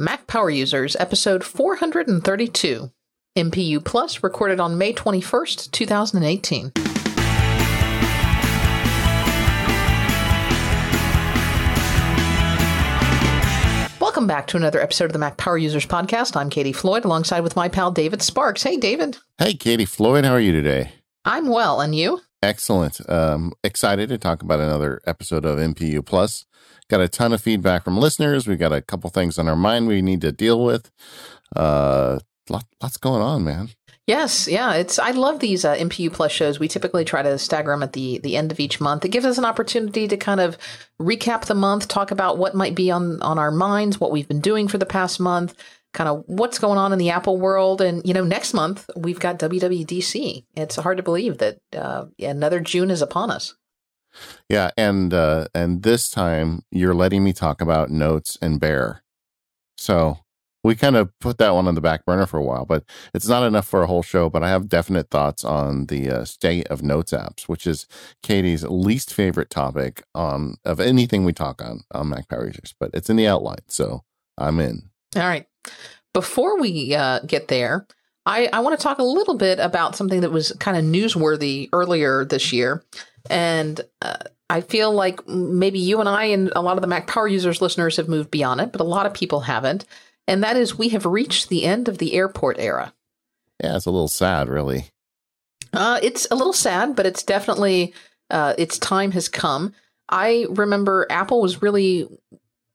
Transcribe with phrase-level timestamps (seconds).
[0.00, 2.92] Mac Power Users, episode 432.
[3.36, 6.70] MPU Plus, recorded on May 21st, 2018.
[14.00, 16.36] Welcome back to another episode of the Mac Power Users Podcast.
[16.36, 18.62] I'm Katie Floyd, alongside with my pal David Sparks.
[18.62, 19.18] Hey, David.
[19.38, 20.24] Hey, Katie Floyd.
[20.24, 20.92] How are you today?
[21.24, 22.20] I'm well, and you?
[22.42, 23.08] Excellent.
[23.10, 26.46] Um, excited to talk about another episode of MPU Plus.
[26.88, 28.46] Got a ton of feedback from listeners.
[28.46, 30.90] We got a couple things on our mind we need to deal with.
[31.54, 33.70] Uh, lot, lots going on, man.
[34.06, 34.98] Yes, yeah, it's.
[34.98, 36.58] I love these uh, MPU Plus shows.
[36.58, 39.04] We typically try to stagger them at the the end of each month.
[39.04, 40.56] It gives us an opportunity to kind of
[40.98, 44.40] recap the month, talk about what might be on on our minds, what we've been
[44.40, 45.54] doing for the past month,
[45.94, 47.80] kind of what's going on in the Apple world.
[47.80, 50.44] And you know, next month we've got WWDC.
[50.54, 53.54] It's hard to believe that uh, another June is upon us.
[54.48, 59.02] Yeah, and uh, and this time you're letting me talk about notes and bear.
[59.76, 60.18] So
[60.64, 63.28] we kind of put that one on the back burner for a while, but it's
[63.28, 64.28] not enough for a whole show.
[64.28, 67.86] But I have definite thoughts on the uh, state of notes apps, which is
[68.22, 72.74] Katie's least favorite topic on of anything we talk on on Mac Power Users.
[72.78, 74.02] But it's in the outline, so
[74.36, 74.90] I'm in.
[75.16, 75.46] All right.
[76.12, 77.86] Before we uh, get there,
[78.26, 81.68] I, I want to talk a little bit about something that was kind of newsworthy
[81.72, 82.82] earlier this year,
[83.30, 84.16] and uh,
[84.50, 87.60] I feel like maybe you and I and a lot of the Mac Power Users
[87.60, 89.84] listeners have moved beyond it, but a lot of people haven't
[90.28, 92.92] and that is we have reached the end of the airport era.
[93.64, 94.84] Yeah, it's a little sad, really.
[95.72, 97.94] Uh, it's a little sad, but it's definitely
[98.30, 99.72] uh, its time has come.
[100.08, 102.06] I remember Apple was really,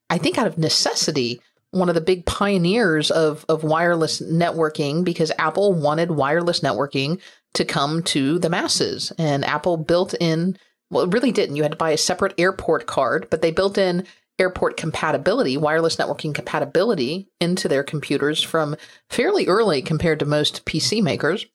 [0.10, 1.42] I think, out of necessity,
[1.74, 7.20] one of the big pioneers of of wireless networking because Apple wanted wireless networking
[7.54, 10.58] to come to the masses, and Apple built in.
[10.90, 11.56] Well, it really didn't.
[11.56, 14.06] You had to buy a separate airport card, but they built in
[14.38, 18.76] airport compatibility, wireless networking compatibility into their computers from
[19.10, 21.46] fairly early compared to most PC makers.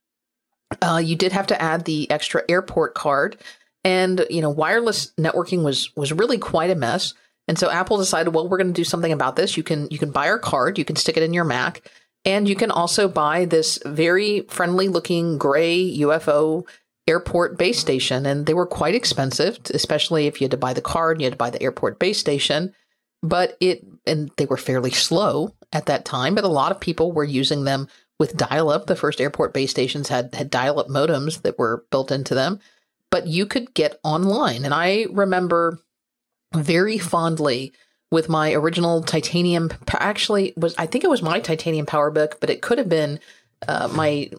[0.83, 3.37] Uh, you did have to add the extra airport card,
[3.85, 7.15] and you know wireless networking was was really quite a mess.
[7.49, 9.57] And so Apple decided, well, we're going to do something about this.
[9.57, 11.91] You can you can buy our card, you can stick it in your Mac,
[12.25, 16.67] and you can also buy this very friendly looking gray UFO
[17.09, 20.83] airport base station, and they were quite expensive, especially if you had to buy the
[20.83, 22.75] card, and you had to buy the airport base station.
[23.23, 27.11] But it, and they were fairly slow at that time, but a lot of people
[27.11, 27.89] were using them
[28.21, 28.87] with dial up.
[28.87, 32.61] The first airport base stations had, had dial up modems that were built into them,
[33.11, 34.65] but you could get online.
[34.65, 35.81] And I remember
[36.55, 37.73] very fondly
[38.11, 42.63] with my original titanium, actually, was I think it was my titanium PowerBook, but it
[42.63, 43.21] could have been
[43.67, 44.31] uh, my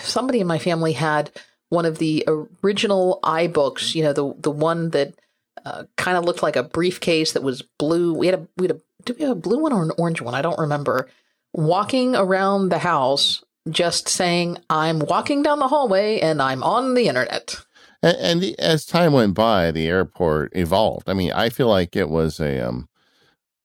[0.00, 1.30] somebody in my family had
[1.70, 2.26] one of the
[2.62, 5.14] original iBooks, you know, the the one that
[5.64, 8.14] uh, kind of looked like a briefcase that was blue.
[8.14, 10.20] We had a we had a did we have a blue one or an orange
[10.20, 10.34] one?
[10.34, 11.08] I don't remember.
[11.52, 17.08] Walking around the house, just saying, "I'm walking down the hallway and I'm on the
[17.08, 17.56] internet."
[18.02, 21.08] And, and the, as time went by, the airport evolved.
[21.08, 22.88] I mean, I feel like it was a um,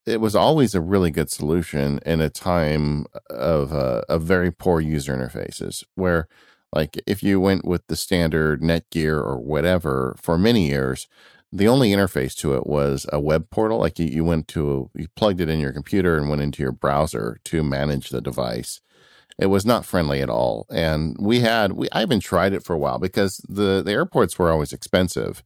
[0.06, 4.82] it was always a really good solution in a time of uh, of very poor
[4.82, 6.28] user interfaces where
[6.74, 11.08] like if you went with the standard Netgear or whatever for many years,
[11.52, 13.78] the only interface to it was a web portal.
[13.80, 16.72] Like you, you went to, you plugged it in your computer and went into your
[16.72, 18.82] browser to manage the device.
[19.40, 20.68] It was not friendly at all.
[20.72, 24.38] And we had, we, I even tried it for a while because the, the airports
[24.38, 25.44] were always expensive.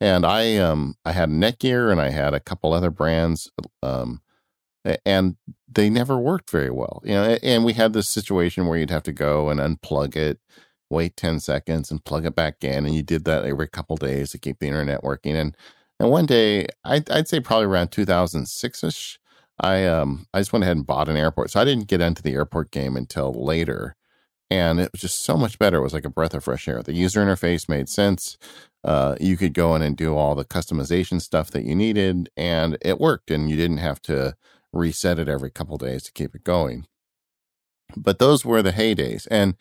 [0.00, 3.50] And I, um, I had Netgear and I had a couple other brands,
[3.82, 4.20] um,
[5.04, 5.36] and
[5.70, 7.02] they never worked very well.
[7.04, 10.38] You know, and we had this situation where you'd have to go and unplug it
[10.90, 12.86] wait 10 seconds and plug it back in.
[12.86, 15.36] And you did that every couple days to keep the internet working.
[15.36, 15.56] And
[16.00, 19.18] and one day, I'd, I'd say probably around 2006 ish,
[19.60, 21.50] I um I just went ahead and bought an airport.
[21.50, 23.94] So I didn't get into the airport game until later.
[24.50, 25.78] And it was just so much better.
[25.78, 26.82] It was like a breath of fresh air.
[26.82, 28.38] The user interface made sense.
[28.82, 32.78] Uh, you could go in and do all the customization stuff that you needed, and
[32.80, 33.30] it worked.
[33.30, 34.36] And you didn't have to
[34.72, 36.86] reset it every couple days to keep it going.
[37.96, 39.26] But those were the heydays.
[39.30, 39.56] And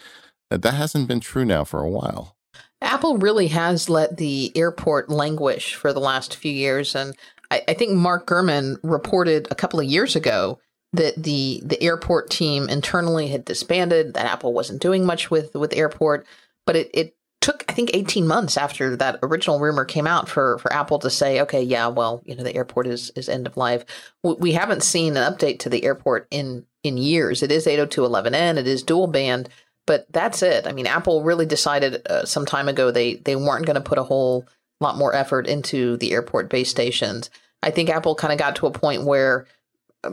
[0.50, 2.38] that hasn't been true now for a while.
[2.82, 6.96] Apple really has let the airport languish for the last few years.
[6.96, 7.16] And
[7.52, 10.60] I, I think Mark Gurman reported a couple of years ago
[10.94, 15.74] that the the airport team internally had disbanded, that Apple wasn't doing much with with
[15.76, 16.26] airport.
[16.66, 20.58] But it, it took I think 18 months after that original rumor came out for
[20.60, 23.58] for Apple to say, okay, yeah, well, you know, the airport is is end of
[23.58, 23.86] life.
[24.24, 27.44] We haven't seen an update to the airport in in years.
[27.44, 29.50] It is 802.11n, it is dual band,
[29.86, 30.68] but that's it.
[30.68, 33.98] I mean, Apple really decided uh, some time ago they they weren't going to put
[33.98, 34.46] a whole
[34.84, 37.30] lot more effort into the airport base stations.
[37.64, 39.48] I think Apple kind of got to a point where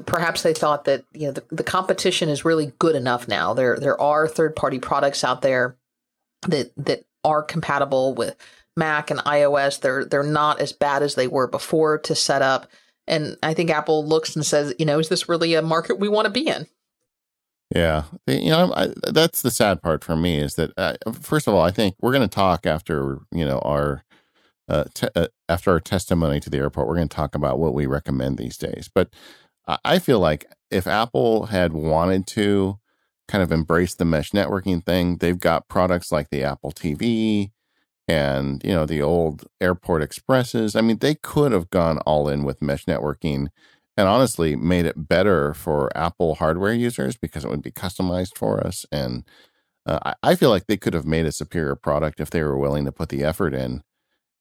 [0.06, 3.54] perhaps they thought that you know the, the competition is really good enough now.
[3.54, 5.76] There there are third party products out there
[6.48, 8.36] that that are compatible with
[8.76, 9.80] Mac and iOS.
[9.80, 12.66] They're they're not as bad as they were before to set up.
[13.06, 16.08] And I think Apple looks and says, you know, is this really a market we
[16.08, 16.66] want to be in?
[17.74, 21.54] Yeah, you know, I, that's the sad part for me is that uh, first of
[21.54, 24.04] all, I think we're going to talk after you know our
[24.68, 26.88] uh, te- uh, after our testimony to the airport.
[26.88, 28.88] We're going to talk about what we recommend these days.
[28.92, 29.10] But
[29.84, 32.78] I feel like if Apple had wanted to
[33.28, 37.50] kind of embrace the mesh networking thing, they've got products like the Apple TV
[38.06, 40.76] and you know the old Airport Expresses.
[40.76, 43.48] I mean, they could have gone all in with mesh networking
[43.96, 48.64] and honestly made it better for Apple hardware users because it would be customized for
[48.66, 48.84] us.
[48.90, 49.24] And
[49.86, 52.86] uh, I, feel like they could have made a superior product if they were willing
[52.86, 53.82] to put the effort in.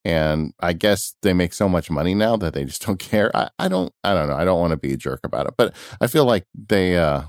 [0.05, 3.35] And I guess they make so much money now that they just don't care.
[3.35, 4.35] I, I don't I don't know.
[4.35, 7.23] I don't want to be a jerk about it, but I feel like they uh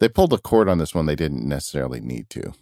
[0.00, 2.52] they pulled the cord on this one they didn't necessarily need to.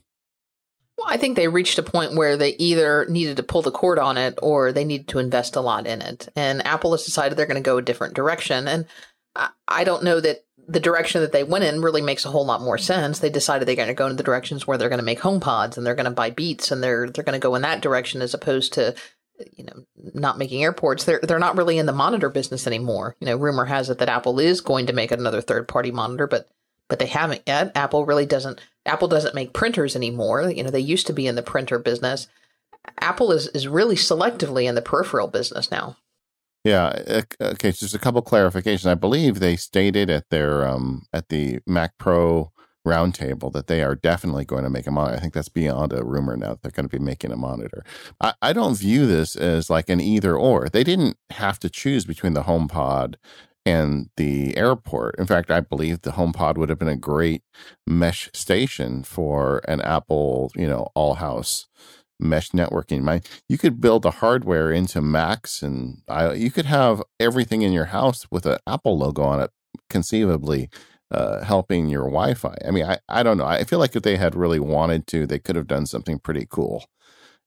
[0.98, 3.98] Well, I think they reached a point where they either needed to pull the cord
[3.98, 6.28] on it or they needed to invest a lot in it.
[6.36, 8.68] And Apple has decided they're going to go a different direction.
[8.68, 8.86] And
[9.66, 12.60] I don't know that the direction that they went in really makes a whole lot
[12.60, 13.18] more sense.
[13.18, 15.76] They decided they're going to go in the directions where they're going to make HomePods
[15.76, 18.22] and they're going to buy Beats and they're they're going to go in that direction
[18.22, 18.94] as opposed to
[19.52, 19.84] you know
[20.14, 21.04] not making airports.
[21.04, 23.16] They're they're not really in the monitor business anymore.
[23.20, 26.26] You know, rumor has it that Apple is going to make another third party monitor,
[26.26, 26.48] but
[26.88, 27.72] but they haven't yet.
[27.74, 30.50] Apple really doesn't Apple doesn't make printers anymore.
[30.50, 32.28] You know, they used to be in the printer business.
[33.00, 35.96] Apple is is really selectively in the peripheral business now.
[36.64, 37.22] Yeah.
[37.40, 37.72] Okay.
[37.72, 38.86] so Just a couple clarifications.
[38.86, 42.52] I believe they stated at their um at the Mac Pro
[42.86, 45.16] roundtable that they are definitely going to make a monitor.
[45.16, 46.58] I think that's beyond a rumor now.
[46.60, 47.84] They're going to be making a monitor.
[48.20, 50.68] I, I don't view this as like an either or.
[50.68, 53.14] They didn't have to choose between the HomePod
[53.64, 55.16] and the airport.
[55.18, 57.42] In fact, I believe the HomePod would have been a great
[57.86, 61.68] mesh station for an Apple, you know, all house
[62.18, 63.02] mesh networking.
[63.02, 67.72] My, you could build the hardware into Macs, and I, you could have everything in
[67.72, 69.50] your house with an Apple logo on it,
[69.90, 70.68] conceivably.
[71.12, 72.56] Uh, helping your Wi-Fi.
[72.66, 73.44] I mean, I, I don't know.
[73.44, 76.46] I feel like if they had really wanted to, they could have done something pretty
[76.48, 76.86] cool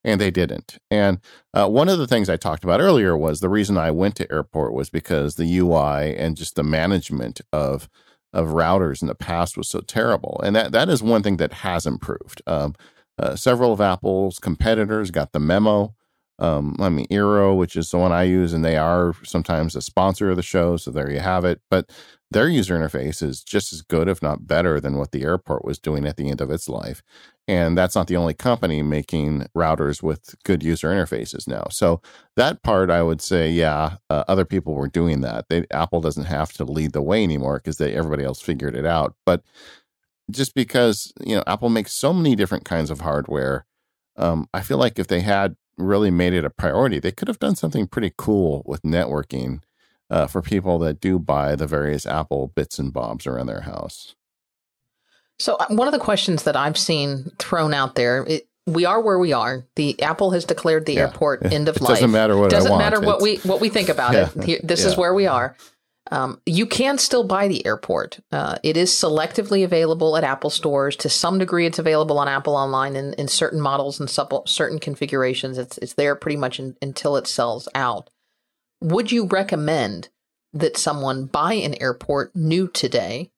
[0.06, 0.78] and they didn't.
[0.92, 1.20] And
[1.54, 4.32] uh, one of the things I talked about earlier was the reason I went to
[4.32, 7.90] airport was because the UI and just the management of
[8.32, 11.54] of routers in the past was so terrible, and that that is one thing that
[11.54, 12.42] has improved.
[12.46, 12.76] Um,
[13.18, 15.96] uh, several of Apple's competitors got the memo.
[16.38, 19.82] Um, I mean, Eero, which is the one I use, and they are sometimes a
[19.82, 21.62] sponsor of the show, so there you have it.
[21.72, 21.90] But
[22.32, 25.80] their user interface is just as good, if not better, than what the airport was
[25.80, 27.04] doing at the end of its life.
[27.48, 31.68] And that's not the only company making routers with good user interfaces now.
[31.70, 32.02] So
[32.36, 35.46] that part, I would say, yeah, uh, other people were doing that.
[35.50, 39.16] They, Apple doesn't have to lead the way anymore because everybody else figured it out.
[39.26, 39.44] But
[40.32, 43.66] just because you know Apple makes so many different kinds of hardware,
[44.18, 47.40] um, I feel like if they had really made it a priority, they could have
[47.40, 49.62] done something pretty cool with networking
[50.10, 54.16] uh, for people that do buy the various Apple bits and bobs around their house.
[55.40, 59.02] So uh, one of the questions that I've seen thrown out there, it, we are
[59.02, 59.66] where we are.
[59.76, 61.02] The Apple has declared the yeah.
[61.02, 61.96] airport end of it life.
[61.96, 64.30] Doesn't matter what it doesn't matter what we what we think about yeah.
[64.36, 64.44] it.
[64.44, 64.88] Here, this yeah.
[64.88, 65.56] is where we are.
[66.12, 68.20] Um, you can still buy the airport.
[68.32, 70.96] Uh, it is selectively available at Apple stores.
[70.98, 74.78] To some degree, it's available on Apple Online in, in certain models and sub- certain
[74.78, 75.58] configurations.
[75.58, 78.12] It's it's there pretty much in, until it sells out.
[78.86, 80.10] Would you recommend
[80.54, 83.32] that someone buy an airport new today?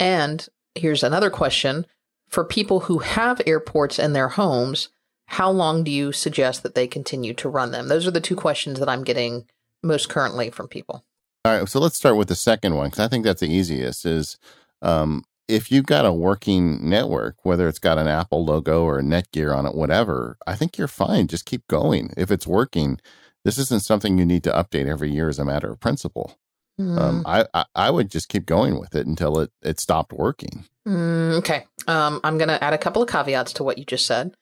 [0.00, 1.84] And here's another question
[2.30, 4.88] for people who have airports in their homes,
[5.26, 7.88] how long do you suggest that they continue to run them?
[7.88, 9.44] Those are the two questions that I'm getting
[9.82, 11.04] most currently from people.
[11.44, 14.06] All right, so let's start with the second one because I think that's the easiest.
[14.06, 14.38] Is
[14.80, 19.02] um, if you've got a working network, whether it's got an Apple logo or a
[19.02, 21.26] Netgear on it, whatever, I think you're fine.
[21.26, 22.14] Just keep going.
[22.16, 22.98] If it's working,
[23.46, 26.36] this isn't something you need to update every year as a matter of principle.
[26.80, 26.98] Mm.
[26.98, 30.64] Um, I, I, I would just keep going with it until it it stopped working.
[30.86, 34.04] Mm, okay, um, I'm going to add a couple of caveats to what you just
[34.04, 34.34] said.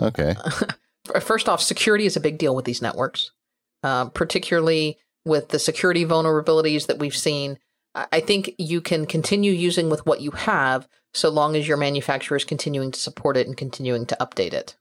[0.00, 0.36] Okay.
[1.20, 3.32] First off, security is a big deal with these networks,
[3.82, 7.58] uh, particularly with the security vulnerabilities that we've seen.
[7.94, 12.36] I think you can continue using with what you have so long as your manufacturer
[12.36, 14.76] is continuing to support it and continuing to update it.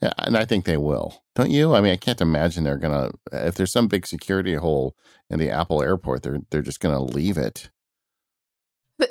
[0.00, 1.22] Yeah, and I think they will.
[1.34, 1.74] Don't you?
[1.74, 4.94] I mean, I can't imagine they're gonna if there's some big security hole
[5.28, 7.70] in the Apple airport, they're they're just gonna leave it.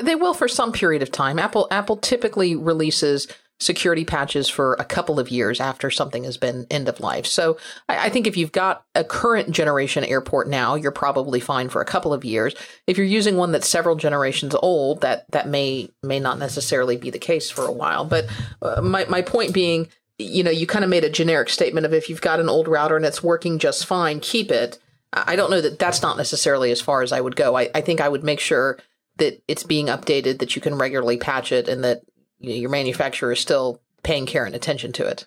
[0.01, 1.39] They will for some period of time.
[1.39, 3.27] Apple Apple typically releases
[3.59, 7.25] security patches for a couple of years after something has been end of life.
[7.25, 7.57] So
[7.89, 11.81] I, I, think if you've got a current generation airport now, you're probably fine for
[11.81, 12.53] a couple of years.
[12.85, 17.09] If you're using one that's several generations old, that that may may not necessarily be
[17.09, 18.05] the case for a while.
[18.05, 18.27] But
[18.61, 19.87] uh, my my point being,
[20.17, 22.67] you know, you kind of made a generic statement of if you've got an old
[22.67, 24.79] router and it's working just fine, keep it.
[25.13, 27.55] I don't know that that's not necessarily as far as I would go.
[27.55, 28.77] I, I think I would make sure
[29.17, 32.01] that it's being updated, that you can regularly patch it, and that
[32.39, 35.25] you know, your manufacturer is still paying care and attention to it.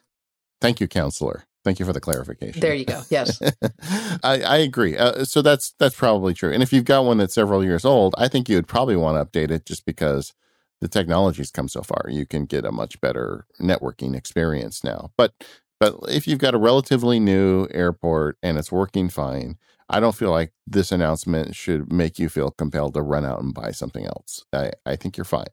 [0.60, 1.44] Thank you, counselor.
[1.64, 2.60] Thank you for the clarification.
[2.60, 3.02] There you go.
[3.10, 3.40] Yes,
[4.22, 4.96] I, I, agree.
[4.96, 6.52] Uh, so that's that's probably true.
[6.52, 9.18] And if you've got one that's several years old, I think you would probably want
[9.18, 10.32] to update it just because
[10.80, 12.06] the technology's come so far.
[12.08, 15.10] You can get a much better networking experience now.
[15.16, 15.34] But
[15.78, 19.56] but if you've got a relatively new airport and it's working fine,
[19.92, 23.52] I don't feel like this announcement should make you feel compelled to run out and
[23.52, 24.44] buy something else.
[24.52, 25.46] I, I think you're fine.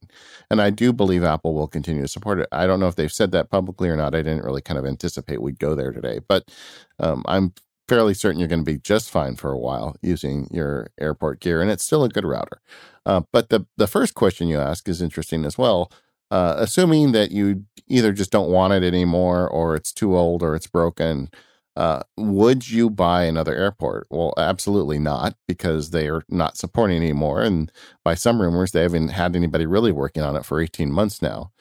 [0.51, 2.48] And I do believe Apple will continue to support it.
[2.51, 4.13] I don't know if they've said that publicly or not.
[4.13, 6.51] I didn't really kind of anticipate we'd go there today, but
[7.00, 7.53] um, I'm
[7.88, 11.62] fairly certain you're going to be just fine for a while using your airport gear,
[11.62, 12.62] and it's still a good router.
[13.06, 15.91] Uh, but the the first question you ask is interesting as well.
[16.29, 20.56] Uh, assuming that you either just don't want it anymore, or it's too old, or
[20.56, 21.29] it's broken,
[21.77, 24.08] uh, would you buy another airport?
[24.10, 27.44] Well, absolutely not, because they are not supporting anymore.
[27.44, 27.72] And
[28.03, 31.51] by some rumors, they haven't had anybody really working on it for 18 months now.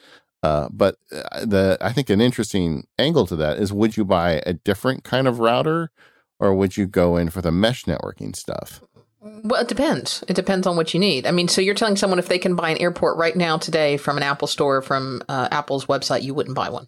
[0.43, 4.41] Uh, but uh, the I think an interesting angle to that is would you buy
[4.45, 5.91] a different kind of router
[6.39, 8.81] or would you go in for the mesh networking stuff?
[9.21, 10.23] Well, it depends.
[10.27, 11.25] It depends on what you need.
[11.25, 13.97] I mean, so you're telling someone if they can buy an airport right now today
[13.97, 16.87] from an Apple store from uh, Apple's website, you wouldn't buy one.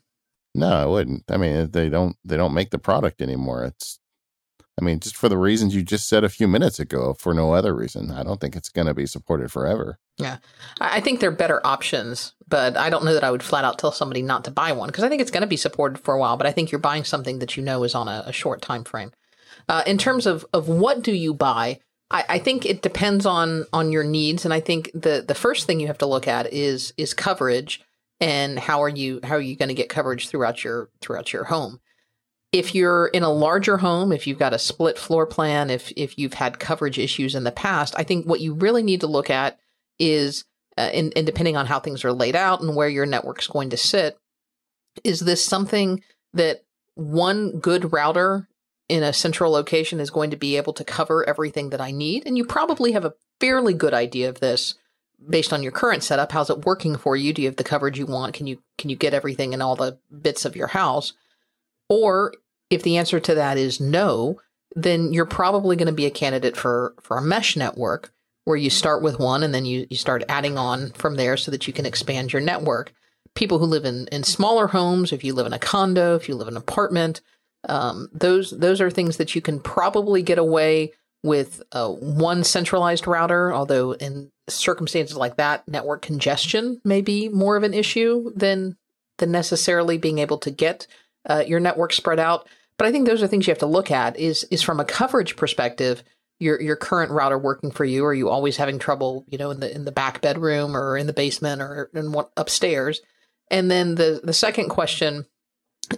[0.55, 1.23] No, I wouldn't.
[1.29, 3.65] I mean, they don't they don't make the product anymore.
[3.65, 3.99] It's
[4.79, 7.53] I mean, just for the reasons you just said a few minutes ago, for no
[7.53, 8.11] other reason.
[8.11, 9.99] I don't think it's going to be supported forever.
[10.17, 10.37] Yeah.
[10.79, 13.91] I think they're better options, but I don't know that I would flat out tell
[13.91, 16.19] somebody not to buy one because I think it's going to be supported for a
[16.19, 18.61] while, but I think you're buying something that you know is on a, a short
[18.61, 19.11] time frame.
[19.69, 21.79] Uh, in terms of, of what do you buy,
[22.11, 24.43] I, I, think it depends on on your needs.
[24.43, 27.81] And I think the, the first thing you have to look at is is coverage
[28.19, 31.45] and how are you how are you going to get coverage throughout your throughout your
[31.45, 31.79] home
[32.51, 36.17] if you're in a larger home if you've got a split floor plan if if
[36.17, 39.29] you've had coverage issues in the past i think what you really need to look
[39.29, 39.57] at
[39.99, 40.45] is
[40.77, 43.69] uh, and, and depending on how things are laid out and where your network's going
[43.69, 44.17] to sit
[45.03, 46.01] is this something
[46.33, 46.63] that
[46.95, 48.47] one good router
[48.89, 52.23] in a central location is going to be able to cover everything that i need.
[52.25, 54.75] And you probably have a fairly good idea of this
[55.29, 56.31] based on your current setup.
[56.31, 57.31] How's it working for you?
[57.31, 58.33] Do you have the coverage you want?
[58.33, 61.13] Can you can you get everything in all the bits of your house?
[61.87, 62.33] Or
[62.69, 64.39] if the answer to that is no
[64.75, 68.11] then you're probably going to be a candidate for for a mesh network
[68.45, 71.51] where you start with one and then you, you start adding on from there so
[71.51, 72.93] that you can expand your network.
[73.35, 76.35] People who live in in smaller homes if you live in a condo if you
[76.35, 77.21] live in an apartment
[77.67, 83.05] um, those those are things that you can probably get away with uh, one centralized
[83.05, 88.77] router, although in circumstances like that, network congestion may be more of an issue than
[89.17, 90.87] than necessarily being able to get
[91.29, 92.47] uh, your network spread out.
[92.77, 94.17] But I think those are things you have to look at.
[94.17, 96.03] Is is from a coverage perspective,
[96.39, 98.05] your your current router working for you?
[98.05, 101.07] Are you always having trouble, you know, in the in the back bedroom or in
[101.07, 103.01] the basement or in what upstairs?
[103.51, 105.25] And then the the second question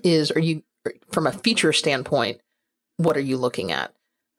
[0.04, 0.64] is, are you
[1.12, 2.40] from a feature standpoint,
[2.98, 3.94] what are you looking at?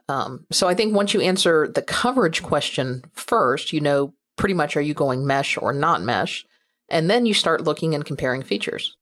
[0.08, 4.76] Um, so I think once you answer the coverage question first, you know pretty much
[4.76, 6.44] are you going mesh or not mesh,
[6.88, 8.96] and then you start looking and comparing features.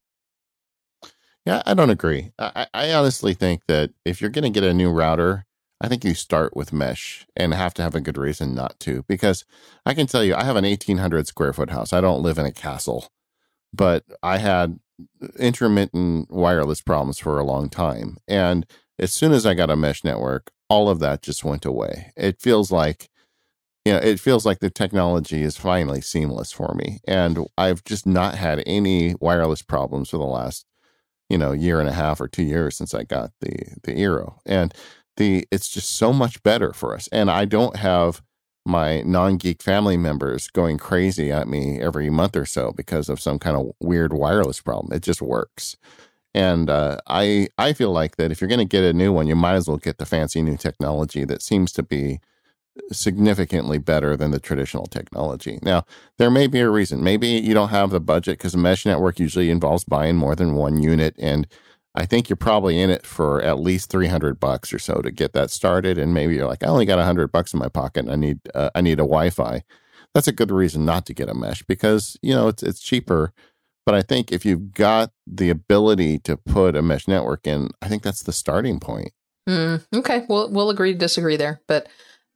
[1.45, 2.31] Yeah, I don't agree.
[2.37, 5.45] I, I honestly think that if you're going to get a new router,
[5.81, 9.03] I think you start with mesh and have to have a good reason not to.
[9.07, 9.43] Because
[9.83, 11.91] I can tell you, I have an 1800 square foot house.
[11.91, 13.07] I don't live in a castle,
[13.73, 14.79] but I had
[15.39, 18.17] intermittent wireless problems for a long time.
[18.27, 18.65] And
[18.99, 22.11] as soon as I got a mesh network, all of that just went away.
[22.15, 23.09] It feels like,
[23.83, 26.99] you know, it feels like the technology is finally seamless for me.
[27.07, 30.65] And I've just not had any wireless problems for the last,
[31.29, 34.37] you know, year and a half or two years since I got the the Eero.
[34.45, 34.73] And
[35.17, 37.09] the it's just so much better for us.
[37.11, 38.21] And I don't have
[38.65, 43.39] my non-geek family members going crazy at me every month or so because of some
[43.39, 44.93] kind of weird wireless problem.
[44.93, 45.77] It just works.
[46.33, 49.27] And uh, I I feel like that if you're going to get a new one,
[49.27, 52.19] you might as well get the fancy new technology that seems to be
[52.91, 55.59] significantly better than the traditional technology.
[55.61, 55.83] Now,
[56.17, 57.03] there may be a reason.
[57.03, 60.55] Maybe you don't have the budget because a mesh network usually involves buying more than
[60.55, 61.47] one unit, and
[61.93, 65.33] I think you're probably in it for at least 300 bucks or so to get
[65.33, 65.97] that started.
[65.97, 68.07] And maybe you're like, I only got 100 bucks in my pocket.
[68.09, 69.63] I need uh, I need a Wi-Fi.
[70.13, 73.33] That's a good reason not to get a mesh because you know it's it's cheaper
[73.85, 77.87] But I think if you've got the ability to put a mesh network in, I
[77.87, 79.11] think that's the starting point.
[79.49, 81.87] Mm, okay, we'll we'll agree to disagree there, but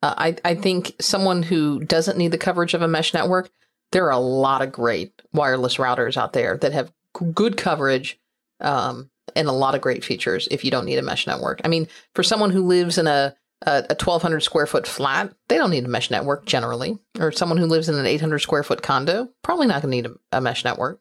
[0.01, 3.50] uh, I I think someone who doesn't need the coverage of a mesh network,
[3.91, 6.91] there are a lot of great wireless routers out there that have
[7.33, 8.19] good coverage
[8.59, 10.47] um, and a lot of great features.
[10.51, 13.35] If you don't need a mesh network, I mean, for someone who lives in a
[13.61, 16.97] a, a 1200 square foot flat, they don't need a mesh network generally.
[17.19, 20.05] Or someone who lives in an 800 square foot condo, probably not going to need
[20.31, 20.99] a, a mesh network.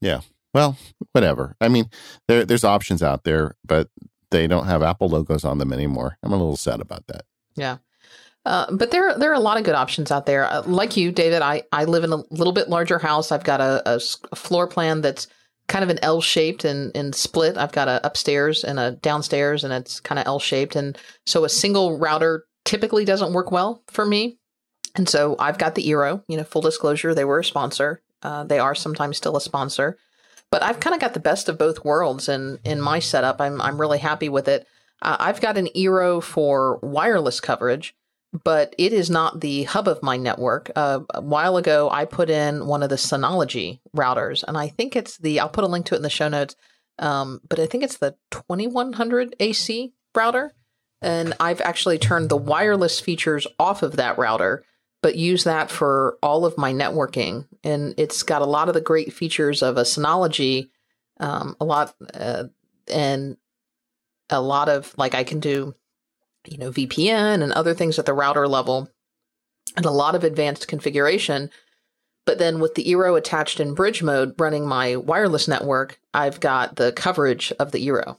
[0.00, 0.20] Yeah.
[0.54, 0.76] Well,
[1.12, 1.56] whatever.
[1.60, 1.90] I mean,
[2.26, 3.88] there there's options out there, but
[4.30, 6.18] they don't have Apple logos on them anymore.
[6.22, 7.24] I'm a little sad about that.
[7.54, 7.78] Yeah.
[8.44, 10.44] Uh, but there, there are a lot of good options out there.
[10.44, 13.30] Uh, like you, David, I, I live in a little bit larger house.
[13.30, 14.00] I've got a, a,
[14.32, 15.26] a floor plan that's
[15.68, 17.56] kind of an L shaped and, and split.
[17.56, 20.74] I've got a upstairs and a downstairs, and it's kind of L shaped.
[20.74, 24.38] And so a single router typically doesn't work well for me.
[24.96, 26.22] And so I've got the Eero.
[26.26, 28.02] You know, full disclosure, they were a sponsor.
[28.22, 29.96] Uh, they are sometimes still a sponsor,
[30.50, 32.28] but I've kind of got the best of both worlds.
[32.28, 34.66] And in my setup, I'm I'm really happy with it.
[35.00, 37.94] Uh, I've got an Eero for wireless coverage,
[38.44, 40.70] but it is not the hub of my network.
[40.76, 44.96] Uh, a while ago, I put in one of the Synology routers, and I think
[44.96, 45.40] it's the.
[45.40, 46.56] I'll put a link to it in the show notes.
[46.98, 50.52] Um, but I think it's the 2100 AC router,
[51.00, 54.64] and I've actually turned the wireless features off of that router
[55.02, 57.46] but use that for all of my networking.
[57.62, 60.70] And it's got a lot of the great features of a Synology,
[61.20, 62.44] um, a lot, uh,
[62.92, 63.36] and
[64.30, 65.74] a lot of like I can do,
[66.50, 68.88] you know, VPN and other things at the router level,
[69.76, 71.50] and a lot of advanced configuration.
[72.26, 76.76] But then with the Eero attached in bridge mode running my wireless network, I've got
[76.76, 78.18] the coverage of the Eero.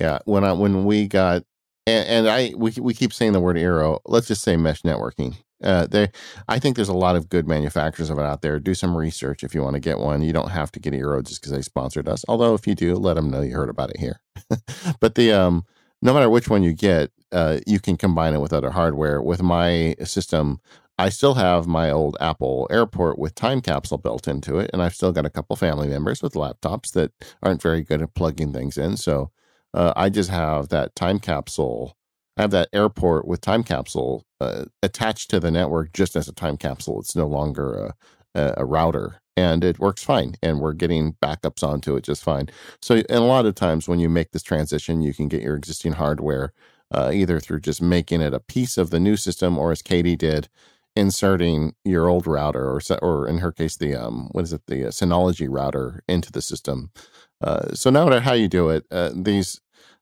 [0.00, 1.44] Yeah, when I when we got
[1.86, 4.00] and, and I we we keep saying the word Eero.
[4.06, 5.36] Let's just say mesh networking.
[5.62, 6.08] Uh, they,
[6.48, 8.58] I think there's a lot of good manufacturers of it out there.
[8.58, 10.22] Do some research if you want to get one.
[10.22, 12.24] You don't have to get Eero just because they sponsored us.
[12.28, 14.20] Although if you do, let them know you heard about it here.
[15.00, 15.66] but the um,
[16.02, 19.20] no matter which one you get, uh, you can combine it with other hardware.
[19.22, 20.60] With my system,
[20.98, 24.94] I still have my old Apple Airport with time capsule built into it, and I've
[24.94, 28.76] still got a couple family members with laptops that aren't very good at plugging things
[28.76, 28.96] in.
[28.96, 29.30] So
[29.72, 31.96] uh, I just have that time capsule.
[32.36, 36.34] I have that airport with time capsule uh, attached to the network just as a
[36.34, 37.00] time capsule.
[37.00, 37.94] It's no longer
[38.34, 40.36] a, a, router and it works fine.
[40.42, 42.48] And we're getting backups onto it just fine.
[42.82, 45.56] So, and a lot of times when you make this transition, you can get your
[45.56, 46.52] existing hardware
[46.92, 50.16] uh, either through just making it a piece of the new system or as Katie
[50.16, 50.48] did,
[50.96, 54.86] inserting your old router or or in her case the um what is it the
[54.86, 56.90] uh, Synology router into the system
[57.40, 59.60] uh, so no matter how you do it, uh, these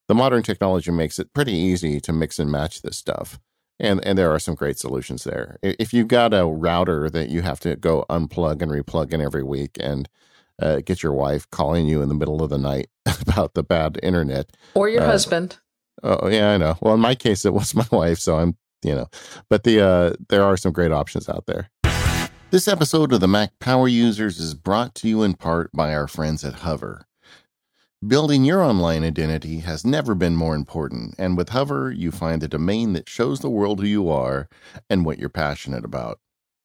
[0.08, 3.38] the modern technology makes it pretty easy to mix and match this stuff.
[3.80, 5.58] And and there are some great solutions there.
[5.62, 9.44] If you've got a router that you have to go unplug and replug in every
[9.44, 10.08] week and
[10.60, 12.88] uh, get your wife calling you in the middle of the night
[13.20, 15.58] about the bad internet or your uh, husband.
[16.02, 16.76] Oh yeah, I know.
[16.80, 19.06] Well, in my case, it was my wife, so I'm you know.
[19.48, 21.70] But the uh, there are some great options out there.
[22.50, 26.08] This episode of the Mac Power Users is brought to you in part by our
[26.08, 27.08] friends at Hover.
[28.06, 32.46] Building your online identity has never been more important, and with Hover, you find the
[32.46, 34.48] domain that shows the world who you are
[34.88, 36.20] and what you're passionate about.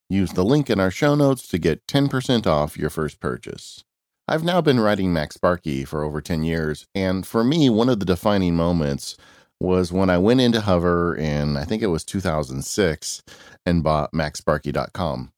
[0.08, 3.82] Use the link in our show notes to get 10% off your first purchase.
[4.28, 8.06] I've now been writing MacSparky for over 10 years, and for me, one of the
[8.06, 9.16] defining moments
[9.58, 13.24] was when I went into Hover in, I think it was 2006,
[13.66, 15.32] and bought MacSparky.com.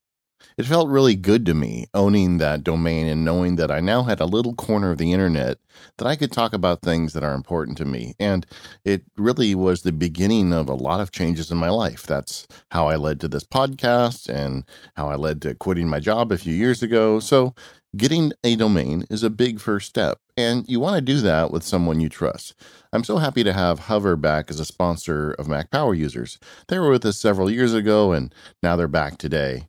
[0.56, 4.20] It felt really good to me owning that domain and knowing that I now had
[4.20, 5.58] a little corner of the internet
[5.98, 8.14] that I could talk about things that are important to me.
[8.18, 8.46] And
[8.84, 12.04] it really was the beginning of a lot of changes in my life.
[12.04, 14.64] That's how I led to this podcast and
[14.96, 17.20] how I led to quitting my job a few years ago.
[17.20, 17.54] So,
[17.96, 21.62] getting a domain is a big first step, and you want to do that with
[21.62, 22.54] someone you trust.
[22.92, 26.38] I'm so happy to have Hover back as a sponsor of Mac Power users.
[26.68, 29.68] They were with us several years ago, and now they're back today.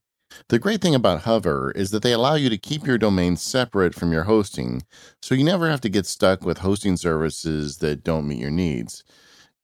[0.50, 3.94] The great thing about Hover is that they allow you to keep your domain separate
[3.96, 4.84] from your hosting,
[5.22, 9.04] so you never have to get stuck with hosting services that don't meet your needs.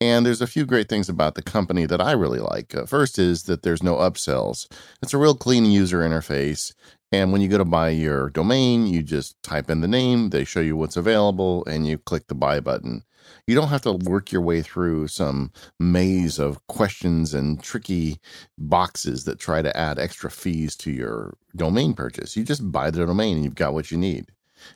[0.01, 2.75] And there's a few great things about the company that I really like.
[2.75, 4.67] Uh, first is that there's no upsells.
[5.01, 6.73] It's a real clean user interface.
[7.11, 10.43] And when you go to buy your domain, you just type in the name, they
[10.43, 13.03] show you what's available, and you click the buy button.
[13.47, 18.19] You don't have to work your way through some maze of questions and tricky
[18.57, 22.35] boxes that try to add extra fees to your domain purchase.
[22.37, 24.27] You just buy the domain and you've got what you need.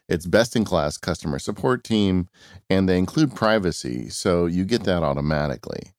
[0.10, 2.28] It's best in class customer support team
[2.70, 5.94] and they include privacy, so you get that automatically.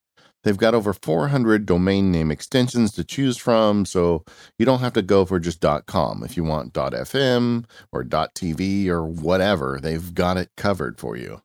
[0.45, 4.25] They've got over 400 domain name extensions to choose from, so
[4.57, 6.23] you don't have to go for just .com.
[6.23, 11.43] If you want .fm or .tv or whatever, they've got it covered for you.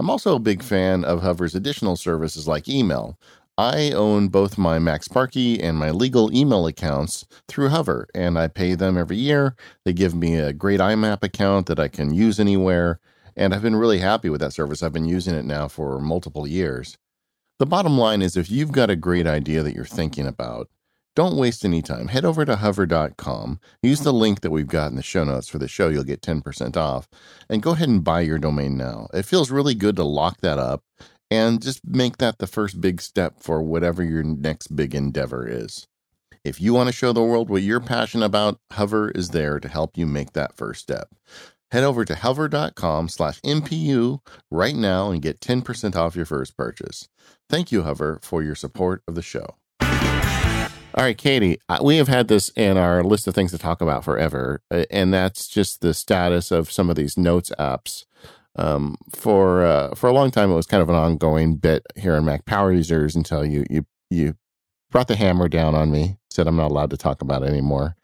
[0.00, 3.18] I'm also a big fan of Hover's additional services like email.
[3.58, 8.48] I own both my Max MacSparky and my legal email accounts through Hover, and I
[8.48, 9.56] pay them every year.
[9.84, 12.98] They give me a great IMAP account that I can use anywhere,
[13.36, 14.82] and I've been really happy with that service.
[14.82, 16.96] I've been using it now for multiple years.
[17.58, 20.70] The bottom line is if you've got a great idea that you're thinking about,
[21.16, 22.08] don't waste any time.
[22.08, 25.58] Head over to hover.com, use the link that we've got in the show notes for
[25.58, 27.08] the show, you'll get 10% off,
[27.48, 29.08] and go ahead and buy your domain now.
[29.12, 30.82] It feels really good to lock that up
[31.30, 35.86] and just make that the first big step for whatever your next big endeavor is.
[36.44, 39.68] If you want to show the world what you're passionate about, Hover is there to
[39.68, 41.08] help you make that first step.
[41.70, 44.20] Head over to hover.com slash MPU
[44.50, 47.08] right now and get 10% off your first purchase.
[47.48, 49.56] Thank you, Hover, for your support of the show.
[50.94, 54.04] All right, Katie, we have had this in our list of things to talk about
[54.04, 58.04] forever, uh, and that's just the status of some of these notes apps
[58.56, 62.14] um, for uh, for a long time, it was kind of an ongoing bit here
[62.14, 64.34] on Mac Power Users until you you you
[64.90, 67.96] brought the hammer down on me, said I'm not allowed to talk about it anymore.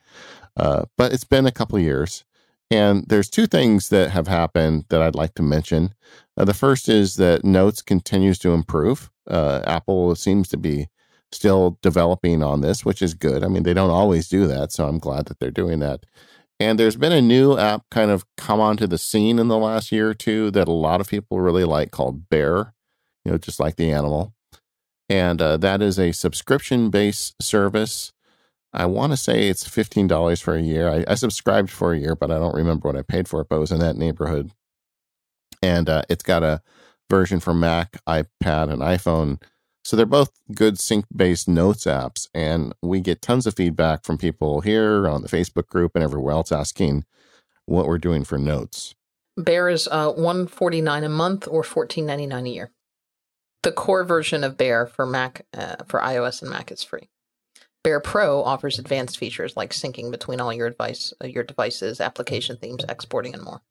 [0.57, 2.25] Uh, but it's been a couple years,
[2.71, 5.95] and there's two things that have happened that I'd like to mention.
[6.37, 9.11] Uh, the first is that Notes continues to improve.
[9.29, 10.89] Uh, Apple seems to be
[11.33, 13.45] still developing on this, which is good.
[13.45, 16.05] I mean, they don't always do that, so I'm glad that they're doing that.
[16.59, 19.93] And there's been a new app kind of come onto the scene in the last
[19.93, 22.73] year or two that a lot of people really like called Bear,
[23.25, 24.33] you know, just like the animal.
[25.09, 28.13] And uh, that is a subscription based service.
[28.73, 30.89] I want to say it's $15 for a year.
[30.89, 33.49] I, I, subscribed for a year, but I don't remember what I paid for it,
[33.49, 34.51] but it was in that neighborhood.
[35.63, 36.61] And uh, it's got a
[37.09, 39.41] version for Mac, iPad, and iPhone
[39.87, 42.27] so they're both good sync based notes apps.
[42.35, 46.35] And we get tons of feedback from people here on the Facebook group and everywhere
[46.35, 47.05] else asking
[47.67, 48.97] what we're doing for notes.
[49.37, 52.71] Bear is uh, one forty nine a month or fourteen ninety nine a year.
[53.63, 57.09] The core version of Bear for Mac, uh, for iOS and Mac is free.
[57.85, 62.57] Bear Pro offers advanced features like syncing between all your device, uh, your devices, application
[62.57, 63.63] themes, exporting, and more.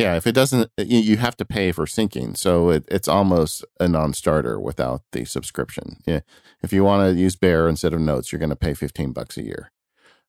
[0.00, 3.86] Yeah, if it doesn't, you have to pay for syncing, so it, it's almost a
[3.86, 5.98] non-starter without the subscription.
[6.06, 6.20] Yeah,
[6.62, 9.36] if you want to use Bear instead of Notes, you're going to pay fifteen bucks
[9.36, 9.70] a year.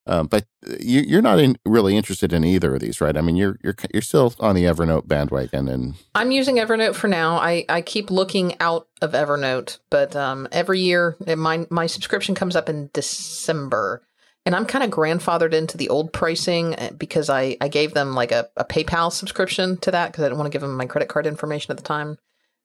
[0.04, 0.46] Um, but
[0.80, 3.16] you, are not in, really interested in either of these, right?
[3.16, 7.06] I mean, you're you're you're still on the Evernote bandwagon, and I'm using Evernote for
[7.06, 7.36] now.
[7.36, 12.56] I, I keep looking out of Evernote, but um, every year my my subscription comes
[12.56, 14.02] up in December,
[14.44, 18.14] and I'm kind of grandfathered into the old pricing eh, because I, I gave them
[18.14, 20.86] like a, a PayPal subscription to that because I didn't want to give them my
[20.86, 22.18] credit card information at the time.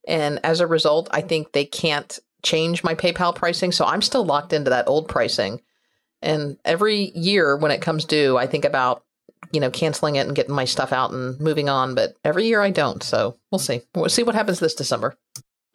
[0.07, 3.71] And as a result, I think they can't change my PayPal pricing.
[3.71, 5.61] So I'm still locked into that old pricing.
[6.21, 9.03] And every year when it comes due, I think about,
[9.51, 11.93] you know, canceling it and getting my stuff out and moving on.
[11.93, 13.03] But every year I don't.
[13.03, 13.81] So we'll see.
[13.93, 15.15] We'll see what happens this December.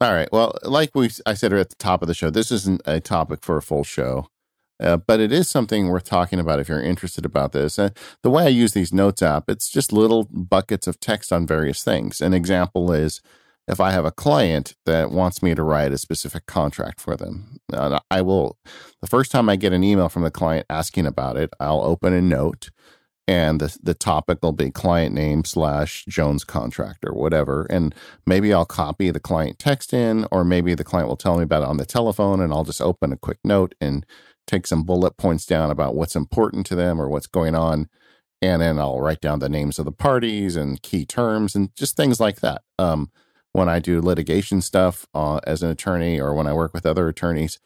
[0.01, 0.29] All right.
[0.33, 3.45] Well, like we I said at the top of the show, this isn't a topic
[3.45, 4.27] for a full show.
[4.81, 7.79] Uh, but it is something worth talking about if you're interested about this.
[7.79, 7.91] Uh,
[8.23, 11.85] the way I use these notes app, it's just little buckets of text on various
[11.85, 12.21] things.
[12.21, 13.21] An example is
[13.69, 17.59] if I have a client that wants me to write a specific contract for them,
[18.11, 18.59] I will,
[19.01, 22.13] the first time I get an email from the client asking about it, I'll open
[22.13, 22.71] a note
[23.29, 27.67] and the, the topic will be client name slash Jones contract or whatever.
[27.71, 27.95] And
[28.27, 31.63] maybe I'll copy the client text in, or maybe the client will tell me about
[31.63, 34.05] it on the telephone and I'll just open a quick note and
[34.47, 37.89] take some bullet points down about what's important to them or what's going on.
[38.41, 41.97] And then I'll write down the names of the parties and key terms and just
[41.97, 42.63] things like that.
[42.79, 43.11] Um,
[43.53, 47.09] when I do litigation stuff uh, as an attorney or when I work with other
[47.09, 47.59] attorneys,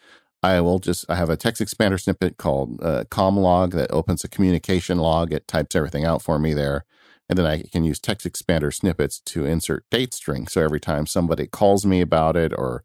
[0.42, 4.98] I will just I have a TextExpander snippet called uh, ComLog that opens a communication
[4.98, 5.32] log.
[5.32, 6.84] It types everything out for me there,
[7.28, 10.46] and then I can use TextExpander snippets to insert date string.
[10.46, 12.84] So every time somebody calls me about it or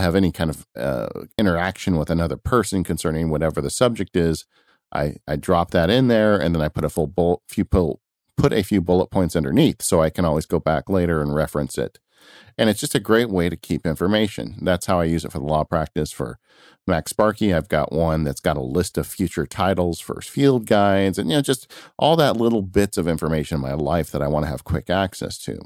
[0.00, 4.46] have any kind of uh, interaction with another person concerning whatever the subject is,
[4.92, 8.00] I, I drop that in there and then I put a full bullet, few pull,
[8.36, 11.76] put a few bullet points underneath so I can always go back later and reference
[11.78, 11.98] it.
[12.56, 14.56] And it's just a great way to keep information.
[14.62, 16.12] That's how I use it for the law practice.
[16.12, 16.38] For
[16.88, 21.30] MacSparky, I've got one that's got a list of future titles for field guides and
[21.30, 24.44] you know just all that little bits of information in my life that I want
[24.44, 25.60] to have quick access to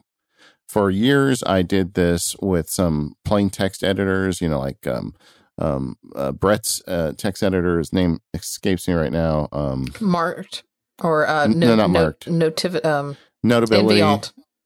[0.69, 5.15] for years i did this with some plain text editors you know like um,
[5.59, 10.65] um, uh, brett's uh, text editor's name escapes me right now um, marked
[11.03, 14.01] or uh, no, no not marked notiv- um, notability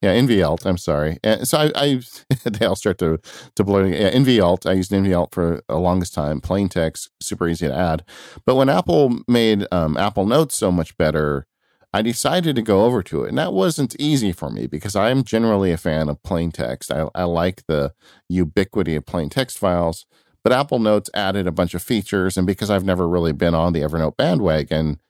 [0.03, 0.65] Yeah, NVAlt.
[0.65, 1.19] I'm sorry.
[1.23, 2.01] And so I, I
[2.45, 3.19] they all start to
[3.55, 3.87] to blur.
[3.87, 4.65] Yeah, NVAlt.
[4.69, 6.41] I used NVAlt for the longest time.
[6.41, 8.03] Plain text, super easy to add.
[8.47, 11.47] But when Apple made um, Apple Notes so much better,
[11.93, 15.11] I decided to go over to it, and that wasn't easy for me because I
[15.11, 16.93] am generally a fan of plain text.
[16.93, 17.95] I, I like the
[18.29, 20.07] ubiquity of plain text files.
[20.43, 23.73] But Apple Notes added a bunch of features, and because I've never really been on
[23.73, 25.01] the Evernote bandwagon,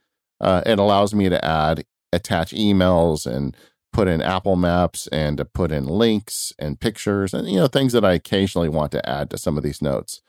[0.40, 3.56] uh, it allows me to add attach emails and
[3.92, 7.92] put in Apple Maps and to put in links and pictures and you know things
[7.92, 10.20] that I occasionally want to add to some of these notes.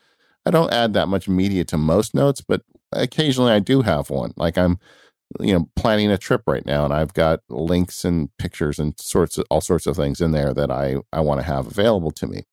[0.44, 2.62] I don't add that much media to most notes, but
[2.92, 4.34] occasionally I do have one.
[4.36, 4.78] Like I'm
[5.40, 9.38] you know planning a trip right now and I've got links and pictures and sorts
[9.38, 12.26] of all sorts of things in there that I I want to have available to
[12.26, 12.44] me.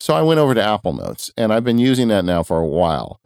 [0.00, 2.66] So I went over to Apple Notes and I've been using that now for a
[2.66, 3.20] while.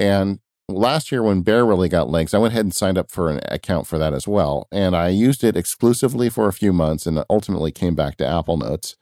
[0.00, 3.30] And last year when Bear really got legs, I went ahead and signed up for
[3.30, 4.66] an account for that as well.
[4.72, 8.56] And I used it exclusively for a few months and ultimately came back to Apple
[8.56, 8.96] Notes.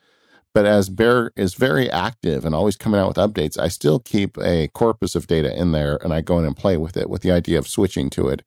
[0.55, 4.37] But as Bear is very active and always coming out with updates, I still keep
[4.39, 7.23] a corpus of data in there and I go in and play with it with
[7.23, 8.43] the idea of switching to it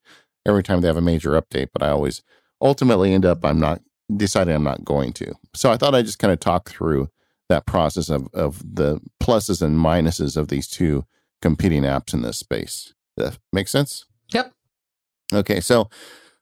[0.45, 1.69] every time they have a major update.
[1.73, 2.21] But I always
[2.62, 3.81] ultimately end up, I'm not
[4.15, 5.34] deciding I'm not going to.
[5.53, 7.10] So I thought I'd just kind of talk through
[7.49, 11.05] that process of, of the pluses and minuses of these two
[11.41, 12.93] competing apps in this space.
[13.17, 14.05] That make sense?
[14.29, 14.51] Yep.
[15.34, 15.89] Okay, so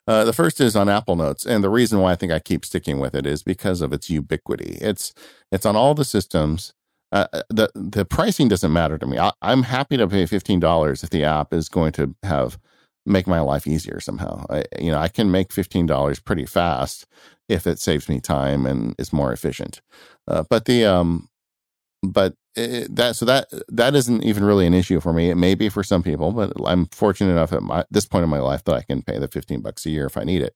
[0.07, 2.65] uh, the first is on Apple Notes, and the reason why I think I keep
[2.65, 4.77] sticking with it is because of its ubiquity.
[4.81, 5.13] It's
[5.51, 6.73] it's on all the systems.
[7.11, 9.17] Uh, uh the the pricing doesn't matter to me.
[9.17, 12.57] I, am happy to pay fifteen dollars if the app is going to have
[13.05, 14.45] make my life easier somehow.
[14.49, 17.05] I, you know, I can make fifteen dollars pretty fast
[17.49, 19.81] if it saves me time and is more efficient.
[20.27, 21.29] Uh, but the um,
[22.03, 25.29] but it, that so that that isn't even really an issue for me.
[25.29, 28.29] It may be for some people, but I'm fortunate enough at my, this point in
[28.29, 30.55] my life that I can pay the 15 bucks a year if I need it.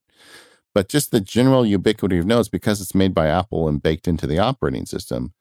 [0.74, 4.26] But just the general ubiquity of notes because it's made by Apple and baked into
[4.26, 5.32] the operating system.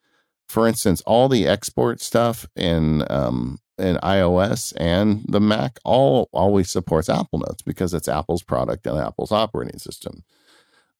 [0.47, 6.69] For instance, all the export stuff in um, in iOS and the Mac all always
[6.69, 10.23] supports Apple Notes because it's Apple's product and Apple's operating system.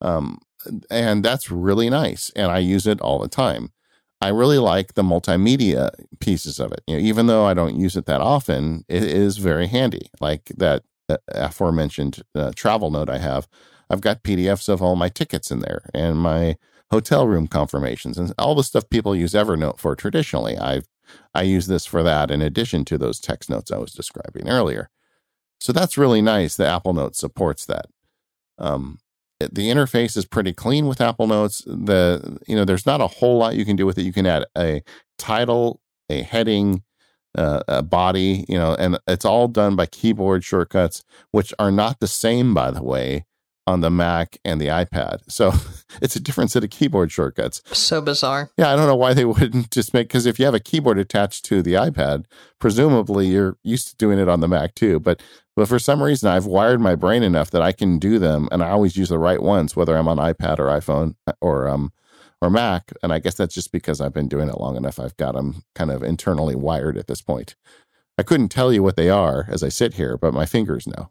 [0.00, 0.38] Um,
[0.90, 3.72] and that's really nice, and I use it all the time.
[4.20, 6.82] I really like the multimedia pieces of it.
[6.86, 10.10] You know, even though I don't use it that often, it is very handy.
[10.20, 13.48] Like that uh, aforementioned uh, travel note I have,
[13.88, 16.56] I've got PDFs of all my tickets in there and my
[16.90, 20.58] hotel room confirmations and all the stuff people use Evernote for traditionally.
[20.58, 20.82] I
[21.34, 24.90] I use this for that in addition to those text notes I was describing earlier.
[25.60, 26.56] So that's really nice.
[26.56, 27.86] The Apple Note supports that.
[28.58, 28.98] Um,
[29.40, 31.62] the interface is pretty clean with Apple Notes.
[31.66, 34.02] The you know there's not a whole lot you can do with it.
[34.02, 34.82] You can add a
[35.16, 36.82] title, a heading,
[37.36, 42.00] uh, a body, you know, and it's all done by keyboard shortcuts, which are not
[42.00, 43.26] the same, by the way,
[43.68, 45.20] on the Mac and the iPad.
[45.28, 45.52] So
[46.00, 47.62] it's a different set of keyboard shortcuts.
[47.76, 48.50] So bizarre.
[48.56, 50.98] Yeah, I don't know why they wouldn't just make because if you have a keyboard
[50.98, 52.24] attached to the iPad,
[52.58, 54.98] presumably you're used to doing it on the Mac too.
[54.98, 55.22] But
[55.54, 58.62] but for some reason, I've wired my brain enough that I can do them, and
[58.62, 61.92] I always use the right ones, whether I'm on iPad or iPhone or um
[62.40, 62.92] or Mac.
[63.02, 64.98] And I guess that's just because I've been doing it long enough.
[64.98, 67.54] I've got them kind of internally wired at this point.
[68.16, 71.10] I couldn't tell you what they are as I sit here, but my fingers know.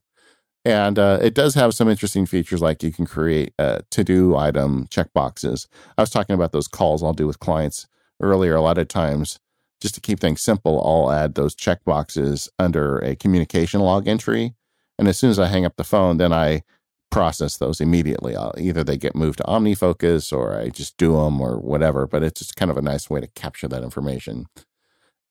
[0.68, 4.36] And uh, it does have some interesting features like you can create uh, to do
[4.36, 5.66] item checkboxes.
[5.98, 7.88] I was talking about those calls I'll do with clients
[8.22, 8.54] earlier.
[8.54, 9.40] A lot of times,
[9.80, 14.56] just to keep things simple, I'll add those checkboxes under a communication log entry.
[15.00, 16.64] And as soon as I hang up the phone, then I
[17.12, 18.36] process those immediately.
[18.36, 22.08] I'll, either they get moved to OmniFocus or I just do them or whatever.
[22.08, 24.48] But it's just kind of a nice way to capture that information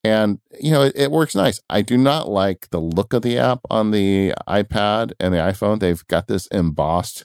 [0.07, 1.61] and you know it, it, works nice.
[1.69, 5.81] I do not like the look of the app on the ipad and the iphone.
[5.81, 7.25] They've got this embossed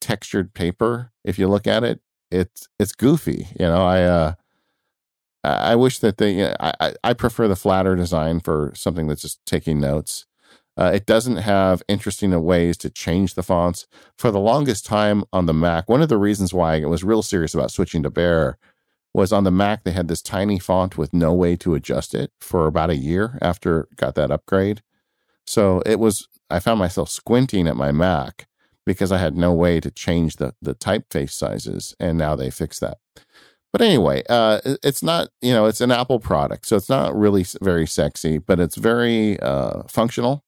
[0.00, 1.12] textured paper.
[1.24, 2.00] If you look at it
[2.34, 3.86] it's it's goofy you know?
[3.86, 4.32] I uh
[5.44, 9.22] i wish that they you know, i i prefer the flatter design for something that's
[9.22, 10.26] just taking notes.
[10.76, 13.86] Uh, it doesn't have interesting ways to change the fonts.
[14.18, 17.22] For the longest time on the mac one of the reasons why i was real
[17.22, 18.58] serious about switching to bear
[19.14, 22.32] was on the Mac, they had this tiny font with no way to adjust it
[22.40, 24.82] for about a year after got that upgrade.
[25.46, 28.48] So it was, I found myself squinting at my Mac
[28.84, 31.94] because I had no way to change the, the typeface sizes.
[32.00, 32.98] And now they fixed that.
[33.72, 36.66] But anyway, uh, it's not, you know, it's an Apple product.
[36.66, 40.44] So it's not really very sexy, but it's very uh, functional.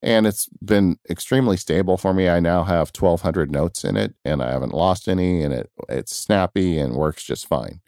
[0.00, 2.28] And it's been extremely stable for me.
[2.28, 6.14] I now have 1,200 notes in it and I haven't lost any, and it, it's
[6.14, 7.80] snappy and works just fine.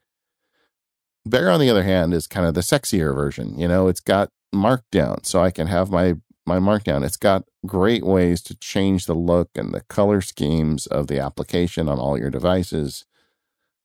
[1.26, 3.58] Bear, on the other hand, is kind of the sexier version.
[3.58, 6.14] You know, it's got markdown, so I can have my
[6.46, 7.04] my markdown.
[7.04, 11.88] It's got great ways to change the look and the color schemes of the application
[11.88, 13.04] on all your devices.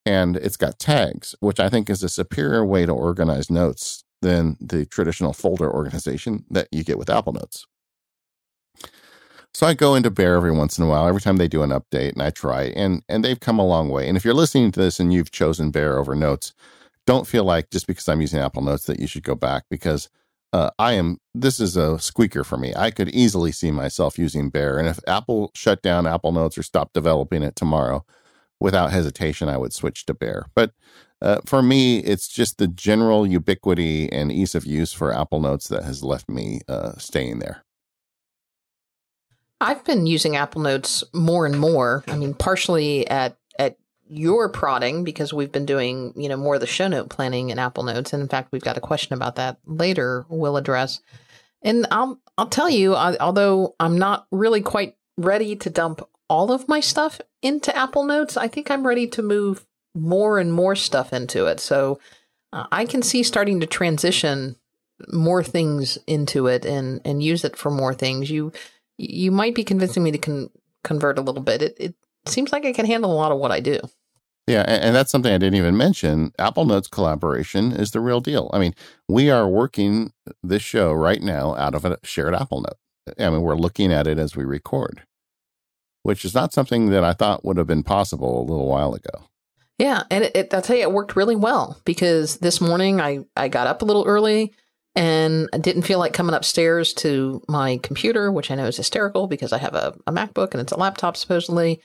[0.05, 4.57] and it's got tags, which I think is a superior way to organize notes than
[4.61, 7.67] the traditional folder organization that you get with Apple Notes.
[9.53, 11.71] So I go into Bear every once in a while, every time they do an
[11.71, 14.07] update, and I try, and and they've come a long way.
[14.07, 16.53] And if you're listening to this and you've chosen Bear over Notes,
[17.09, 20.09] don't feel like just because I'm using Apple Notes that you should go back because
[20.53, 21.17] uh, I am.
[21.33, 22.71] This is a squeaker for me.
[22.75, 26.61] I could easily see myself using Bear, and if Apple shut down Apple Notes or
[26.61, 28.05] stopped developing it tomorrow,
[28.59, 30.45] without hesitation, I would switch to Bear.
[30.53, 30.73] But
[31.19, 35.67] uh, for me, it's just the general ubiquity and ease of use for Apple Notes
[35.69, 37.63] that has left me uh, staying there.
[39.59, 42.03] I've been using Apple Notes more and more.
[42.07, 43.38] I mean, partially at at
[44.09, 47.59] your prodding because we've been doing you know more of the show note planning in
[47.59, 50.25] Apple Notes, and in fact, we've got a question about that later.
[50.29, 50.99] We'll address,
[51.61, 56.51] and I'll I'll tell you, I, although I'm not really quite ready to dump all
[56.51, 60.75] of my stuff into Apple Notes, I think I'm ready to move more and more
[60.75, 61.59] stuff into it.
[61.59, 61.99] So
[62.53, 64.55] uh, I can see starting to transition
[65.11, 68.29] more things into it and and use it for more things.
[68.29, 68.51] You
[68.97, 70.49] you might be convincing me to con-
[70.83, 71.61] convert a little bit.
[71.61, 71.95] It it
[72.25, 73.79] seems like I can handle a lot of what I do.
[74.49, 76.33] Yeah, and, that's something I didn't even mention.
[76.39, 78.49] Apple Notes collaboration is the real deal.
[78.51, 78.73] I mean,
[79.07, 83.15] we are working this show right now out of a shared Apple Note.
[83.19, 85.03] I mean, we're looking at it as we record,
[86.01, 89.25] which is not something that I thought would have been possible a little while ago.
[89.77, 93.19] Yeah, and it, it, I'll tell you, it worked really well because this morning I,
[93.37, 94.51] I got up a little early
[94.95, 99.27] and I didn't feel like coming upstairs to my computer, which I know is hysterical
[99.27, 101.81] because I have a, a MacBook and it's a laptop supposedly.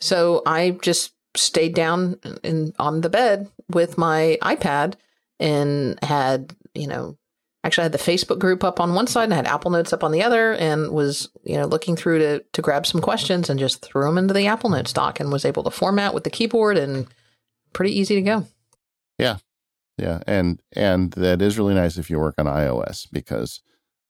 [0.00, 4.94] So I just stayed down in on the bed with my iPad
[5.40, 7.16] and had, you know,
[7.64, 9.92] actually I had the Facebook group up on one side and I had Apple Notes
[9.92, 13.50] up on the other and was, you know, looking through to to grab some questions
[13.50, 16.24] and just threw them into the Apple Notes doc and was able to format with
[16.24, 17.06] the keyboard and
[17.72, 18.46] pretty easy to go.
[19.18, 19.38] Yeah.
[19.96, 20.20] Yeah.
[20.26, 23.60] And and that is really nice if you work on iOS because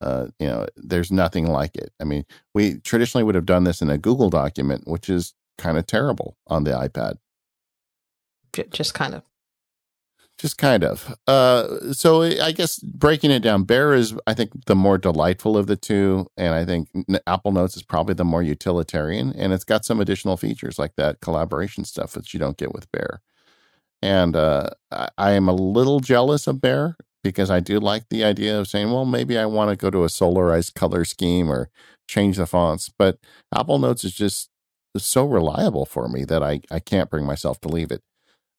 [0.00, 1.92] uh, you know, there's nothing like it.
[2.00, 5.76] I mean, we traditionally would have done this in a Google document, which is kind
[5.76, 7.18] of terrible on the iPad.
[8.70, 9.22] Just kind of.
[10.38, 11.16] Just kind of.
[11.26, 15.66] Uh, so I guess breaking it down, Bear is, I think, the more delightful of
[15.66, 16.28] the two.
[16.36, 16.88] And I think
[17.26, 19.32] Apple Notes is probably the more utilitarian.
[19.32, 22.90] And it's got some additional features like that collaboration stuff that you don't get with
[22.92, 23.20] Bear.
[24.00, 28.22] And uh, I, I am a little jealous of Bear because I do like the
[28.22, 31.68] idea of saying, well, maybe I want to go to a solarized color scheme or
[32.06, 32.88] change the fonts.
[32.96, 33.18] But
[33.52, 34.50] Apple Notes is just
[35.04, 38.02] so reliable for me that I, I can't bring myself to leave it.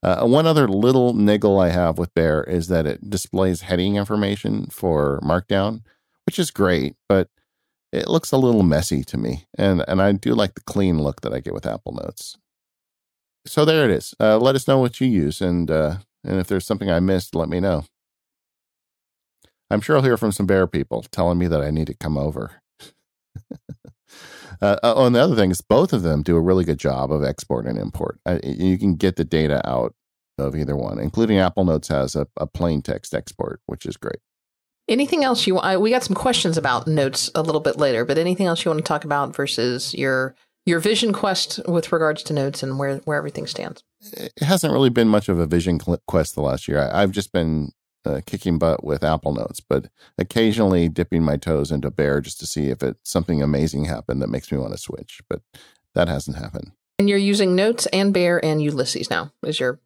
[0.01, 4.67] Uh, one other little niggle I have with Bear is that it displays heading information
[4.67, 5.81] for Markdown,
[6.25, 7.29] which is great, but
[7.91, 9.45] it looks a little messy to me.
[9.57, 12.37] And, and I do like the clean look that I get with Apple Notes
[13.45, 14.13] so there it is.
[14.19, 17.35] Uh, let us know what you use, and uh, and if there's something I missed,
[17.35, 17.85] let me know.
[19.71, 22.17] I'm sure I'll hear from some bear people telling me that I need to come
[22.17, 22.61] over.
[24.61, 27.11] uh, oh, and the other thing is, both of them do a really good job
[27.11, 28.19] of export and import.
[28.43, 29.93] you can get the data out
[30.37, 34.19] of either one, including Apple Notes has a, a plain text export, which is great.
[34.87, 35.81] Anything else you want?
[35.81, 38.79] We got some questions about notes a little bit later, but anything else you want
[38.79, 43.17] to talk about versus your your vision quest with regards to notes and where where
[43.17, 43.83] everything stands.
[44.13, 46.89] It hasn't really been much of a vision quest the last year.
[46.91, 47.71] I, have just been
[48.05, 52.47] uh, kicking butt with Apple Notes, but occasionally dipping my toes into Bear just to
[52.47, 55.21] see if it something amazing happened that makes me want to switch.
[55.29, 55.41] But
[55.95, 56.71] that hasn't happened.
[56.97, 59.79] And you're using Notes and Bear and Ulysses now is your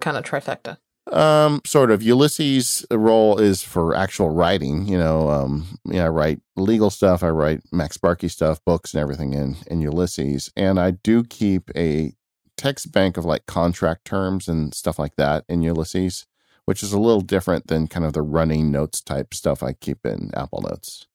[0.00, 0.78] kind of trifecta.
[1.12, 2.02] Um, sort of.
[2.02, 4.88] Ulysses' role is for actual writing.
[4.88, 7.22] You know, um, yeah, I write legal stuff.
[7.22, 10.50] I write MacSparky stuff, books, and everything in in Ulysses.
[10.56, 12.12] And I do keep a
[12.56, 16.26] text bank of like contract terms and stuff like that in Ulysses,
[16.66, 20.04] which is a little different than kind of the running notes type stuff I keep
[20.04, 21.06] in Apple Notes.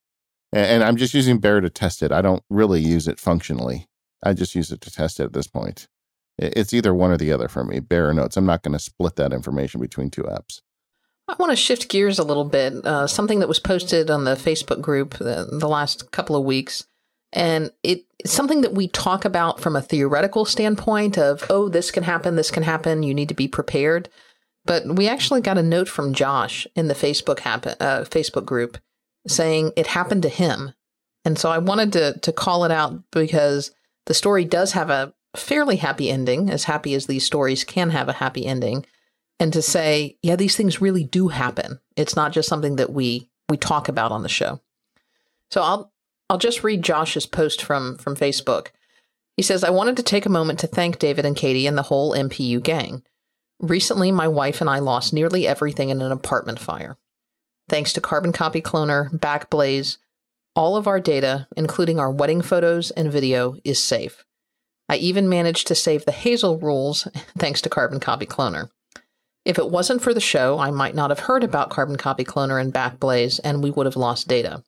[0.54, 2.12] And, I'm just using Bear to test it.
[2.12, 3.88] I don't really use it functionally.
[4.24, 5.88] I just use it to test it at this point.
[6.38, 8.36] It's either one or the other for me, Bear notes.
[8.36, 10.62] I'm not going to split that information between two apps.
[11.28, 12.86] I want to shift gears a little bit.
[12.86, 16.86] Uh, something that was posted on the Facebook group the, the last couple of weeks,
[17.32, 21.92] and it, it's something that we talk about from a theoretical standpoint of, oh, this
[21.92, 24.10] can happen, this can happen, you need to be prepared.
[24.66, 28.78] But we actually got a note from Josh in the Facebook happen, uh, Facebook group
[29.28, 30.74] saying it happened to him,
[31.26, 33.72] and so I wanted to to call it out because
[34.06, 38.10] the story does have a fairly happy ending, as happy as these stories can have
[38.10, 38.86] a happy ending,
[39.40, 41.80] and to say, yeah, these things really do happen.
[41.96, 44.62] It's not just something that we we talk about on the show.
[45.50, 45.92] So I'll
[46.30, 48.68] I'll just read Josh's post from from Facebook.
[49.38, 51.84] He says, I wanted to take a moment to thank David and Katie and the
[51.84, 53.04] whole MPU gang.
[53.62, 56.98] Recently, my wife and I lost nearly everything in an apartment fire.
[57.70, 59.98] Thanks to Carbon Copy Cloner, Backblaze,
[60.56, 64.26] all of our data, including our wedding photos and video, is safe.
[64.90, 67.08] I even managed to save the Hazel rules
[67.38, 68.72] thanks to Carbon Copy Cloner.
[69.46, 72.60] If it wasn't for the show, I might not have heard about Carbon Copy Cloner
[72.60, 74.64] and Backblaze, and we would have lost data,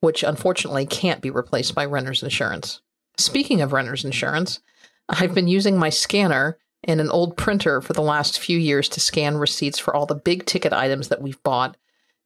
[0.00, 2.80] which unfortunately can't be replaced by renter's insurance.
[3.16, 4.60] Speaking of renter's insurance,
[5.08, 9.00] I've been using my scanner and an old printer for the last few years to
[9.00, 11.76] scan receipts for all the big ticket items that we've bought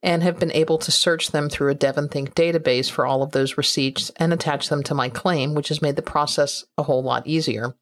[0.03, 3.59] and have been able to search them through a DevonThink database for all of those
[3.59, 7.27] receipts and attach them to my claim, which has made the process a whole lot
[7.27, 7.75] easier.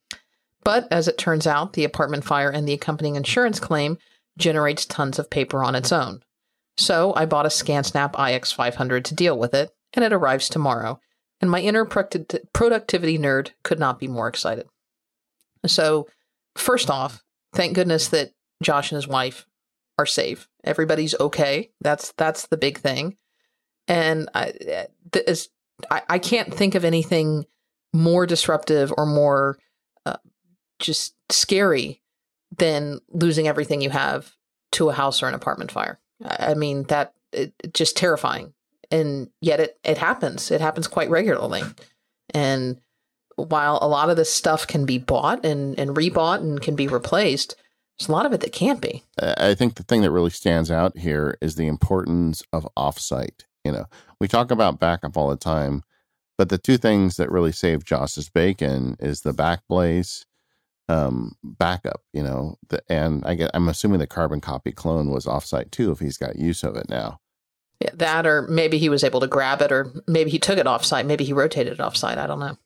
[0.64, 3.98] But as it turns out, the apartment fire and the accompanying insurance claim
[4.38, 6.22] generates tons of paper on its own.
[6.76, 11.00] So I bought a ScanSnap IX500 to deal with it, and it arrives tomorrow.
[11.40, 14.66] And my inner productivity nerd could not be more excited.
[15.66, 16.08] So,
[16.56, 18.32] first off, thank goodness that
[18.62, 19.46] Josh and his wife
[19.98, 20.48] are safe.
[20.64, 21.70] Everybody's okay.
[21.80, 23.16] That's that's the big thing.
[23.86, 25.48] And I, this,
[25.90, 27.44] I, I can't think of anything
[27.92, 29.58] more disruptive or more
[30.06, 30.16] uh,
[30.78, 32.02] just scary
[32.56, 34.34] than losing everything you have
[34.72, 35.98] to a house or an apartment fire.
[36.24, 38.54] I mean that it, just terrifying,
[38.90, 40.50] and yet it it happens.
[40.50, 41.62] It happens quite regularly,
[42.32, 42.80] and
[43.36, 46.88] while a lot of this stuff can be bought and and rebought and can be
[46.88, 47.56] replaced,
[47.98, 49.02] there's a lot of it that can't be.
[49.20, 53.44] I think the thing that really stands out here is the importance of offsite.
[53.64, 53.86] You know,
[54.20, 55.82] we talk about backup all the time,
[56.36, 60.24] but the two things that really save Josh's bacon is the backblaze
[60.88, 62.02] um, backup.
[62.12, 65.90] You know, the, and I get I'm assuming the carbon copy clone was offsite too
[65.92, 67.20] if he's got use of it now.
[67.80, 70.66] Yeah, that or maybe he was able to grab it, or maybe he took it
[70.66, 71.06] offsite.
[71.06, 72.18] Maybe he rotated it offsite.
[72.18, 72.56] I don't know.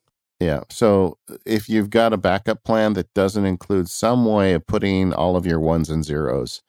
[0.41, 0.63] Yeah.
[0.71, 5.13] So uh, if you've got a backup plan that doesn't include some way of putting
[5.13, 6.63] all of your ones and zeros,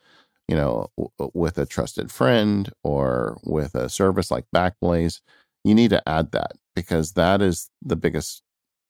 [0.47, 5.21] you know, w- uh, with a trusted friend or with a service like Backblaze,
[5.65, 8.43] you need to add that because that is the biggest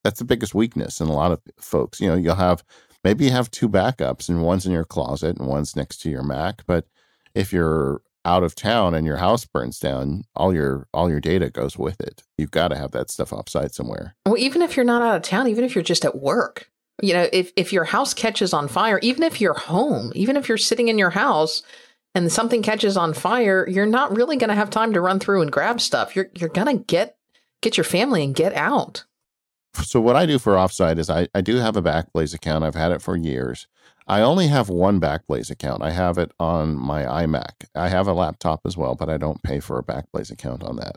[0.03, 2.01] that's the biggest weakness in a lot of folks.
[2.01, 2.63] You know, you'll have
[3.03, 6.23] maybe you have two backups and one's in your closet and one's next to your
[6.23, 6.85] Mac, but
[7.35, 11.49] if you're out of town and your house burns down, all your all your data
[11.49, 12.23] goes with it.
[12.37, 14.15] You've got to have that stuff offsite somewhere.
[14.25, 16.69] Well, even if you're not out of town, even if you're just at work,
[17.01, 20.49] you know, if if your house catches on fire, even if you're home, even if
[20.49, 21.63] you're sitting in your house
[22.15, 25.41] and something catches on fire, you're not really going to have time to run through
[25.41, 26.15] and grab stuff.
[26.15, 27.17] You're you're going to get
[27.61, 29.05] get your family and get out.
[29.75, 32.63] So what I do for offsite is I, I do have a Backblaze account.
[32.63, 33.67] I've had it for years.
[34.07, 35.83] I only have one Backblaze account.
[35.83, 37.65] I have it on my iMac.
[37.75, 40.77] I have a laptop as well, but I don't pay for a Backblaze account on
[40.77, 40.95] that.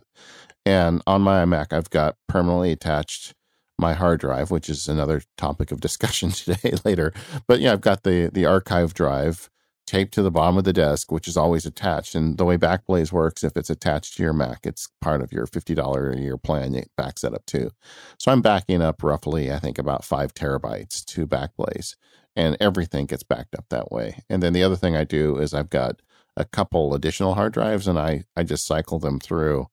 [0.64, 3.34] And on my iMac, I've got permanently attached
[3.78, 7.12] my hard drive, which is another topic of discussion today later.
[7.46, 9.50] But yeah, I've got the the archive drive
[9.86, 12.14] taped to the bottom of the desk, which is always attached.
[12.14, 15.46] And the way Backblaze works, if it's attached to your Mac, it's part of your
[15.46, 16.74] $50 a year plan.
[16.74, 17.70] It backs that up too.
[18.18, 21.96] So I'm backing up roughly, I think, about five terabytes to Backblaze
[22.34, 24.22] and everything gets backed up that way.
[24.28, 26.00] And then the other thing I do is I've got
[26.36, 29.66] a couple additional hard drives and I, I just cycle them through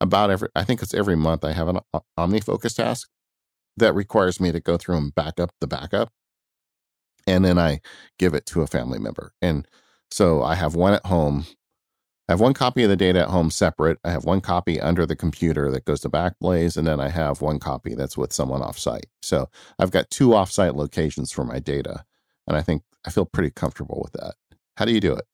[0.00, 3.08] about every, I think it's every month I have an uh, OmniFocus task
[3.76, 6.12] that requires me to go through and back up the backup.
[7.28, 7.80] And then I
[8.18, 9.32] give it to a family member.
[9.42, 9.68] And
[10.10, 11.46] so I have one at home.
[12.28, 13.98] I have one copy of the data at home separate.
[14.04, 17.40] I have one copy under the computer that goes to Backblaze, and then I have
[17.40, 19.04] one copy that's with someone offsite.
[19.22, 19.48] So
[19.78, 22.04] I've got two offsite locations for my data,
[22.46, 24.34] and I think I feel pretty comfortable with that.
[24.76, 25.24] How do you do it?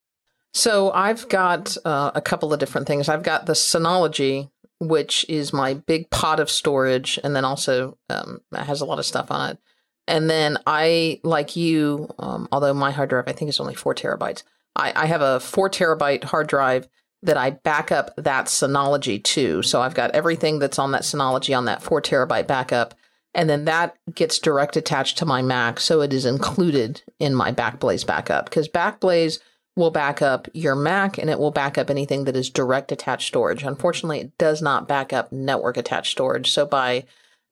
[0.53, 3.09] So I've got uh, a couple of different things.
[3.09, 8.38] I've got the Synology, which is my big pot of storage, and then also um,
[8.55, 9.59] has a lot of stuff on it.
[10.07, 13.94] And then I, like you, um, although my hard drive I think is only four
[13.94, 14.42] terabytes,
[14.76, 16.88] I, I have a four terabyte hard drive
[17.22, 19.62] that I back up that Synology to.
[19.62, 22.94] So I've got everything that's on that Synology on that four terabyte backup.
[23.34, 25.80] And then that gets direct attached to my Mac.
[25.80, 29.40] So it is included in my Backblaze backup because Backblaze
[29.74, 33.26] will back up your Mac and it will back up anything that is direct attached
[33.26, 33.62] storage.
[33.62, 36.50] Unfortunately, it does not back up network attached storage.
[36.50, 37.05] So by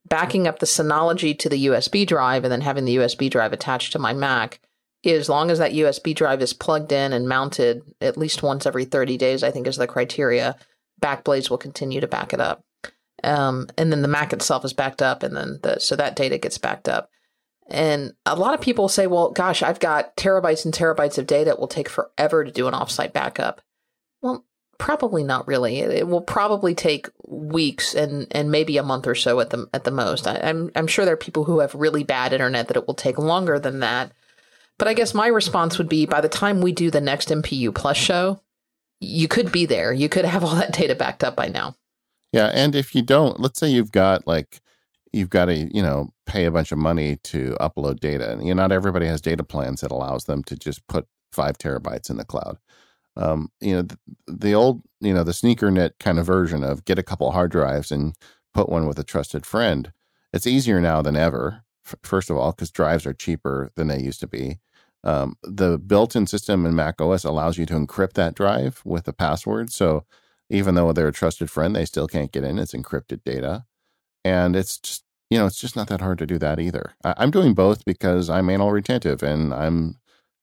[0.09, 3.93] backing up the Synology to the USB drive and then having the USB drive attached
[3.93, 4.61] to my Mac,
[5.05, 8.85] as long as that USB drive is plugged in and mounted at least once every
[8.85, 10.57] 30 days, I think is the criteria,
[11.01, 12.65] Backblaze will continue to back it up.
[13.25, 16.39] Um, and then the Mac itself is backed up, and then the, so that data
[16.39, 17.09] gets backed up.
[17.69, 21.51] And a lot of people say, well, gosh, I've got terabytes and terabytes of data.
[21.51, 23.61] It will take forever to do an offsite backup.
[24.21, 24.45] Well,
[24.83, 25.79] probably not really.
[25.79, 29.85] It, will probably take weeks and, and maybe a month or so at the at
[29.85, 30.27] the most.
[30.27, 32.95] I, I'm I'm sure there are people who have really bad internet that it will
[32.95, 34.11] take longer than that.
[34.79, 37.73] But I guess my response would be by the time we do the next MPU
[37.73, 38.41] Plus show,
[38.99, 39.93] you could be there.
[39.93, 41.77] You could have all that data backed up by now.
[42.33, 44.61] Yeah, and if you don't, let's say you've got like
[45.13, 48.53] you've got to you know pay a bunch of money to upload data, and you
[48.53, 52.17] know not everybody has data plans that allows them to just put five terabytes in
[52.17, 52.59] the cloud.
[53.17, 56.85] Um, you know the, the old you know the sneaker net kind of version of
[56.85, 58.15] get a couple hard drives and
[58.55, 59.93] put one with a trusted friend.
[60.33, 61.65] It's easier now than ever.
[61.87, 64.61] F- first of all, because drives are cheaper than they used to be.
[65.05, 69.13] Um, the built-in system in Mac OS allows you to encrypt that drive with a
[69.13, 69.73] password.
[69.73, 70.05] So
[70.49, 72.59] even though they're a trusted friend, they still can't get in.
[72.59, 73.65] It's encrypted data,
[74.25, 76.95] and it's just you know it's just not that hard to do that either.
[77.05, 79.99] I, am doing both because I'm anal retentive and I'm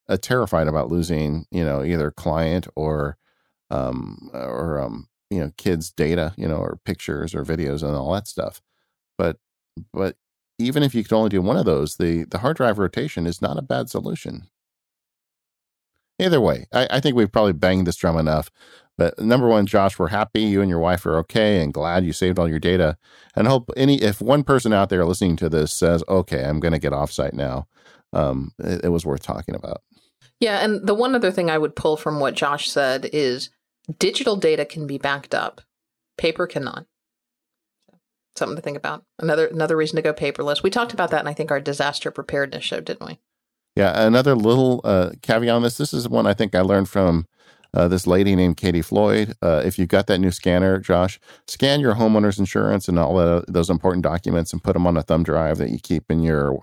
[0.10, 3.18] uh, terrified about losing you know either client or
[3.72, 8.14] um or um you know kids data you know or pictures or videos and all
[8.14, 8.62] that stuff
[9.18, 9.38] but
[9.94, 10.16] but
[10.58, 13.42] even if you could only do one of those the the hard drive rotation is
[13.42, 14.48] not a bad solution
[16.20, 18.50] either way I, I think we've probably banged this drum enough
[19.00, 22.12] but number one, Josh, we're happy you and your wife are okay and glad you
[22.12, 22.98] saved all your data.
[23.34, 26.74] And hope any if one person out there listening to this says, "Okay, I'm going
[26.74, 27.66] to get offsite now,"
[28.14, 29.82] um, it, it was worth talking about.
[30.40, 33.50] Yeah, and the one other thing I would pull from what Josh said is
[33.98, 35.62] digital data can be backed up,
[36.18, 36.86] paper cannot.
[38.36, 39.04] Something to think about.
[39.18, 40.64] Another another reason to go paperless.
[40.64, 43.20] We talked about that and I think our disaster preparedness show, didn't we?
[43.76, 45.78] Yeah, another little uh, caveat on this.
[45.78, 47.26] This is one I think I learned from
[47.74, 49.36] uh, this lady named Katie Floyd.
[49.42, 53.44] Uh, if you've got that new scanner, Josh, scan your homeowner's insurance and all the,
[53.48, 56.58] those important documents and put them on a thumb drive that you keep in your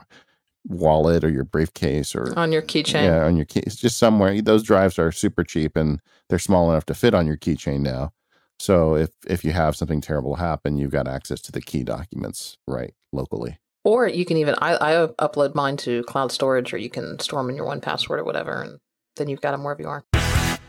[0.68, 3.02] wallet or your briefcase or on your keychain.
[3.02, 3.60] Yeah, on your key.
[3.60, 4.40] It's just somewhere.
[4.40, 8.12] Those drives are super cheap and they're small enough to fit on your keychain now.
[8.58, 12.56] So if if you have something terrible happen, you've got access to the key documents
[12.66, 13.58] right locally.
[13.84, 17.40] Or you can even I, I upload mine to cloud storage, or you can store
[17.40, 18.80] them in your 1Password or whatever, and
[19.16, 20.04] then you've got them wherever you are.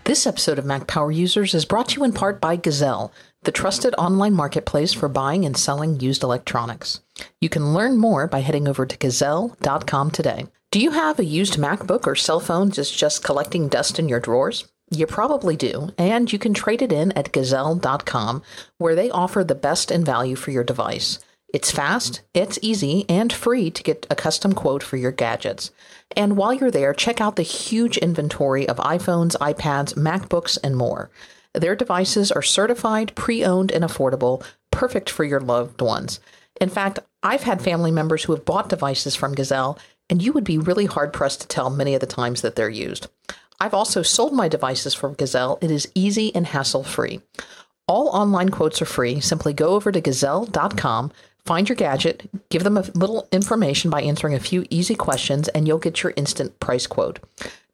[0.04, 3.12] This episode of Mac Power Users is brought to you in part by Gazelle,
[3.44, 7.02] the trusted online marketplace for buying and selling used electronics.
[7.40, 10.48] You can learn more by heading over to gazelle.com today.
[10.72, 14.20] Do you have a used MacBook or cell phone that's just collecting dust in your
[14.20, 14.68] drawers?
[14.90, 18.42] You probably do, and you can trade it in at gazelle.com,
[18.78, 21.20] where they offer the best in value for your device.
[21.54, 25.72] It's fast, it's easy, and free to get a custom quote for your gadgets.
[26.16, 31.10] And while you're there, check out the huge inventory of iPhones, iPads, MacBooks, and more.
[31.60, 36.20] Their devices are certified, pre owned, and affordable, perfect for your loved ones.
[36.60, 39.78] In fact, I've had family members who have bought devices from Gazelle,
[40.10, 42.70] and you would be really hard pressed to tell many of the times that they're
[42.70, 43.08] used.
[43.60, 45.58] I've also sold my devices from Gazelle.
[45.62, 47.22] It is easy and hassle free.
[47.88, 49.20] All online quotes are free.
[49.20, 51.12] Simply go over to gazelle.com,
[51.48, 55.66] Find your gadget, give them a little information by answering a few easy questions, and
[55.66, 57.20] you'll get your instant price quote.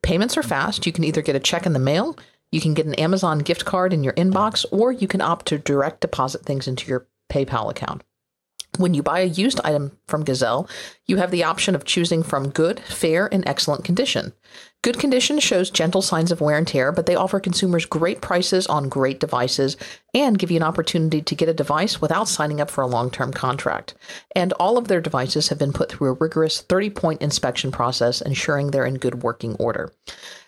[0.04, 0.86] Payments are fast.
[0.86, 2.16] You can either get a check in the mail,
[2.54, 5.58] you can get an Amazon gift card in your inbox, or you can opt to
[5.58, 8.04] direct deposit things into your PayPal account.
[8.78, 10.68] When you buy a used item from Gazelle,
[11.08, 14.34] you have the option of choosing from good, fair, and excellent condition.
[14.84, 18.68] Good condition shows gentle signs of wear and tear, but they offer consumers great prices
[18.68, 19.78] on great devices
[20.14, 23.10] and give you an opportunity to get a device without signing up for a long
[23.10, 23.94] term contract.
[24.36, 28.22] And all of their devices have been put through a rigorous 30 point inspection process,
[28.22, 29.92] ensuring they're in good working order.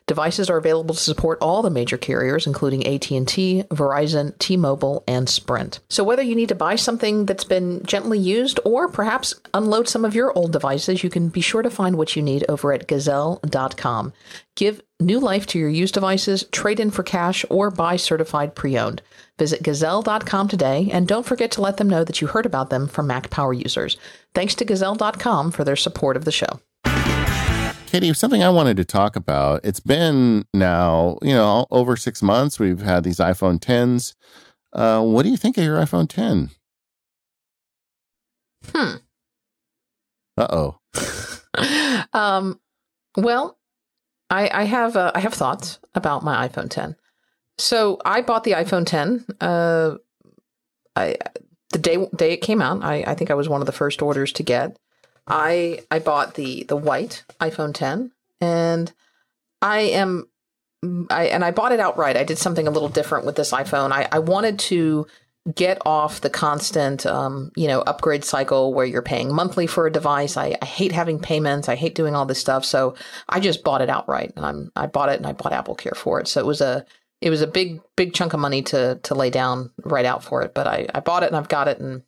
[0.08, 5.80] Devices are available to support all the major carriers, including AT&T, Verizon, T-Mobile, and Sprint.
[5.90, 10.06] So whether you need to buy something that's been gently used or perhaps unload some
[10.06, 12.88] of your old devices, you can be sure to find what you need over at
[12.88, 14.14] gazelle.com.
[14.56, 19.02] Give new life to your used devices, trade in for cash, or buy certified pre-owned.
[19.40, 22.88] Visit gazelle.com today and don't forget to let them know that you heard about them
[22.88, 23.98] from Mac Power users.
[24.36, 26.60] Thanks to gazelle.com for their support of the show.
[27.96, 29.64] Katie, something I wanted to talk about.
[29.64, 32.60] It's been now, you know, over six months.
[32.60, 34.16] We've had these iPhone 10s.
[34.74, 36.50] Uh, what do you think of your iPhone 10?
[38.74, 38.96] Hmm.
[40.36, 42.04] Uh oh.
[42.14, 42.60] um.
[43.16, 43.58] Well,
[44.30, 46.98] I I have uh, I have thoughts about my iPhone 10.
[47.58, 49.26] So I bought the iPhone 10.
[49.40, 49.96] Uh,
[50.98, 51.16] I
[51.72, 52.84] the day day it came out.
[52.84, 54.78] I I think I was one of the first orders to get.
[55.28, 58.12] I I bought the the white iPhone 10
[58.42, 58.92] and
[59.62, 60.28] I am
[61.10, 62.18] I and I bought it outright.
[62.18, 63.92] I did something a little different with this iPhone.
[63.92, 65.08] I, I wanted to
[65.54, 69.92] get off the constant um, you know upgrade cycle where you're paying monthly for a
[69.92, 70.38] device.
[70.38, 71.70] I, I hate having payments.
[71.70, 72.64] I hate doing all this stuff.
[72.66, 72.96] So
[73.28, 75.96] I just bought it outright and I'm I bought it and I bought Apple Care
[75.96, 76.28] for it.
[76.28, 76.86] So it was a
[77.22, 80.44] it was a big big chunk of money to to lay down right out for
[80.44, 80.54] it.
[80.54, 82.04] But I, I bought it and I've got it and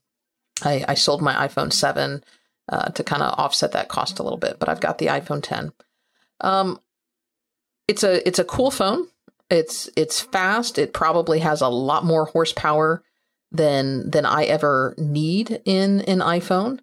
[0.63, 2.23] I, I sold my iPhone 7
[2.69, 4.59] uh, to kind of offset that cost a little bit.
[4.59, 5.71] But I've got the iPhone 10.
[6.41, 6.79] Um,
[7.87, 9.07] it's a it's a cool phone.
[9.49, 10.77] It's it's fast.
[10.77, 13.03] It probably has a lot more horsepower
[13.51, 16.79] than than I ever need in an iPhone.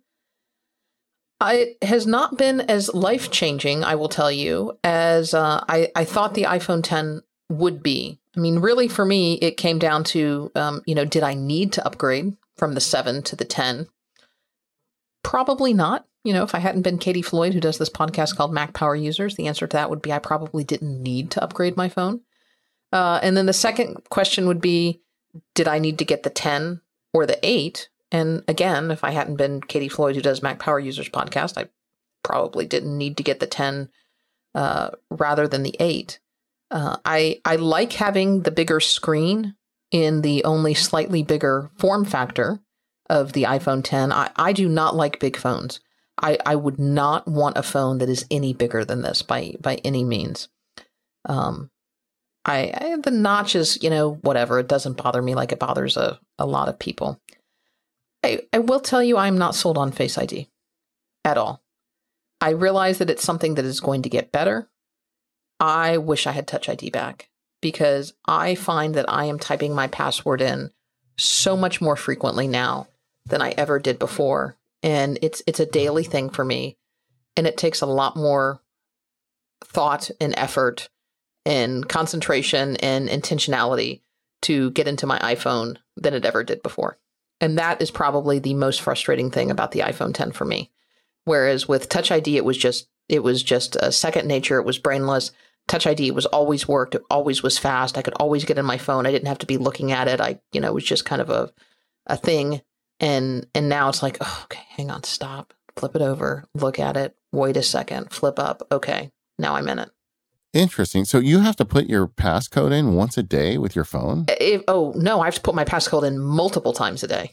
[1.42, 6.04] It has not been as life changing, I will tell you, as uh, I I
[6.04, 7.20] thought the iPhone 10
[7.50, 8.18] would be.
[8.36, 11.72] I mean, really, for me, it came down to, um, you know, did I need
[11.74, 13.86] to upgrade from the 7 to the 10?
[15.24, 16.06] Probably not.
[16.22, 18.94] You know, if I hadn't been Katie Floyd, who does this podcast called Mac Power
[18.94, 22.20] Users, the answer to that would be I probably didn't need to upgrade my phone.
[22.92, 25.02] Uh, and then the second question would be
[25.54, 26.80] Did I need to get the 10
[27.12, 27.88] or the 8?
[28.12, 31.68] And again, if I hadn't been Katie Floyd, who does Mac Power Users podcast, I
[32.22, 33.88] probably didn't need to get the 10
[34.54, 36.20] uh, rather than the 8.
[36.70, 39.56] Uh, I I like having the bigger screen
[39.90, 42.60] in the only slightly bigger form factor
[43.08, 44.12] of the iPhone 10.
[44.12, 45.80] I, I do not like big phones.
[46.20, 49.76] I, I would not want a phone that is any bigger than this by by
[49.84, 50.48] any means.
[51.26, 51.70] Um,
[52.44, 54.58] I, I the notches, you know, whatever.
[54.58, 57.20] It doesn't bother me like it bothers a, a lot of people.
[58.22, 60.48] I, I will tell you, I'm not sold on Face ID
[61.24, 61.62] at all.
[62.40, 64.68] I realize that it's something that is going to get better.
[65.58, 67.28] I wish I had Touch ID back
[67.60, 70.70] because I find that I am typing my password in
[71.16, 72.88] so much more frequently now
[73.26, 74.56] than I ever did before.
[74.82, 76.76] And it's it's a daily thing for me.
[77.36, 78.60] And it takes a lot more
[79.64, 80.88] thought and effort
[81.46, 84.00] and concentration and intentionality
[84.42, 86.98] to get into my iPhone than it ever did before.
[87.40, 90.70] And that is probably the most frustrating thing about the iPhone 10 for me.
[91.24, 94.58] Whereas with Touch ID, it was just it was just a second nature.
[94.58, 95.30] It was brainless.
[95.66, 96.94] Touch ID was always worked.
[96.94, 97.96] It always was fast.
[97.96, 99.06] I could always get in my phone.
[99.06, 100.20] I didn't have to be looking at it.
[100.20, 101.52] I, you know, it was just kind of a,
[102.06, 102.60] a thing.
[103.00, 106.96] And and now it's like, oh, okay, hang on, stop, flip it over, look at
[106.96, 108.66] it, wait a second, flip up.
[108.70, 109.90] Okay, now I'm in it.
[110.52, 111.04] Interesting.
[111.04, 114.26] So you have to put your passcode in once a day with your phone?
[114.28, 117.32] If, oh no, I have to put my passcode in multiple times a day.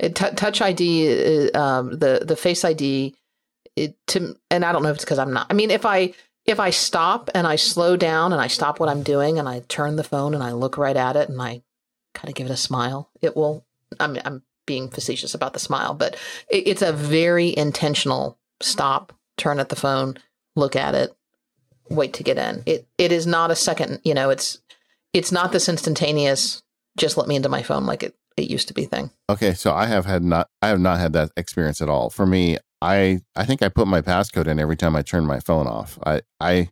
[0.00, 3.14] It, t- touch ID, uh, um, the the Face ID,
[3.76, 5.46] it to, and I don't know if it's because I'm not.
[5.50, 6.14] I mean, if I
[6.44, 9.60] if I stop and I slow down and I stop what I'm doing and I
[9.68, 11.62] turn the phone and I look right at it and I
[12.14, 13.64] kind of give it a smile, it will.
[14.00, 16.16] I'm I'm being facetious about the smile, but
[16.50, 20.16] it, it's a very intentional stop, turn at the phone,
[20.56, 21.14] look at it,
[21.88, 22.62] wait to get in.
[22.66, 24.00] It it is not a second.
[24.04, 24.60] You know, it's
[25.12, 26.62] it's not this instantaneous.
[26.96, 29.10] Just let me into my phone like it it used to be thing.
[29.28, 32.10] Okay, so I have had not I have not had that experience at all.
[32.10, 35.40] For me, I I think I put my passcode in every time I turn my
[35.40, 35.98] phone off.
[36.04, 36.70] I I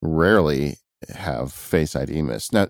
[0.00, 0.78] rarely
[1.10, 2.52] have Face ID missed.
[2.52, 2.68] Now,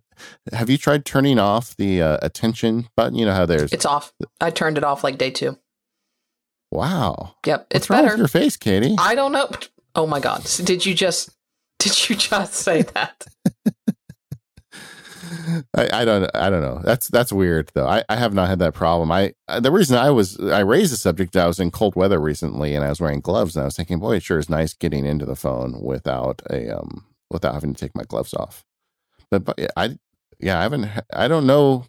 [0.53, 3.17] have you tried turning off the uh, attention button?
[3.17, 4.13] You know how there's it's off.
[4.41, 5.59] I turned it off like day two.
[6.71, 7.35] Wow.
[7.47, 8.17] Yep, it's What's wrong better.
[8.17, 8.97] your face, Katie?
[8.99, 9.51] I don't know.
[9.95, 10.45] Oh my god!
[10.65, 11.31] Did you just
[11.79, 13.27] did you just say that?
[15.75, 16.81] I, I, don't I don't know.
[16.85, 17.87] That's that's weird though.
[17.87, 19.11] I, I have not had that problem.
[19.11, 22.75] I the reason I was I raised the subject I was in cold weather recently
[22.75, 25.05] and I was wearing gloves and I was thinking, boy, it sure is nice getting
[25.05, 28.65] into the phone without a um without having to take my gloves off.
[29.31, 29.99] But, but I
[30.39, 31.87] yeah I haven't I don't know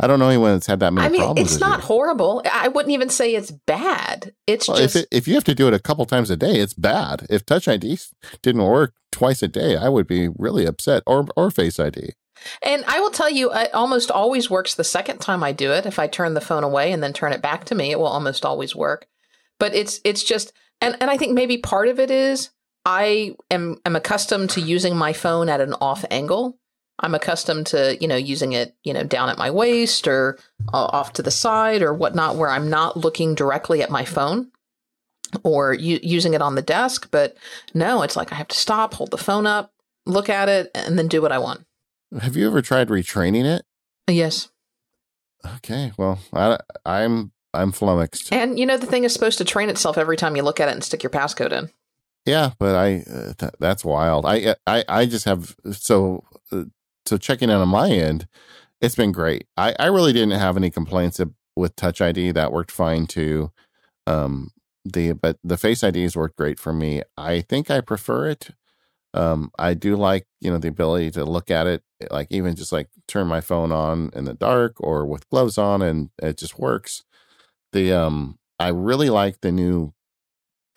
[0.00, 1.86] I don't know anyone that's had that many I mean, it's not you.
[1.86, 2.42] horrible.
[2.50, 4.34] I wouldn't even say it's bad.
[4.46, 6.36] It's well, just if, it, if you have to do it a couple times a
[6.36, 7.26] day, it's bad.
[7.30, 7.98] If Touch ID
[8.42, 11.04] didn't work twice a day, I would be really upset.
[11.06, 12.14] Or or Face ID.
[12.62, 15.86] And I will tell you, it almost always works the second time I do it.
[15.86, 18.06] If I turn the phone away and then turn it back to me, it will
[18.06, 19.06] almost always work.
[19.60, 22.50] But it's it's just, and and I think maybe part of it is
[22.84, 26.58] I am am accustomed to using my phone at an off angle.
[26.98, 30.38] I'm accustomed to you know using it you know down at my waist or
[30.72, 34.50] uh, off to the side or whatnot, where I'm not looking directly at my phone
[35.42, 37.08] or u- using it on the desk.
[37.10, 37.36] But
[37.72, 39.72] no, it's like I have to stop, hold the phone up,
[40.06, 41.64] look at it, and then do what I want.
[42.20, 43.64] Have you ever tried retraining it?
[44.08, 44.48] Yes.
[45.56, 45.92] Okay.
[45.96, 48.32] Well, I, I'm I'm flummoxed.
[48.32, 50.68] And you know the thing is supposed to train itself every time you look at
[50.68, 51.70] it and stick your passcode in.
[52.26, 54.24] Yeah, but I uh, th- that's wild.
[54.26, 56.64] I I I just have so uh,
[57.06, 58.26] so checking in on my end,
[58.80, 59.46] it's been great.
[59.56, 61.20] I I really didn't have any complaints
[61.56, 62.32] with Touch ID.
[62.32, 63.52] That worked fine too.
[64.06, 64.50] Um,
[64.84, 67.02] the but the Face ID has worked great for me.
[67.18, 68.50] I think I prefer it
[69.14, 72.72] um, I do like, you know, the ability to look at it, like even just
[72.72, 76.58] like turn my phone on in the dark or with gloves on and it just
[76.58, 77.04] works.
[77.72, 79.92] The, um, I really like the new,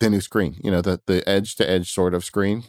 [0.00, 2.64] the new screen, you know, the, the edge to edge sort of screen.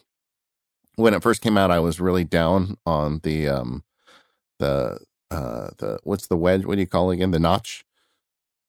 [0.95, 3.83] When it first came out, I was really down on the, um,
[4.59, 4.99] the,
[5.31, 6.65] uh, the, what's the wedge?
[6.65, 7.31] What do you call it again?
[7.31, 7.85] The notch.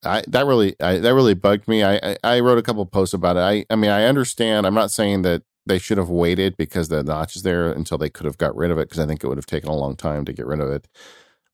[0.04, 1.82] I, that really, I, that really bugged me.
[1.82, 3.40] I, I, I wrote a couple posts about it.
[3.40, 4.66] I, I mean, I understand.
[4.66, 8.08] I'm not saying that they should have waited because the notch is there until they
[8.08, 9.96] could have got rid of it because I think it would have taken a long
[9.96, 10.88] time to get rid of it.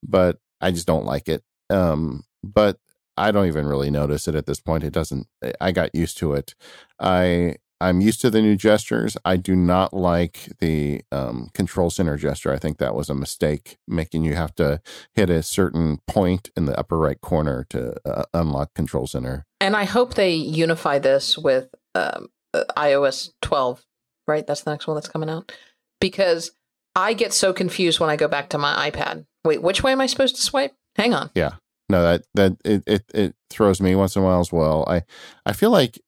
[0.02, 1.42] But I just don't like it.
[1.70, 2.78] Um, but
[3.16, 4.84] I don't even really notice it at this point.
[4.84, 5.26] It doesn't.
[5.60, 6.54] I got used to it.
[7.00, 9.16] I I'm used to the new gestures.
[9.24, 12.52] I do not like the um, control center gesture.
[12.52, 14.80] I think that was a mistake, making you have to
[15.14, 19.44] hit a certain point in the upper right corner to uh, unlock control center.
[19.60, 23.84] And I hope they unify this with um, uh, iOS 12,
[24.26, 24.46] right?
[24.46, 25.52] That's the next one that's coming out.
[26.00, 26.52] Because
[26.94, 29.26] I get so confused when I go back to my iPad.
[29.44, 30.74] Wait, which way am I supposed to swipe?
[30.96, 31.30] Hang on.
[31.34, 31.54] Yeah.
[31.89, 34.84] No, that that it, it it throws me once in a while as well.
[34.89, 35.03] I
[35.45, 36.01] I feel like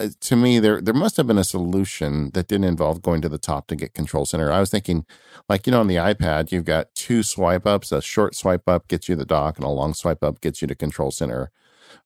[0.00, 3.28] uh, to me there there must have been a solution that didn't involve going to
[3.28, 4.50] the top to get control center.
[4.50, 5.04] I was thinking
[5.48, 8.88] like you know on the iPad you've got two swipe ups, a short swipe up
[8.88, 11.50] gets you the dock and a long swipe up gets you to control center.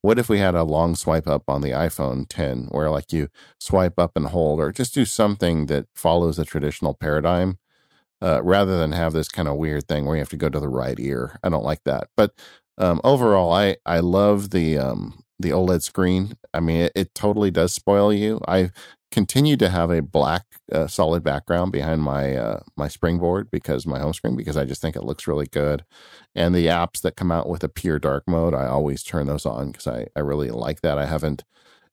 [0.02, 3.28] What if we had a long swipe up on the iPhone 10 where like you
[3.60, 7.58] swipe up and hold or just do something that follows the traditional paradigm
[8.22, 10.60] uh, rather than have this kind of weird thing where you have to go to
[10.60, 11.38] the right ear.
[11.42, 12.08] I don't like that.
[12.16, 12.32] But
[12.78, 16.36] um, overall, I I love the um, the OLED screen.
[16.54, 18.40] I mean, it, it, totally does spoil you.
[18.48, 18.70] I
[19.10, 23.98] continue to have a black uh, solid background behind my uh, my springboard because my
[23.98, 25.84] home screen because I just think it looks really good.
[26.34, 29.46] And the apps that come out with a pure dark mode, I always turn those
[29.46, 30.98] on because I I really like that.
[30.98, 31.44] I haven't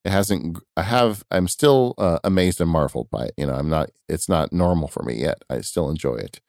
[0.04, 3.70] it hasn't i have i'm still uh, amazed and marveled by it you know i'm
[3.70, 6.40] not it's not normal for me yet i still enjoy it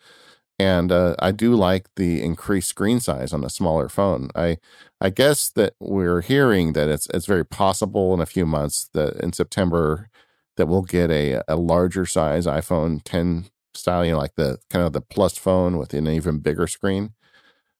[0.60, 4.30] and uh, I do like the increased screen size on a smaller phone.
[4.36, 4.58] I
[5.01, 9.16] I guess that we're hearing that it's it's very possible in a few months that
[9.18, 10.10] in September
[10.58, 14.86] that we'll get a a larger size iPhone 10 style, you know, like the kind
[14.86, 17.14] of the plus phone with an even bigger screen.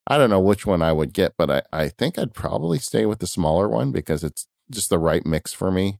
[0.08, 3.06] I don't know which one I would get, but I, I think I'd probably stay
[3.06, 6.00] with the smaller one because it's just the right mix for me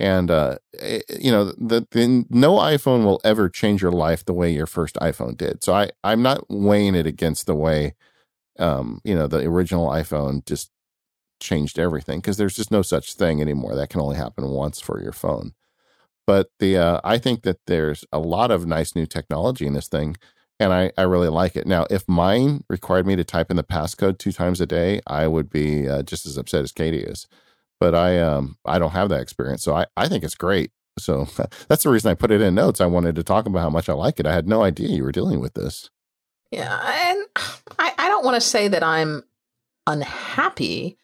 [0.00, 4.32] and uh, eh, you know the, the no iphone will ever change your life the
[4.32, 5.62] way your first iphone did.
[5.62, 7.94] So i i'm not weighing it against the way
[8.58, 10.70] um you know the original iphone just
[11.40, 13.74] changed everything because there's just no such thing anymore.
[13.76, 15.52] That can only happen once for your phone.
[16.26, 19.88] But the uh, i think that there's a lot of nice new technology in this
[19.88, 20.16] thing
[20.60, 21.66] and I, I really like it.
[21.66, 25.26] Now, if mine required me to type in the passcode two times a day, I
[25.26, 27.26] would be uh, just as upset as Katie is
[27.80, 29.62] but I um I don't have that experience.
[29.62, 30.70] So I, I think it's great.
[30.98, 31.26] So
[31.68, 32.80] that's the reason I put it in notes.
[32.80, 34.26] I wanted to talk about how much I like it.
[34.26, 35.90] I had no idea you were dealing with this.
[36.52, 37.26] Yeah, and
[37.78, 39.22] I, I don't want to say that I'm
[39.86, 40.98] unhappy.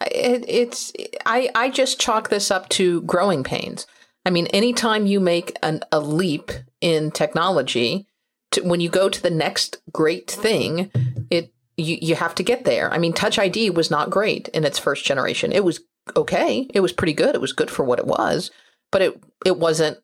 [0.00, 0.92] It, it's
[1.24, 3.86] I I just chalk this up to growing pains.
[4.24, 6.50] I mean, anytime you make an, a leap
[6.80, 8.08] in technology,
[8.50, 10.90] to, when you go to the next great thing,
[11.30, 12.92] it you, you have to get there.
[12.92, 15.52] I mean, Touch ID was not great in its first generation.
[15.52, 15.80] It was
[16.14, 16.68] okay.
[16.72, 17.34] It was pretty good.
[17.34, 18.50] It was good for what it was,
[18.92, 19.98] but it it wasn't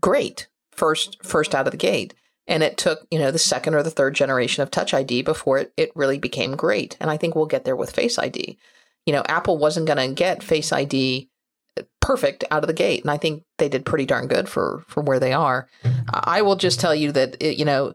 [0.00, 2.14] great first first out of the gate.
[2.46, 5.58] And it took, you know, the second or the third generation of Touch ID before
[5.58, 6.96] it, it really became great.
[7.00, 8.58] And I think we'll get there with Face ID.
[9.06, 11.30] You know, Apple wasn't going to get Face ID
[11.78, 14.84] uh, perfect out of the gate, and I think they did pretty darn good for
[14.88, 15.68] for where they are.
[16.12, 17.94] I will just tell you that it, you know,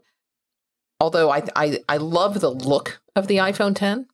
[1.00, 4.06] although I, I I love the look of the iPhone 10,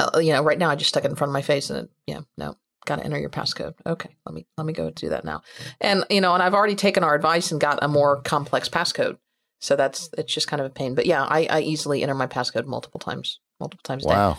[0.00, 1.80] uh, you know, right now I just stuck it in front of my face and
[1.80, 3.74] it, yeah, no, got to enter your passcode.
[3.86, 5.42] Okay, let me let me go do that now.
[5.80, 9.18] And you know, and I've already taken our advice and got a more complex passcode.
[9.60, 10.94] So that's it's just kind of a pain.
[10.94, 14.04] But yeah, I, I easily enter my passcode multiple times, multiple times.
[14.04, 14.14] A day.
[14.14, 14.38] Wow.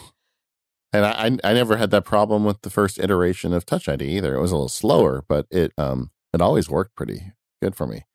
[0.94, 4.36] And I I never had that problem with the first iteration of Touch ID either.
[4.36, 7.32] It was a little slower, but it um it always worked pretty
[7.62, 8.06] good for me.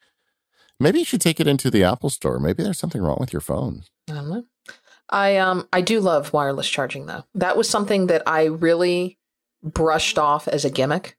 [0.79, 2.39] Maybe you should take it into the Apple Store.
[2.39, 3.85] Maybe there's something wrong with your phone.
[4.11, 4.45] I don't know.
[5.09, 7.25] I um I do love wireless charging though.
[7.35, 9.19] That was something that I really
[9.63, 11.17] brushed off as a gimmick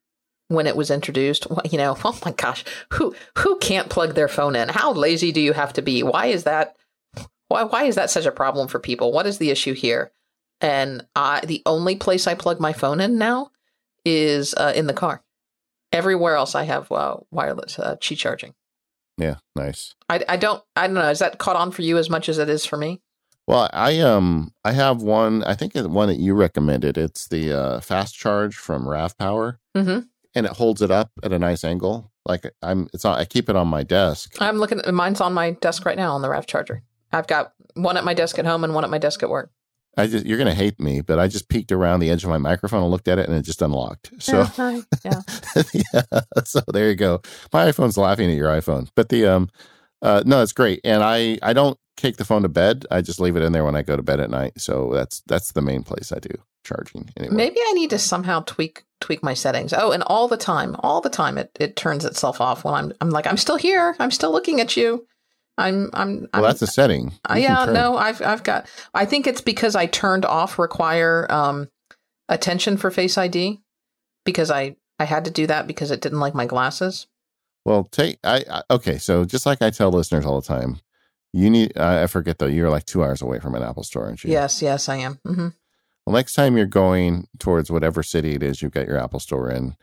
[0.49, 1.47] when it was introduced.
[1.71, 2.63] You know, oh my gosh,
[2.93, 4.69] who who can't plug their phone in?
[4.69, 6.03] How lazy do you have to be?
[6.03, 6.75] Why is that?
[7.47, 9.11] Why why is that such a problem for people?
[9.11, 10.11] What is the issue here?
[10.59, 13.51] And I, the only place I plug my phone in now
[14.03, 15.23] is uh, in the car.
[15.91, 18.55] Everywhere else, I have uh, wireless uh, Qi charging.
[19.17, 19.95] Yeah, nice.
[20.09, 21.09] I, I don't I don't know.
[21.09, 23.01] Is that caught on for you as much as it is for me?
[23.47, 25.43] Well, I um I have one.
[25.43, 26.97] I think it's one that you recommended.
[26.97, 29.99] It's the uh, fast charge from RAVPower, mm-hmm.
[30.35, 32.11] and it holds it up at a nice angle.
[32.25, 33.17] Like I'm, it's on.
[33.17, 34.35] I keep it on my desk.
[34.41, 34.81] I'm looking.
[34.81, 36.83] at Mine's on my desk right now on the Rav charger.
[37.13, 39.49] I've got one at my desk at home and one at my desk at work.
[39.95, 42.37] I just you're gonna hate me, but I just peeked around the edge of my
[42.37, 44.11] microphone and looked at it, and it just unlocked.
[44.19, 45.21] So yeah, yeah.
[45.93, 46.19] yeah.
[46.43, 47.21] So there you go.
[47.53, 49.49] My iPhone's laughing at your iPhone, but the um,
[50.01, 52.85] uh, no, it's great, and I I don't take the phone to bed.
[52.89, 54.61] I just leave it in there when I go to bed at night.
[54.61, 56.29] So that's that's the main place I do
[56.63, 57.09] charging.
[57.17, 57.35] Anyway.
[57.35, 59.73] Maybe I need to somehow tweak tweak my settings.
[59.73, 62.93] Oh, and all the time, all the time, it, it turns itself off when I'm
[63.01, 63.95] I'm like I'm still here.
[63.99, 65.05] I'm still looking at you.
[65.57, 66.19] I'm I'm.
[66.19, 67.13] Well, I'm, that's a setting.
[67.29, 68.69] Uh, yeah, no, I've I've got.
[68.93, 71.67] I think it's because I turned off require um,
[72.29, 73.59] attention for Face ID
[74.23, 77.07] because I I had to do that because it didn't like my glasses.
[77.65, 78.99] Well, take I, I okay.
[78.99, 80.79] So just like I tell listeners all the time,
[81.37, 81.77] you need.
[81.77, 82.47] I forget though.
[82.47, 84.31] You're like two hours away from an Apple store, aren't you?
[84.31, 85.19] Yes, yes, I am.
[85.25, 85.49] Mm-hmm.
[86.05, 89.51] Well, next time you're going towards whatever city it is you've got your Apple store
[89.51, 89.75] in,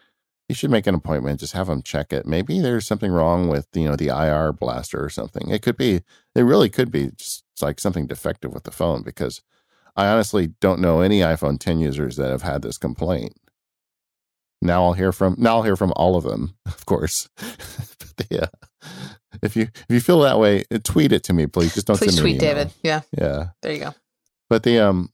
[0.48, 1.40] you should make an appointment.
[1.40, 2.26] Just have them check it.
[2.26, 5.50] Maybe there's something wrong with you know the IR blaster or something.
[5.50, 6.02] It could be.
[6.34, 9.40] It really could be just like something defective with the phone because
[9.96, 13.36] I honestly don't know any iPhone 10 users that have had this complaint.
[14.64, 17.28] Now I'll hear from now I'll hear from all of them, of course.
[18.30, 18.46] yeah.
[19.42, 21.74] If you if you feel that way, tweet it to me, please.
[21.74, 22.72] Just don't please tweet David.
[22.82, 23.02] Yeah.
[23.16, 23.48] Yeah.
[23.62, 23.94] There you go.
[24.48, 25.10] But the um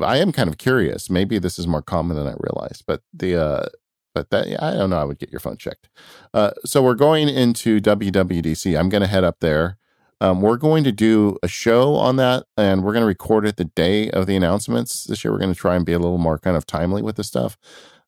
[0.00, 1.10] I am kind of curious.
[1.10, 2.84] Maybe this is more common than I realized.
[2.86, 3.66] But the uh
[4.14, 4.98] but that I don't know.
[4.98, 5.88] I would get your phone checked.
[6.34, 8.78] Uh, so we're going into WWDC.
[8.78, 9.78] I'm going to head up there.
[10.20, 13.56] Um, we're going to do a show on that, and we're going to record it
[13.56, 15.04] the day of the announcements.
[15.04, 17.16] This year, we're going to try and be a little more kind of timely with
[17.16, 17.58] the stuff,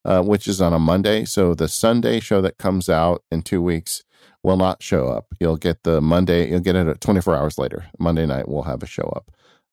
[0.04, 1.24] uh, which is on a Monday.
[1.24, 4.02] So the Sunday show that comes out in two weeks
[4.42, 5.26] will not show up.
[5.40, 6.50] You'll get the Monday.
[6.50, 7.86] You'll get it 24 hours later.
[7.98, 9.30] Monday night, we'll have a show up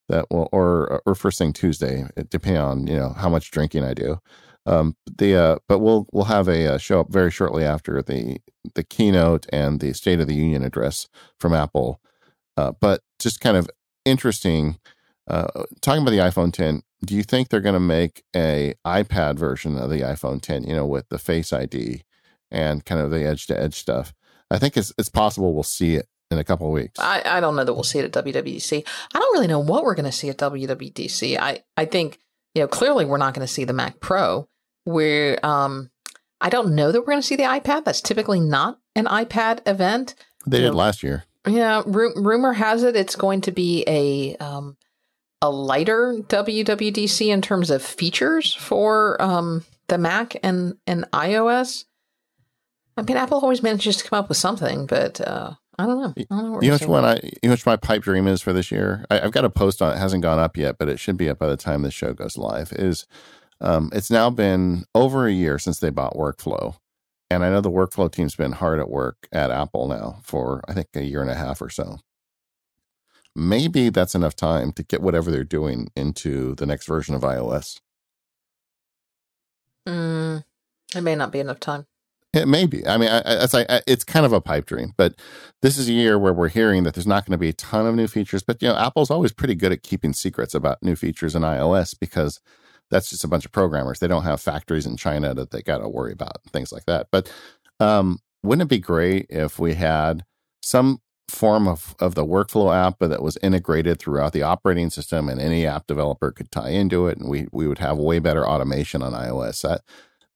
[0.09, 3.93] that will, or or first thing Tuesday, depending on you know how much drinking I
[3.93, 4.19] do.
[4.65, 8.38] Um, the uh, but we'll we'll have a, uh, show up very shortly after the
[8.75, 11.07] the keynote and the State of the Union address
[11.39, 11.99] from Apple.
[12.57, 13.69] Uh, but just kind of
[14.05, 14.77] interesting.
[15.27, 15.47] Uh,
[15.82, 19.78] talking about the iPhone 10, do you think they're going to make a iPad version
[19.78, 20.64] of the iPhone 10?
[20.64, 22.04] You know, with the Face ID
[22.52, 24.14] and kind of the edge to edge stuff.
[24.52, 26.99] I think it's it's possible we'll see it in a couple of weeks.
[26.99, 28.86] I, I don't know that we'll see it at WWDC.
[29.14, 31.38] I don't really know what we're going to see at WWDC.
[31.39, 32.20] I I think
[32.54, 34.49] you know clearly we're not going to see the Mac Pro
[34.84, 35.89] where um,
[36.39, 37.86] I don't know that we're going to see the iPad.
[37.86, 40.16] That's typically not an iPad event.
[40.45, 41.24] They you did know, last year.
[41.47, 44.78] Yeah, rumor has it it's going to be a um,
[45.42, 51.86] a lighter WWDC in terms of features for um, the Mac and and iOS.
[52.98, 56.14] I mean, Apple always manages to come up with something, but uh, I don't know.
[56.18, 58.42] I don't know you know which one I you know which my pipe dream is
[58.42, 59.06] for this year.
[59.10, 60.00] I, have got a post on it.
[60.00, 62.38] hasn't gone up yet, but it should be up by the time the show goes
[62.38, 62.72] live.
[62.74, 63.08] Is
[63.60, 66.76] um, it's now been over a year since they bought Workflow.
[67.30, 70.74] And I know the Workflow team's been hard at work at Apple now for, I
[70.74, 72.00] think, a year and a half or so.
[73.36, 77.79] Maybe that's enough time to get whatever they're doing into the next version of iOS.
[79.88, 80.43] Mm,
[80.95, 81.88] it may not be enough time.
[82.34, 82.86] It may be.
[82.88, 85.15] I mean, I, it's like it's kind of a pipe dream, but
[85.61, 87.86] this is a year where we're hearing that there's not going to be a ton
[87.86, 88.41] of new features.
[88.41, 91.93] But you know, Apple's always pretty good at keeping secrets about new features in iOS
[91.99, 92.39] because
[92.89, 93.99] that's just a bunch of programmers.
[93.99, 97.07] They don't have factories in China that they got to worry about things like that.
[97.11, 97.32] But
[97.82, 100.23] um, wouldn't it be great if we had
[100.61, 101.01] some
[101.32, 105.65] form of, of the workflow app that was integrated throughout the operating system and any
[105.65, 109.13] app developer could tie into it and we, we would have way better automation on
[109.13, 109.61] iOS.
[109.61, 109.82] That,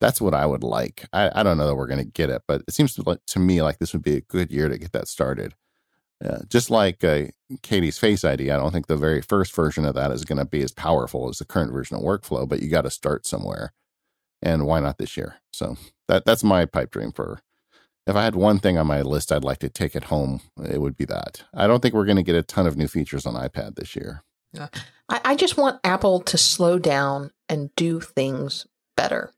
[0.02, 1.06] that's what I would like.
[1.14, 3.40] I, I don't know that we're going to get it, but it seems to, to
[3.40, 5.54] me like this would be a good year to get that started.
[6.24, 7.26] Yeah, just like uh,
[7.62, 10.46] Katie's Face ID, I don't think the very first version of that is going to
[10.46, 13.74] be as powerful as the current version of Workflow, but you got to start somewhere.
[14.42, 15.36] And why not this year?
[15.52, 15.78] So
[16.08, 17.42] that that's my pipe dream for.
[18.08, 20.80] If I had one thing on my list I'd like to take it home, it
[20.80, 21.44] would be that.
[21.54, 23.96] I don't think we're going to get a ton of new features on iPad this
[23.96, 24.24] year.
[24.58, 29.32] I, I just want Apple to slow down and do things better.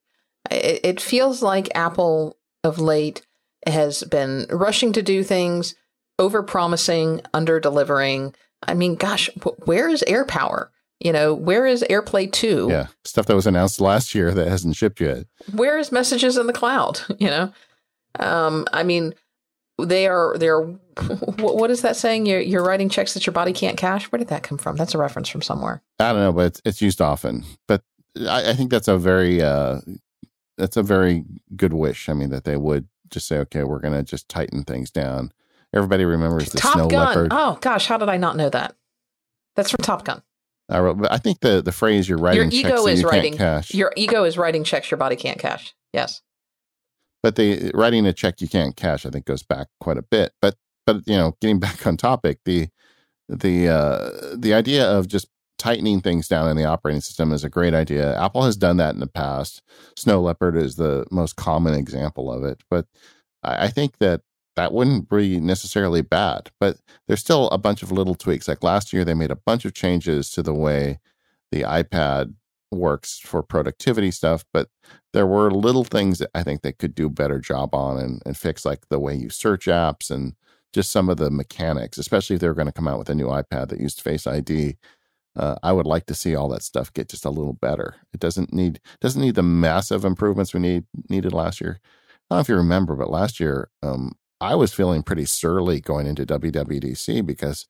[0.51, 3.25] It, it feels like Apple of late
[3.65, 5.75] has been rushing to do things
[6.19, 8.33] over promising, under delivering.
[8.67, 9.29] I mean, gosh,
[9.65, 10.69] where is AirPower?
[10.99, 12.67] You know, where is AirPlay 2?
[12.71, 15.25] Yeah, stuff that was announced last year that hasn't shipped yet.
[15.53, 17.01] Where is messages in the cloud?
[17.19, 17.51] You know,
[18.19, 19.13] um, I mean,
[19.79, 20.61] they are they're
[21.39, 22.25] what is that saying?
[22.25, 24.11] You're you're writing checks that your body can't cash.
[24.11, 24.75] Where did that come from?
[24.75, 25.81] That's a reference from somewhere.
[25.99, 27.43] I don't know, but it's, it's used often.
[27.67, 27.83] But
[28.19, 29.79] I, I think that's a very uh,
[30.57, 31.23] that's a very
[31.55, 32.09] good wish.
[32.09, 35.31] I mean, that they would just say, okay, we're going to just tighten things down
[35.73, 37.07] Everybody remembers the Top snow Gun.
[37.07, 37.27] leopard.
[37.31, 38.75] Oh gosh, how did I not know that?
[39.55, 40.21] That's from Top Gun.
[40.69, 43.35] I wrote, but I think the the phrase "you're writing your ego is you writing
[43.35, 45.75] cash." Your ego is writing checks your body can't cash.
[45.93, 46.21] Yes,
[47.23, 50.33] but the writing a check you can't cash, I think, goes back quite a bit.
[50.41, 50.55] But
[50.85, 52.69] but you know, getting back on topic, the
[53.29, 57.49] the uh, the idea of just tightening things down in the operating system is a
[57.49, 58.19] great idea.
[58.21, 59.61] Apple has done that in the past.
[59.95, 62.85] Snow Leopard is the most common example of it, but
[63.43, 64.21] I, I think that
[64.55, 66.51] that wouldn't be necessarily bad.
[66.59, 68.47] But there's still a bunch of little tweaks.
[68.47, 70.99] Like last year, they made a bunch of changes to the way
[71.51, 72.33] the iPad
[72.71, 74.69] works for productivity stuff, but
[75.13, 78.37] there were little things that I think they could do better job on and, and
[78.37, 80.35] fix, like the way you search apps and
[80.73, 83.27] just some of the mechanics, especially if they're going to come out with a new
[83.27, 84.77] iPad that used Face ID.
[85.35, 87.95] Uh, I would like to see all that stuff get just a little better.
[88.13, 91.79] It doesn't need doesn't need the massive improvements we need needed last year.
[91.79, 95.79] I don't know if you remember, but last year um, I was feeling pretty surly
[95.79, 97.67] going into WWDC because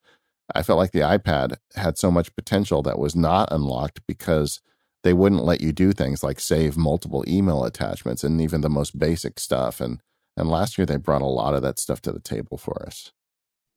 [0.56, 4.62] I felt like the iPad had so much potential that was not unlocked because
[5.04, 8.98] they wouldn't let you do things like save multiple email attachments and even the most
[8.98, 9.80] basic stuff.
[9.80, 10.02] And
[10.36, 13.12] and last year they brought a lot of that stuff to the table for us.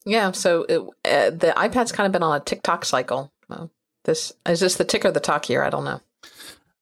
[0.04, 3.32] Yeah, so it, uh, the iPad's kind of been on a tick-tock cycle.
[3.48, 3.70] Well,
[4.04, 5.62] this is this the tick or the talk here?
[5.62, 6.00] I don't know.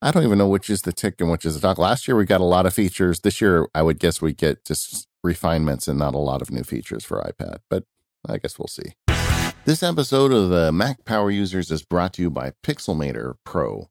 [0.01, 1.79] I don't even know which is the tick and which is the talk.
[1.79, 3.21] Last year we got a lot of features.
[3.21, 6.63] This year I would guess we get just refinements and not a lot of new
[6.63, 7.85] features for iPad, but
[8.29, 8.95] I guess we'll see.
[9.65, 13.89] This episode of the Mac Power Users is brought to you by Pixelmator Pro.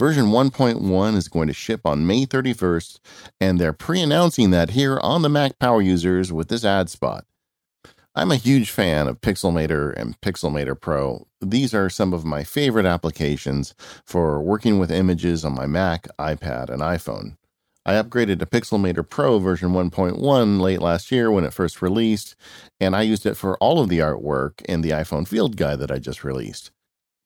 [0.00, 3.00] Version 1.1 is going to ship on May 31st,
[3.38, 7.26] and they're pre announcing that here on the Mac Power Users with this ad spot.
[8.14, 11.26] I'm a huge fan of Pixelmator and Pixelmator Pro.
[11.42, 13.74] These are some of my favorite applications
[14.06, 17.36] for working with images on my Mac, iPad, and iPhone.
[17.84, 22.36] I upgraded to Pixelmator Pro version 1.1 late last year when it first released,
[22.80, 25.90] and I used it for all of the artwork in the iPhone Field Guide that
[25.90, 26.70] I just released.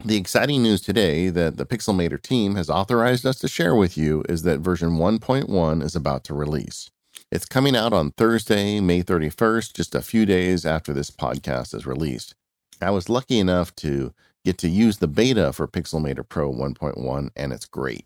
[0.07, 4.23] The exciting news today that the Pixelmator team has authorized us to share with you
[4.29, 6.91] is that version 1.1 is about to release.
[7.33, 11.87] It's coming out on Thursday, May 31st, just a few days after this podcast is
[11.87, 12.35] released.
[12.83, 14.13] I was lucky enough to
[14.45, 18.05] get to use the beta for Pixelmator Pro 1.1, and it's great.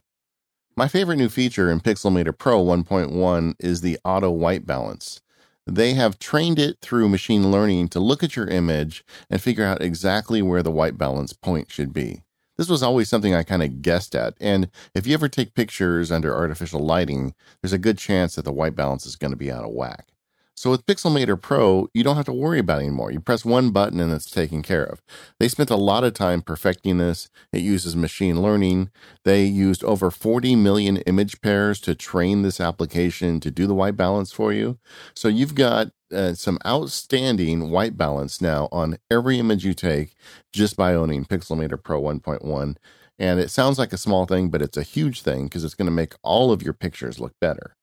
[0.77, 5.21] My favorite new feature in Pixelmator Pro 1.1 is the auto white balance.
[5.69, 9.83] They have trained it through machine learning to look at your image and figure out
[9.83, 12.23] exactly where the white balance point should be.
[12.57, 14.33] This was always something I kind of guessed at.
[14.41, 18.53] And if you ever take pictures under artificial lighting, there's a good chance that the
[18.53, 20.09] white balance is going to be out of whack.
[20.59, 23.13] So with Pixelmator Pro, you don't have to worry about it anymore.
[23.13, 25.01] You press one button and it's taken care of.
[25.39, 27.31] They spent a lot of time perfecting this.
[27.53, 28.91] It uses machine learning.
[29.25, 33.97] They used over 40 million image pairs to train this application to do the white
[33.97, 34.79] balance for you.
[35.15, 40.17] So you've got uh, some outstanding white balance now on every image you take
[40.53, 42.77] just by owning Pixelmator Pro 1.1.
[43.17, 45.87] And it sounds like a small thing, but it's a huge thing because it's going
[45.87, 47.77] to make all of your pictures look better.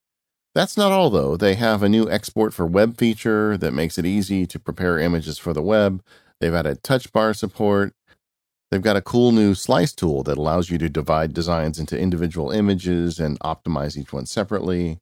[0.56, 1.36] That's not all, though.
[1.36, 5.38] They have a new export for web feature that makes it easy to prepare images
[5.38, 6.01] for the web.
[6.39, 7.93] They've added touch bar support.
[8.72, 12.51] They've got a cool new slice tool that allows you to divide designs into individual
[12.51, 14.99] images and optimize each one separately.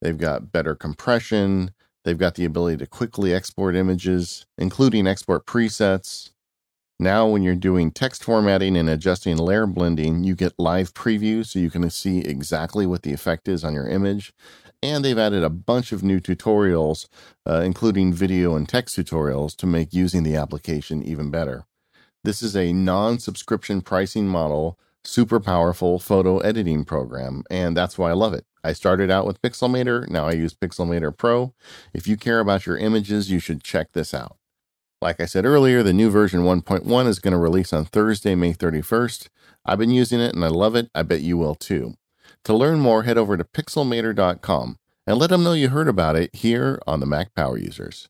[0.00, 1.72] They've got better compression.
[2.04, 6.30] They've got the ability to quickly export images, including export presets.
[6.98, 11.58] Now, when you're doing text formatting and adjusting layer blending, you get live preview so
[11.58, 14.32] you can see exactly what the effect is on your image
[14.84, 17.08] and they've added a bunch of new tutorials,
[17.48, 21.64] uh, including video and text tutorials, to make using the application even better.
[22.22, 28.10] This is a non subscription pricing model, super powerful photo editing program, and that's why
[28.10, 28.44] I love it.
[28.62, 31.54] I started out with Pixelmator, now I use Pixelmator Pro.
[31.94, 34.36] If you care about your images, you should check this out.
[35.00, 38.52] Like I said earlier, the new version 1.1 is going to release on Thursday, May
[38.52, 39.28] 31st.
[39.64, 40.90] I've been using it and I love it.
[40.94, 41.94] I bet you will too.
[42.44, 46.34] To learn more, head over to pixelmator.com and let them know you heard about it
[46.34, 48.08] here on the Mac Power Users.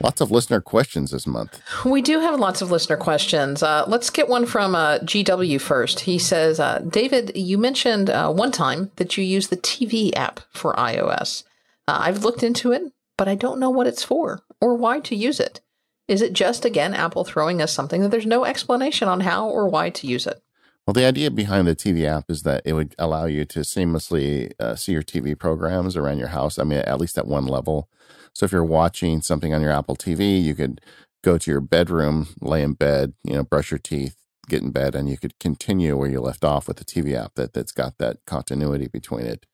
[0.00, 1.60] Lots of listener questions this month.
[1.84, 3.62] We do have lots of listener questions.
[3.62, 6.00] Uh, let's get one from uh, GW first.
[6.00, 10.40] He says, uh, David, you mentioned uh, one time that you use the TV app
[10.50, 11.44] for iOS.
[11.88, 12.82] Uh, I've looked into it,
[13.16, 15.62] but I don't know what it's for or why to use it.
[16.06, 19.66] Is it just, again, Apple throwing us something that there's no explanation on how or
[19.66, 20.42] why to use it?
[20.88, 24.52] Well, the idea behind the TV app is that it would allow you to seamlessly
[24.58, 26.58] uh, see your TV programs around your house.
[26.58, 27.90] I mean, at least at one level.
[28.32, 30.80] So if you're watching something on your Apple TV, you could
[31.22, 34.16] go to your bedroom, lay in bed, you know, brush your teeth,
[34.48, 37.34] get in bed, and you could continue where you left off with the TV app
[37.34, 39.44] that, that's got that continuity between it.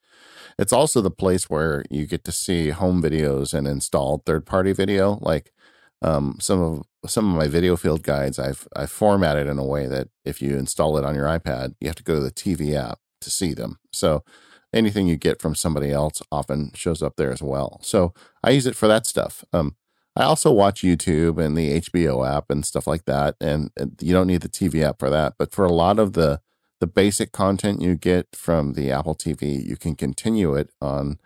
[0.57, 4.72] It's also the place where you get to see home videos and installed third party
[4.72, 5.18] video.
[5.20, 5.51] Like
[6.05, 9.87] um, some of some of my video field guides I've I've formatted in a way
[9.87, 12.75] that if you install it on your iPad, you have to go to the TV
[12.75, 13.79] app to see them.
[13.91, 14.23] So
[14.73, 17.81] anything you get from somebody else often shows up there as well.
[17.83, 19.45] So I use it for that stuff.
[19.53, 19.77] Um,
[20.15, 24.13] I also watch YouTube and the HBO app and stuff like that, and, and you
[24.13, 25.35] don't need the TV app for that.
[25.39, 26.41] But for a lot of the
[26.81, 31.19] the basic content you get from the Apple TV, you can continue it on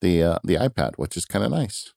[0.00, 1.92] the uh, the iPad, which is kind of nice.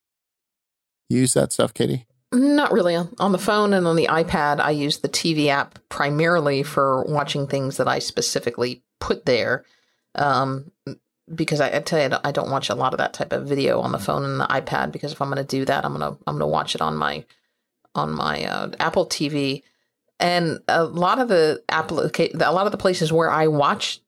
[1.09, 2.07] You use that stuff, Katie?
[2.33, 2.95] Not really.
[2.95, 7.45] On the phone and on the iPad, I use the TV app primarily for watching
[7.45, 9.65] things that I specifically put there.
[10.15, 10.71] Um,
[11.33, 13.79] because I, I, tell you, I don't watch a lot of that type of video
[13.81, 14.91] on the phone and the iPad.
[14.91, 17.23] Because if I'm going to do that, I'm gonna I'm gonna watch it on my
[17.93, 19.61] on my uh, Apple TV.
[20.19, 24.01] And a lot of the Apple, a lot of the places where I watch,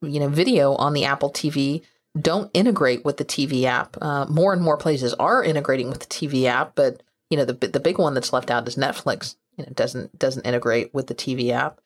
[0.00, 1.82] you know, video on the Apple TV
[2.18, 3.96] don't integrate with the TV app.
[4.00, 7.54] Uh, more and more places are integrating with the TV app, but you know, the
[7.54, 9.36] the big one that's left out is Netflix.
[9.56, 11.80] You know, doesn't doesn't integrate with the TV app.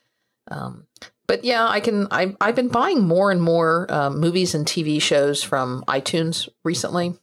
[0.48, 0.86] Um,
[1.26, 2.08] but yeah, I can.
[2.10, 7.14] I, I've been buying more and more uh, movies and TV shows from iTunes recently.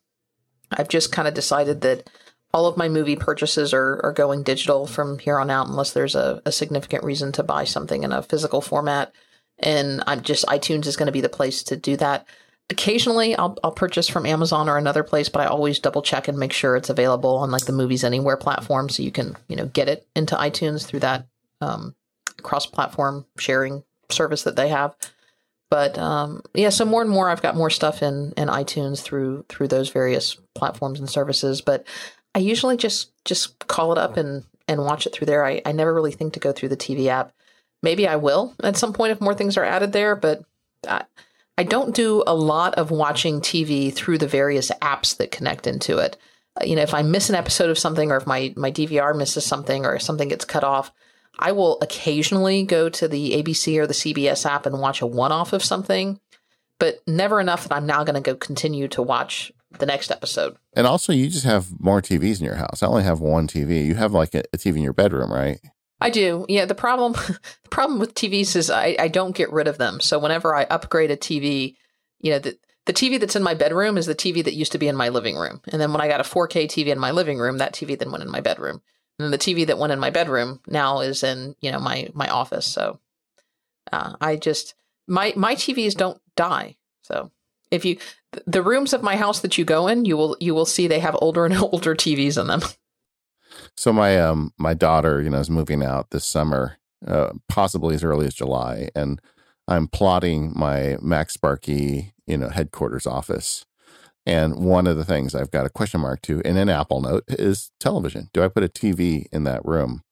[0.71, 2.09] I've just kind of decided that
[2.53, 6.15] all of my movie purchases are, are going digital from here on out, unless there's
[6.15, 9.13] a, a significant reason to buy something in a physical format.
[9.59, 12.25] And I'm just iTunes is going to be the place to do that.
[12.71, 16.37] Occasionally, I'll I'll purchase from Amazon or another place, but I always double check and
[16.37, 19.65] make sure it's available on like the Movies Anywhere platform, so you can you know
[19.65, 21.25] get it into iTunes through that
[21.61, 21.95] um,
[22.43, 24.95] cross-platform sharing service that they have.
[25.71, 29.45] But um, yeah, so more and more, I've got more stuff in in iTunes through
[29.49, 31.61] through those various platforms and services.
[31.61, 31.87] But
[32.35, 35.43] I usually just just call it up and and watch it through there.
[35.43, 37.33] I, I never really think to go through the TV app.
[37.81, 40.43] Maybe I will at some point if more things are added there, but.
[40.87, 41.03] I,
[41.59, 45.97] I don't do a lot of watching TV through the various apps that connect into
[45.97, 46.15] it.
[46.55, 49.13] Uh, you know, if I miss an episode of something or if my, my DVR
[49.13, 50.93] misses something or something gets cut off,
[51.37, 55.33] I will occasionally go to the ABC or the CBS app and watch a one
[55.33, 56.21] off of something,
[56.79, 60.55] but never enough that I'm now going to go continue to watch the next episode.
[60.77, 62.81] And also, you just have more TVs in your house.
[62.81, 63.85] I only have one TV.
[63.85, 65.59] You have like a, a TV in your bedroom, right?
[66.01, 66.45] I do.
[66.47, 66.65] Yeah.
[66.65, 67.13] The problem,
[67.63, 69.99] the problem with TVs is I, I don't get rid of them.
[69.99, 71.75] So whenever I upgrade a TV,
[72.19, 74.77] you know, the, the TV that's in my bedroom is the TV that used to
[74.77, 75.61] be in my living room.
[75.67, 78.11] And then when I got a 4K TV in my living room, that TV then
[78.11, 78.81] went in my bedroom.
[79.17, 82.09] And then the TV that went in my bedroom now is in, you know, my,
[82.13, 82.65] my office.
[82.65, 82.99] So,
[83.91, 84.75] uh, I just,
[85.07, 86.77] my, my TVs don't die.
[87.01, 87.31] So
[87.69, 87.97] if you,
[88.47, 90.99] the rooms of my house that you go in, you will, you will see they
[90.99, 92.61] have older and older TVs in them.
[93.79, 98.03] So my um my daughter, you know, is moving out this summer, uh, possibly as
[98.03, 99.21] early as July, and
[99.69, 103.65] I'm plotting my MacSparky, you know, headquarters office.
[104.25, 107.23] And one of the things I've got a question mark to in an Apple Note
[107.29, 108.27] is television.
[108.33, 110.03] Do I put a TV in that room?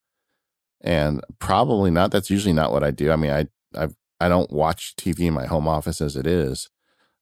[0.79, 2.09] And probably not.
[2.11, 3.11] That's usually not what I do.
[3.11, 3.47] I mean, I
[3.77, 3.89] I
[4.21, 6.69] I don't watch TV in my home office as it is.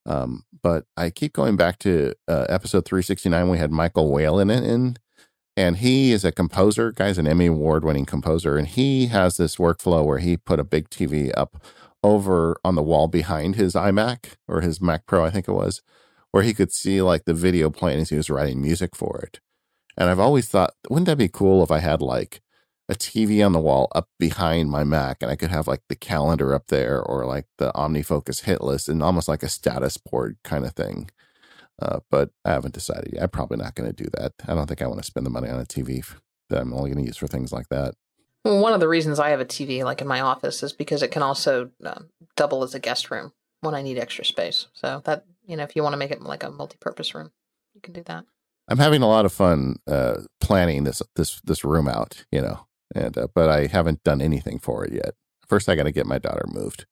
[0.06, 3.48] Um, but I keep going back to uh, episode 369.
[3.48, 5.00] We had Michael Whalen in, it and
[5.56, 8.58] he is a composer, guy's an Emmy award winning composer.
[8.58, 11.62] And he has this workflow where he put a big TV up
[12.02, 15.82] over on the wall behind his iMac or his Mac Pro, I think it was,
[16.30, 19.40] where he could see like the video playing as he was writing music for it.
[19.96, 22.42] And I've always thought, wouldn't that be cool if I had like
[22.88, 25.96] a TV on the wall up behind my Mac and I could have like the
[25.96, 30.36] calendar up there or like the OmniFocus hit list and almost like a status board
[30.44, 31.10] kind of thing.
[31.80, 33.22] Uh, but I haven't decided yet.
[33.22, 34.32] I'm probably not going to do that.
[34.48, 36.04] I don't think I want to spend the money on a TV
[36.48, 37.94] that I'm only going to use for things like that.
[38.44, 41.02] Well, one of the reasons I have a TV like in my office is because
[41.02, 42.02] it can also uh,
[42.36, 44.68] double as a guest room when I need extra space.
[44.72, 47.32] So that you know, if you want to make it like a multi-purpose room,
[47.74, 48.24] you can do that.
[48.68, 52.66] I'm having a lot of fun uh, planning this this this room out, you know,
[52.94, 55.14] and uh, but I haven't done anything for it yet.
[55.48, 56.86] First, I got to get my daughter moved.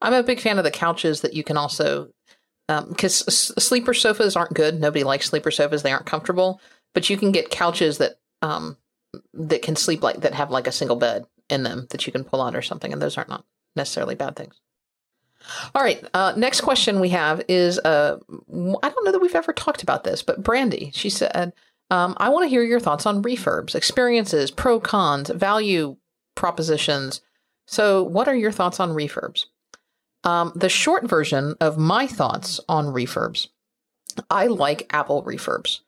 [0.00, 2.10] I'm a big fan of the couches that you can also
[2.66, 4.80] because um, sleeper sofas aren't good.
[4.80, 6.60] Nobody likes sleeper sofas; they aren't comfortable.
[6.94, 8.76] But you can get couches that um,
[9.32, 12.24] that can sleep like that have like a single bed in them that you can
[12.24, 13.44] pull out or something, and those aren't not
[13.76, 14.60] necessarily bad things.
[15.74, 19.52] All right, uh, next question we have is uh, I don't know that we've ever
[19.52, 21.52] talked about this, but Brandy, she said,
[21.90, 25.96] um, I want to hear your thoughts on refurbs, experiences, pro cons, value
[26.34, 27.20] propositions.
[27.66, 29.46] So, what are your thoughts on refurbs?
[30.24, 33.48] Um, the short version of my thoughts on refurbs
[34.30, 35.80] I like Apple refurbs.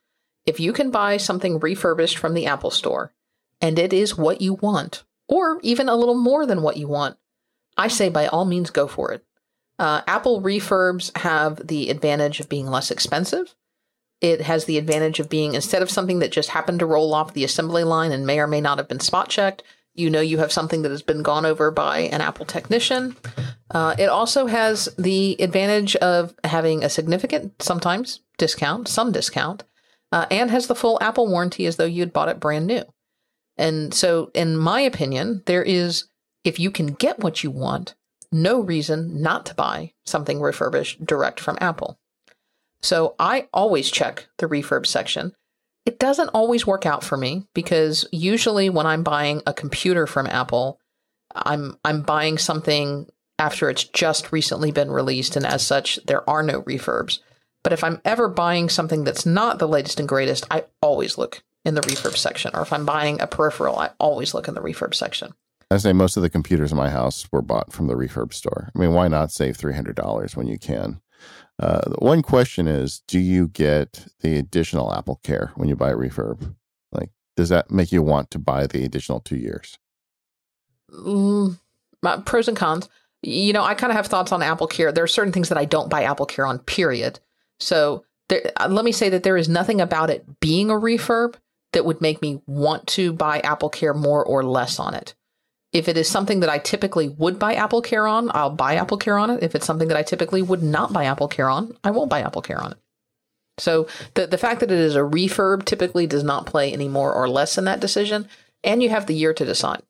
[0.45, 3.13] If you can buy something refurbished from the Apple Store
[3.61, 7.17] and it is what you want, or even a little more than what you want,
[7.75, 9.25] I say by all means go for it.
[9.79, 13.55] Uh, Apple refurbs have the advantage of being less expensive.
[14.21, 17.33] It has the advantage of being, instead of something that just happened to roll off
[17.33, 19.63] the assembly line and may or may not have been spot checked,
[19.97, 23.15] you know you have something that has been gone over by an Apple technician.
[23.71, 29.63] Uh, it also has the advantage of having a significant, sometimes discount, some discount,
[30.11, 32.83] uh, and has the full Apple warranty as though you had bought it brand new.
[33.57, 36.05] And so, in my opinion, there is,
[36.43, 37.95] if you can get what you want,
[38.31, 41.99] no reason not to buy something refurbished direct from Apple.
[42.81, 45.33] So I always check the refurb section
[45.87, 50.27] It doesn't always work out for me because usually when I'm buying a computer from
[50.27, 50.81] Apple,
[51.33, 53.07] I'm I'm buying something
[53.39, 57.19] after it's just recently been released and as such there are no refurbs.
[57.63, 61.41] But if I'm ever buying something that's not the latest and greatest, I always look
[61.63, 62.51] in the refurb section.
[62.53, 65.35] Or if I'm buying a peripheral, I always look in the refurb section.
[65.71, 68.71] I say most of the computers in my house were bought from the refurb store.
[68.75, 70.99] I mean, why not save three hundred dollars when you can?
[71.59, 75.95] Uh, one question is, do you get the additional Apple Care when you buy a
[75.95, 76.55] refurb?
[76.91, 79.77] Like, does that make you want to buy the additional two years?
[80.91, 81.57] Mm,
[82.25, 82.89] pros and cons.
[83.23, 84.91] You know, I kind of have thoughts on Apple Care.
[84.91, 86.59] There are certain things that I don't buy Apple Care on.
[86.59, 87.19] Period.
[87.59, 91.35] So there, uh, let me say that there is nothing about it being a refurb
[91.73, 95.15] that would make me want to buy Apple Care more or less on it.
[95.73, 98.97] If it is something that I typically would buy Apple Care on, I'll buy Apple
[98.97, 99.43] Care on it.
[99.43, 102.21] If it's something that I typically would not buy Apple Care on, I won't buy
[102.21, 102.77] Apple Care on it.
[103.59, 107.13] So the the fact that it is a refurb typically does not play any more
[107.13, 108.27] or less in that decision,
[108.63, 109.81] and you have the year to decide.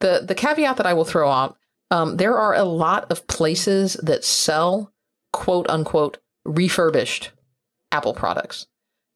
[0.00, 1.56] The the caveat that I will throw out,
[1.90, 4.92] um, there are a lot of places that sell
[5.32, 7.30] quote unquote refurbished
[7.90, 8.66] Apple products.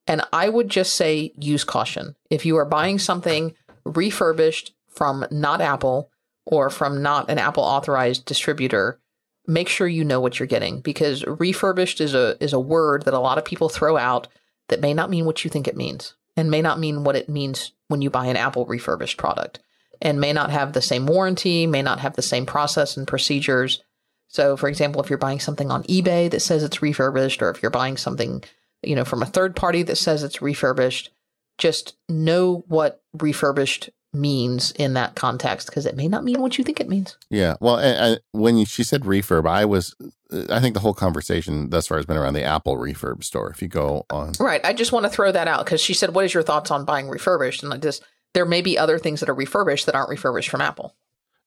[0.07, 2.17] And I would just say use caution.
[2.31, 3.55] If you are buying something
[3.97, 6.10] refurbished from not Apple
[6.44, 8.98] or from not an Apple authorized distributor,
[9.47, 13.15] make sure you know what you're getting because refurbished is a is a word that
[13.15, 14.28] a lot of people throw out
[14.69, 17.28] that may not mean what you think it means and may not mean what it
[17.28, 19.59] means when you buy an Apple refurbished product
[20.01, 23.82] and may not have the same warranty, may not have the same process and procedures.
[24.28, 27.62] So for example, if you're buying something on eBay that says it's refurbished or if
[27.62, 28.44] you're buying something,
[28.82, 31.10] you know, from a third party that says it's refurbished,
[31.59, 36.65] just know what refurbished means in that context because it may not mean what you
[36.65, 37.17] think it means.
[37.31, 37.57] Yeah.
[37.61, 39.95] Well, I, I, when she said refurb, I was,
[40.33, 43.51] uh, I think the whole conversation thus far has been around the Apple refurb store.
[43.51, 44.33] If you go on.
[44.41, 44.65] Right.
[44.65, 46.85] I just want to throw that out because she said, What is your thoughts on
[46.85, 47.63] buying refurbished?
[47.63, 48.03] And I just,
[48.35, 50.95] there may be other things that are refurbished that aren't refurbished from Apple.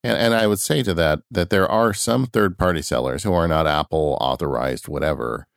[0.03, 3.33] And, and I would say to that that there are some third party sellers who
[3.33, 5.47] are not Apple authorized, whatever,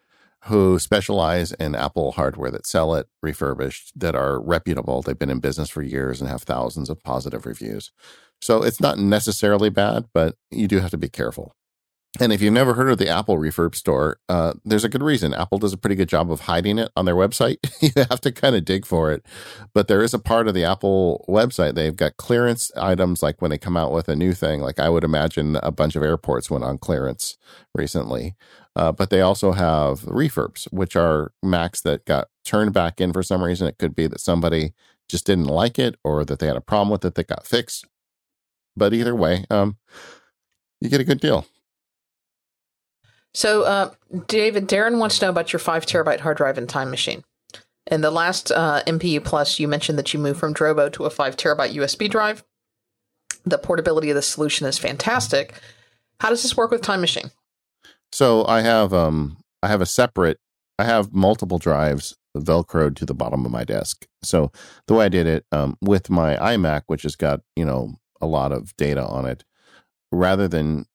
[0.46, 5.00] who specialize in Apple hardware that sell it refurbished that are reputable.
[5.00, 7.92] They've been in business for years and have thousands of positive reviews.
[8.40, 11.54] So it's not necessarily bad, but you do have to be careful.
[12.20, 15.34] And if you've never heard of the Apple Refurb Store, uh, there's a good reason.
[15.34, 17.56] Apple does a pretty good job of hiding it on their website.
[17.80, 19.26] you have to kind of dig for it.
[19.72, 21.74] But there is a part of the Apple website.
[21.74, 24.60] They've got clearance items like when they come out with a new thing.
[24.60, 27.36] Like I would imagine a bunch of airports went on clearance
[27.74, 28.36] recently.
[28.76, 33.22] Uh, but they also have refurbs, which are Macs that got turned back in for
[33.22, 33.68] some reason.
[33.68, 34.74] It could be that somebody
[35.08, 37.86] just didn't like it or that they had a problem with it that got fixed.
[38.76, 39.76] But either way, um,
[40.80, 41.46] you get a good deal.
[43.32, 43.90] So, uh,
[44.28, 47.24] David, Darren wants to know about your five terabyte hard drive and time machine.
[47.90, 51.10] In the last uh, MPU Plus, you mentioned that you moved from Drobo to a
[51.10, 52.44] five terabyte USB drive.
[53.44, 55.54] The portability of the solution is fantastic.
[56.20, 57.30] How does this work with Time Machine?
[58.14, 60.38] So I have um I have a separate
[60.78, 64.06] I have multiple drives velcroed to the bottom of my desk.
[64.22, 64.52] So
[64.86, 68.26] the way I did it um, with my iMac, which has got you know a
[68.26, 69.42] lot of data on it,
[70.12, 70.86] rather than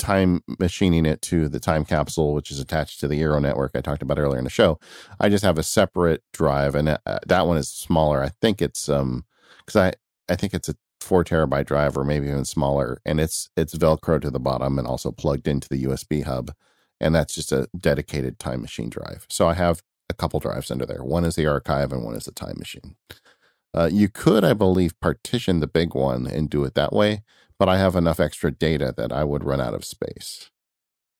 [0.00, 3.80] time machining it to the time capsule, which is attached to the Eero network I
[3.80, 4.80] talked about earlier in the show.
[5.20, 8.24] I just have a separate drive, and uh, that one is smaller.
[8.24, 9.24] I think it's um
[9.64, 9.92] because I
[10.28, 10.74] I think it's a
[11.10, 14.86] four terabyte drive or maybe even smaller, and it's it's Velcro to the bottom and
[14.86, 16.52] also plugged into the USB hub,
[17.00, 19.26] and that's just a dedicated time machine drive.
[19.28, 21.02] So I have a couple drives under there.
[21.02, 22.94] One is the archive, and one is the time machine.
[23.74, 27.22] Uh, you could, I believe, partition the big one and do it that way,
[27.58, 30.48] but I have enough extra data that I would run out of space.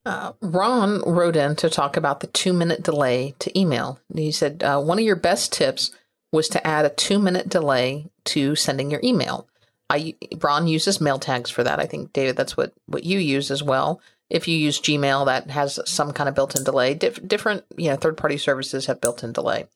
[0.07, 3.99] Uh, Ron wrote in to talk about the two minute delay to email.
[4.15, 5.91] He said uh, one of your best tips
[6.33, 9.49] was to add a two minute delay to sending your email.
[9.91, 11.81] I Ron uses MailTags for that.
[11.81, 14.01] I think David, that's what what you use as well.
[14.31, 16.95] If you use Gmail, that has some kind of built-in delay.
[16.95, 19.67] Dif- different, you know, third-party services have built-in delay.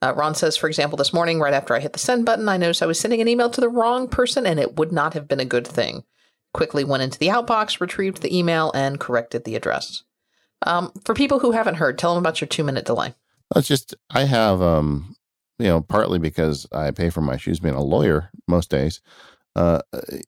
[0.00, 2.56] Uh, Ron says, for example, this morning, right after I hit the send button, I
[2.56, 5.26] noticed I was sending an email to the wrong person, and it would not have
[5.26, 6.04] been a good thing
[6.54, 10.04] quickly went into the outbox, retrieved the email, and corrected the address.
[10.64, 13.12] Um, for people who haven't heard, tell them about your two minute delay.
[13.54, 15.16] It's just, I have, um,
[15.58, 19.02] you know, partly because I pay for my shoes being a lawyer most days,
[19.56, 19.80] uh,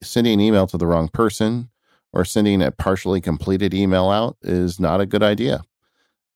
[0.02, 1.70] sending an email to the wrong person
[2.12, 5.62] or sending a partially completed email out is not a good idea.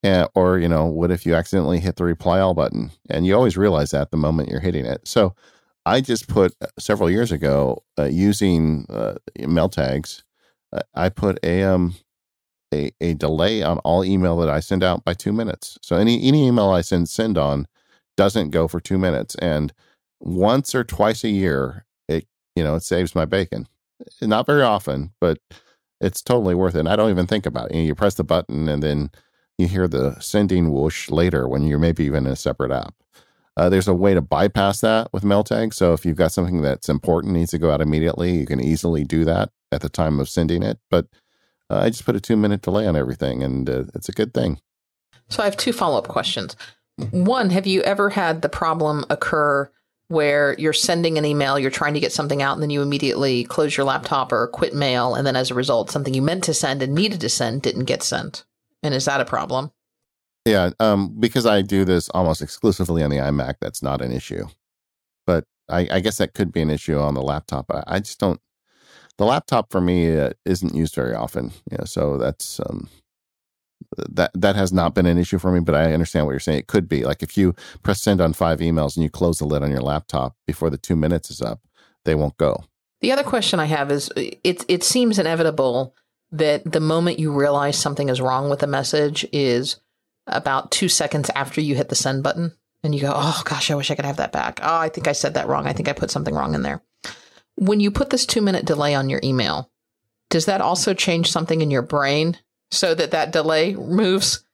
[0.03, 2.91] And, or, you know, what if you accidentally hit the reply all button?
[3.09, 5.07] And you always realize that the moment you're hitting it.
[5.07, 5.35] So
[5.87, 10.23] I just put uh, several years ago uh, using uh, MailTags.
[10.73, 11.95] Uh, I put a um
[12.73, 15.79] a, a delay on all email that I send out by two minutes.
[15.83, 17.67] So any any email I send send on
[18.17, 19.35] doesn't go for two minutes.
[19.37, 19.73] And
[20.21, 21.87] once or twice a year,
[22.57, 23.67] you know it saves my bacon.
[24.23, 25.39] Not very often, but
[26.01, 26.81] it's totally worth it.
[26.81, 27.75] And I don't even think about it.
[27.75, 29.11] You, know, you press the button and then
[29.59, 32.95] you hear the sending whoosh later when you're maybe even in a separate app.
[33.57, 35.75] Uh, there's a way to bypass that with MailTag.
[35.75, 39.05] So if you've got something that's important needs to go out immediately, you can easily
[39.05, 40.79] do that at the time of sending it.
[40.89, 41.07] But
[41.69, 44.33] uh, I just put a two minute delay on everything, and uh, it's a good
[44.33, 44.61] thing.
[45.29, 46.57] So I have two follow up questions.
[47.11, 49.71] One, have you ever had the problem occur
[50.11, 53.45] where you're sending an email, you're trying to get something out, and then you immediately
[53.45, 56.53] close your laptop or quit mail, and then as a result, something you meant to
[56.53, 58.45] send and needed to send didn't get sent?
[58.83, 59.71] And is that a problem?
[60.45, 64.49] Yeah, um, because I do this almost exclusively on the iMac, that's not an issue.
[65.29, 67.67] But I, I guess that could be an issue on the laptop.
[67.71, 68.41] I, I just don't.
[69.17, 71.85] The laptop for me uh, isn't used very often, yeah.
[71.85, 72.89] So that's um,
[73.97, 75.61] that that has not been an issue for me.
[75.61, 76.59] But I understand what you're saying.
[76.59, 79.47] It could be like if you press send on five emails and you close the
[79.47, 81.61] lid on your laptop before the two minutes is up,
[82.05, 82.65] they won't go.
[83.01, 85.95] The other question I have is it it seems inevitable
[86.33, 89.81] that the moment you realize something is wrong with a message is
[90.27, 92.53] about two seconds after you hit the send button
[92.85, 94.61] and you go, oh gosh, I wish I could have that back.
[94.63, 95.67] Oh, I think I said that wrong.
[95.67, 96.83] I think I put something wrong in there.
[97.57, 99.71] When you put this two minute delay on your email,
[100.29, 102.39] does that also change something in your brain
[102.71, 104.45] so that that delay moves?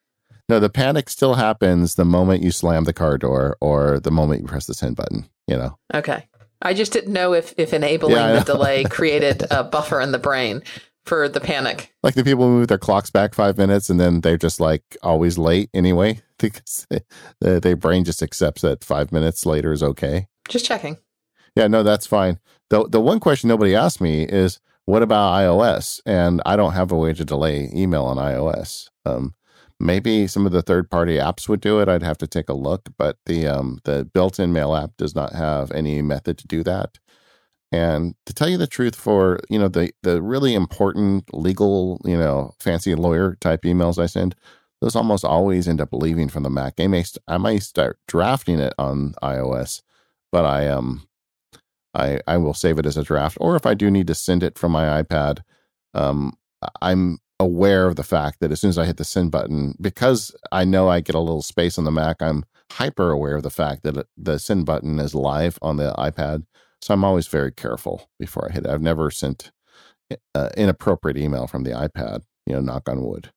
[0.48, 4.42] No, the panic still happens the moment you slam the car door or the moment
[4.42, 5.76] you press the send button, you know?
[5.92, 6.28] Okay.
[6.62, 10.18] I just didn't know if, if enabling yeah, the delay created a buffer in the
[10.18, 10.62] brain
[11.04, 11.92] for the panic.
[12.02, 15.36] Like the people move their clocks back five minutes and then they're just like always
[15.36, 20.28] late anyway because they, their brain just accepts that five minutes later is okay.
[20.48, 20.98] Just checking.
[21.56, 22.38] Yeah, no, that's fine.
[22.68, 26.00] The the one question nobody asked me is what about iOS?
[26.06, 28.88] And I don't have a way to delay email on iOS.
[29.04, 29.34] Um,
[29.80, 31.88] maybe some of the third party apps would do it.
[31.88, 35.14] I'd have to take a look, but the um, the built in mail app does
[35.14, 36.98] not have any method to do that.
[37.72, 42.16] And to tell you the truth, for you know the the really important legal, you
[42.16, 44.36] know, fancy lawyer type emails I send,
[44.80, 46.74] those almost always end up leaving from the Mac.
[46.78, 49.82] I may I might start drafting it on iOS,
[50.32, 51.08] but I um
[51.96, 53.38] I I will save it as a draft.
[53.40, 55.40] Or if I do need to send it from my iPad,
[55.94, 56.34] um
[56.82, 60.34] I'm aware of the fact that as soon as I hit the send button, because
[60.52, 63.50] I know I get a little space on the Mac, I'm hyper aware of the
[63.50, 66.44] fact that the send button is live on the iPad.
[66.80, 68.70] So I'm always very careful before I hit it.
[68.70, 69.50] I've never sent
[70.34, 73.30] uh, inappropriate email from the iPad, you know, knock on wood.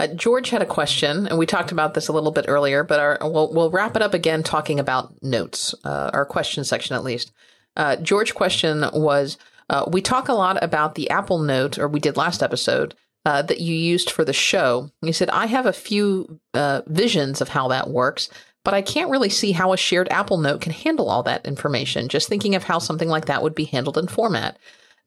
[0.00, 2.98] Uh, George had a question, and we talked about this a little bit earlier, but
[2.98, 7.04] our, we'll, we'll wrap it up again talking about notes, uh, our question section at
[7.04, 7.32] least.
[7.76, 9.36] Uh, George's question was
[9.68, 12.94] uh, We talk a lot about the Apple Note, or we did last episode,
[13.26, 14.90] uh, that you used for the show.
[15.02, 18.30] He said, I have a few uh, visions of how that works
[18.62, 22.08] but I can't really see how a shared Apple Note can handle all that information.
[22.08, 24.58] Just thinking of how something like that would be handled in format.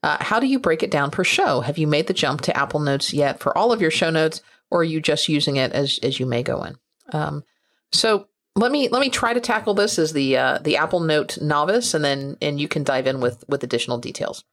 [0.02, 1.60] Uh, how do you break it down per show?
[1.60, 4.42] Have you made the jump to Apple Notes yet for all of your show notes,
[4.70, 6.76] or are you just using it as as you may go in?
[7.12, 7.44] Um,
[7.92, 11.38] so let me let me try to tackle this as the uh, the Apple Note
[11.40, 14.44] novice, and then and you can dive in with with additional details.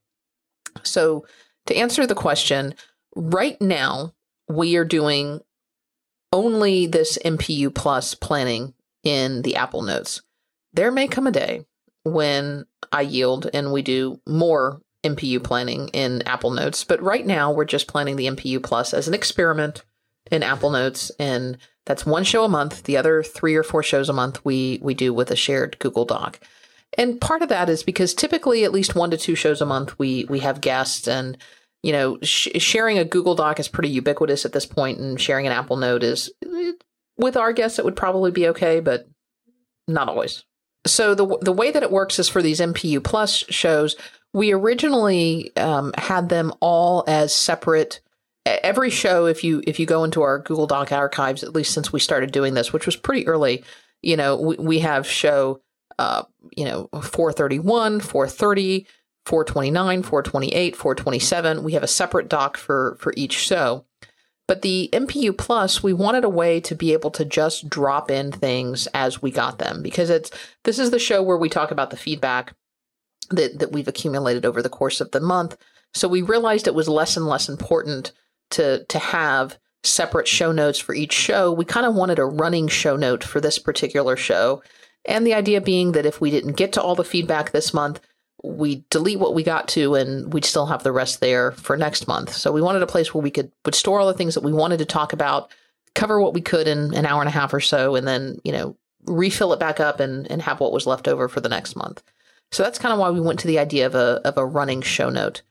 [0.84, 1.26] So
[1.68, 2.76] to answer the question,
[3.16, 4.14] right now
[4.50, 5.42] we are doing
[6.32, 8.74] only this MPU Plus planning
[9.04, 10.22] in the Apple Notes.
[10.74, 11.66] There may come a day
[12.04, 17.52] when I yield and we do more MPU planning in Apple Notes, but right now
[17.52, 19.84] we're just planning the MPU Plus as an experiment
[20.30, 22.84] in Apple Notes, and that's one show a month.
[22.84, 26.06] The other three or four shows a month we we do with a shared Google
[26.06, 26.40] Doc.
[26.98, 29.98] And part of that is because typically at least one to two shows a month
[29.98, 31.38] we we have guests and
[31.84, 35.48] you know sh- sharing a Google Doc is pretty ubiquitous at this point and sharing
[35.48, 36.30] an Apple Note is
[37.18, 39.08] with our guests, it would probably be okay, but
[39.88, 40.44] not always.
[40.86, 43.96] So the the way that it works is for these MPU Plus shows,
[44.34, 48.02] we originally um, had them all as separate.
[48.46, 51.94] Every show, if you if you go into our Google Doc archives, at least since
[51.94, 53.64] we started doing this, which was pretty early,
[54.02, 55.62] you know, we, we have show,
[56.00, 56.24] uh,
[56.56, 58.88] you know, 431, 430,
[59.26, 61.64] 429, 428, 427.
[61.64, 63.86] We have a separate doc for for each show.
[64.48, 68.32] But the MPU Plus, we wanted a way to be able to just drop in
[68.32, 70.32] things as we got them because it's
[70.64, 72.54] this is the show where we talk about the feedback
[73.30, 75.56] that, that we've accumulated over the course of the month.
[75.94, 78.12] So we realized it was less and less important
[78.52, 81.52] to to have separate show notes for each show.
[81.52, 84.62] We kind of wanted a running show note for this particular show.
[85.06, 88.00] And the idea being that if we didn't get to all the feedback this month,
[88.44, 92.08] we delete what we got to and we'd still have the rest there for next
[92.08, 92.34] month.
[92.34, 94.54] So we wanted a place where we could would store all the things that we
[94.54, 95.52] wanted to talk about,
[95.96, 98.52] cover what we could in an hour and a half or so, and then you
[98.52, 98.76] know
[99.06, 102.04] refill it back up and and have what was left over for the next month.
[102.52, 104.82] So that's kind of why we went to the idea of a of a running
[104.82, 105.42] show note.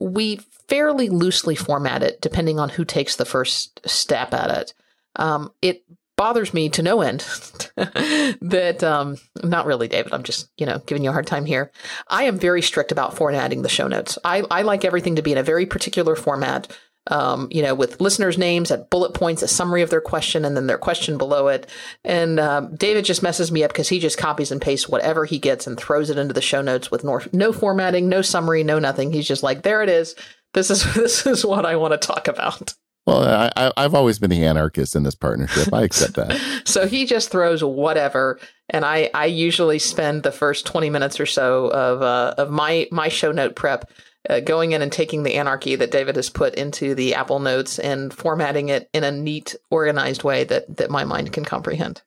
[0.00, 4.74] We fairly loosely format it depending on who takes the first step at it.
[5.16, 5.82] Um, it
[6.18, 7.20] bothers me to no end
[7.76, 11.70] that um, not really david i'm just you know giving you a hard time here.
[12.08, 14.18] I am very strict about formatting the show notes.
[14.24, 16.76] I, I like everything to be in a very particular format
[17.08, 20.56] um, you know, with listeners' names at bullet points, a summary of their question, and
[20.56, 21.68] then their question below it.
[22.04, 25.38] And um, David just messes me up because he just copies and pastes whatever he
[25.38, 28.78] gets and throws it into the show notes with no, no formatting, no summary, no
[28.78, 29.12] nothing.
[29.12, 30.14] He's just like, there it is.
[30.54, 32.74] This is this is what I want to talk about.
[33.06, 35.72] Well, I, have always been the anarchist in this partnership.
[35.72, 36.62] I accept that.
[36.66, 41.24] so he just throws whatever, and I, I usually spend the first twenty minutes or
[41.24, 43.90] so of uh, of my my show note prep
[44.28, 47.78] uh, going in and taking the anarchy that David has put into the Apple Notes
[47.78, 52.02] and formatting it in a neat, organized way that that my mind can comprehend.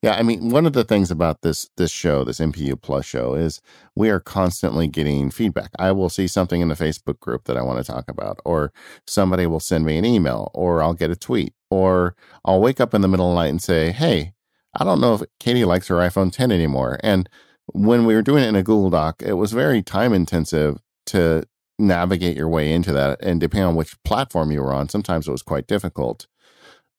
[0.00, 3.34] Yeah, I mean, one of the things about this this show, this MPU Plus show,
[3.34, 3.60] is
[3.96, 5.70] we are constantly getting feedback.
[5.78, 8.72] I will see something in the Facebook group that I want to talk about, or
[9.06, 12.14] somebody will send me an email, or I'll get a tweet, or
[12.44, 14.34] I'll wake up in the middle of the night and say, "Hey,
[14.74, 17.28] I don't know if Katie likes her iPhone 10 anymore." And
[17.72, 20.78] when we were doing it in a Google Doc, it was very time intensive
[21.08, 21.44] to
[21.78, 23.22] navigate your way into that.
[23.22, 26.26] And depending on which platform you were on, sometimes it was quite difficult.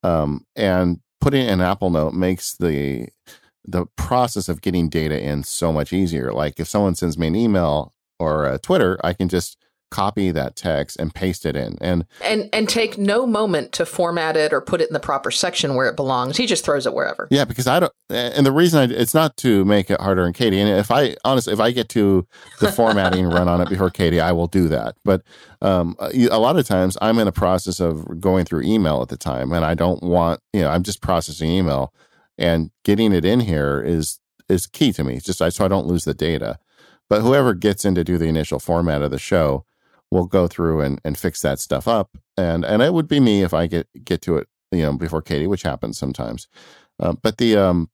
[0.03, 3.09] Um, and putting an Apple Note makes the
[3.65, 6.31] the process of getting data in so much easier.
[6.31, 9.57] Like if someone sends me an email or a Twitter, I can just
[9.91, 11.77] copy that text and paste it in.
[11.81, 15.31] And and and take no moment to format it or put it in the proper
[15.31, 16.37] section where it belongs.
[16.37, 17.27] He just throws it wherever.
[17.31, 20.33] Yeah because i don't and the reason I, it's not to make it harder on
[20.33, 20.59] katie.
[20.59, 22.27] And if i honestly if i get to
[22.59, 24.95] the formatting run on it before katie i will do that.
[25.03, 25.23] But
[25.61, 29.17] um, a lot of times i'm in the process of going through email at the
[29.17, 31.93] time and i don't want you know i'm just processing email
[32.39, 35.15] and getting it in here is is key to me.
[35.15, 36.57] It's just so i don't lose the data.
[37.09, 39.65] But whoever gets in to do the initial format of the show
[40.11, 42.17] we'll go through and, and fix that stuff up.
[42.37, 45.21] And and it would be me if I get get to it, you know, before
[45.21, 46.47] Katie, which happens sometimes.
[46.99, 47.89] Uh, but the um,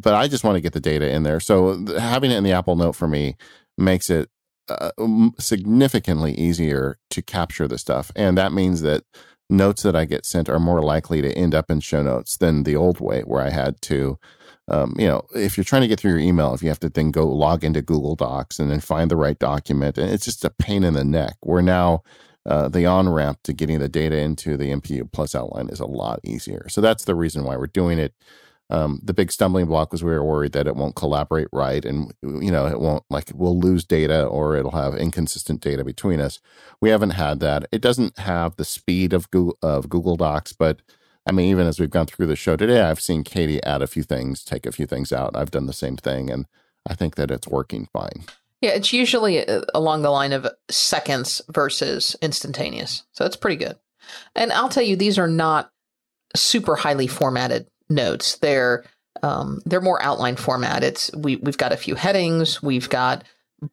[0.00, 1.40] but I just want to get the data in there.
[1.40, 3.36] So having it in the Apple Note for me
[3.76, 4.30] makes it
[4.68, 4.90] uh,
[5.38, 9.04] significantly easier to capture the stuff, and that means that
[9.50, 12.62] notes that I get sent are more likely to end up in show notes than
[12.62, 14.18] the old way, where I had to
[14.68, 16.88] um, you know, if you're trying to get through your email, if you have to
[16.88, 20.44] then go log into Google Docs and then find the right document, and it's just
[20.44, 21.36] a pain in the neck.
[21.42, 22.02] We're now
[22.46, 25.86] uh, the on ramp to getting the data into the MPU Plus outline is a
[25.86, 26.66] lot easier.
[26.68, 28.14] So that's the reason why we're doing it.
[28.70, 32.10] Um, the big stumbling block was we were worried that it won't collaborate right, and
[32.22, 36.40] you know it won't like we'll lose data or it'll have inconsistent data between us.
[36.80, 37.66] We haven't had that.
[37.70, 40.80] It doesn't have the speed of Google of Google Docs, but
[41.26, 43.86] I mean, even as we've gone through the show today, I've seen Katie add a
[43.86, 45.36] few things, take a few things out.
[45.36, 46.46] I've done the same thing, and
[46.88, 48.24] I think that it's working fine.
[48.60, 53.04] Yeah, it's usually uh, along the line of seconds versus instantaneous.
[53.12, 53.76] So it's pretty good.
[54.34, 55.70] And I'll tell you, these are not
[56.34, 58.38] super highly formatted notes.
[58.38, 58.84] They're
[59.22, 60.82] um, they're more outline format.
[60.82, 63.24] It's we we've got a few headings, we've got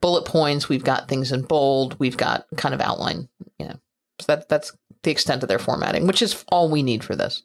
[0.01, 3.29] bullet points, we've got things in bold, we've got kind of outline.
[3.57, 3.79] You know,
[4.19, 4.71] so that that's
[5.03, 7.43] the extent of their formatting, which is all we need for this.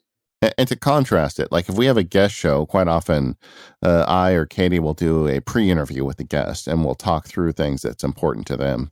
[0.57, 3.37] And to contrast it, like if we have a guest show, quite often
[3.81, 7.27] uh, I or Katie will do a pre interview with the guest and we'll talk
[7.27, 8.91] through things that's important to them.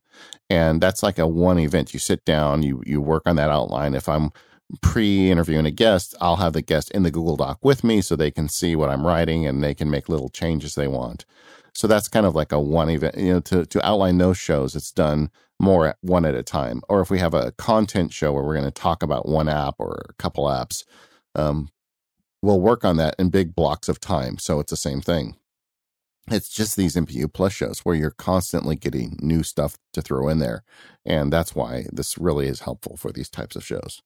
[0.49, 1.93] And that's like a one event.
[1.93, 3.93] You sit down, you, you work on that outline.
[3.93, 4.31] If I'm
[4.81, 8.15] pre interviewing a guest, I'll have the guest in the Google Doc with me so
[8.15, 11.25] they can see what I'm writing and they can make little changes they want.
[11.73, 13.17] So that's kind of like a one event.
[13.17, 16.81] You know, to, to outline those shows, it's done more at one at a time.
[16.89, 19.75] Or if we have a content show where we're going to talk about one app
[19.79, 20.83] or a couple apps,
[21.35, 21.69] um,
[22.41, 24.37] we'll work on that in big blocks of time.
[24.37, 25.35] So it's the same thing.
[26.29, 30.39] It's just these MPU Plus shows where you're constantly getting new stuff to throw in
[30.39, 30.63] there.
[31.05, 34.01] And that's why this really is helpful for these types of shows.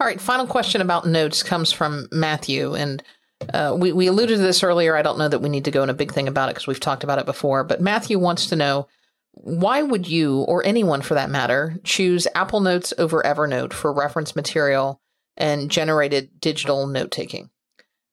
[0.00, 2.74] All right, final question about notes comes from Matthew.
[2.74, 3.02] And
[3.52, 4.96] uh, we, we alluded to this earlier.
[4.96, 6.66] I don't know that we need to go in a big thing about it because
[6.66, 7.64] we've talked about it before.
[7.64, 8.88] But Matthew wants to know
[9.32, 14.36] why would you, or anyone for that matter, choose Apple Notes over Evernote for reference
[14.36, 15.00] material
[15.36, 17.50] and generated digital note taking?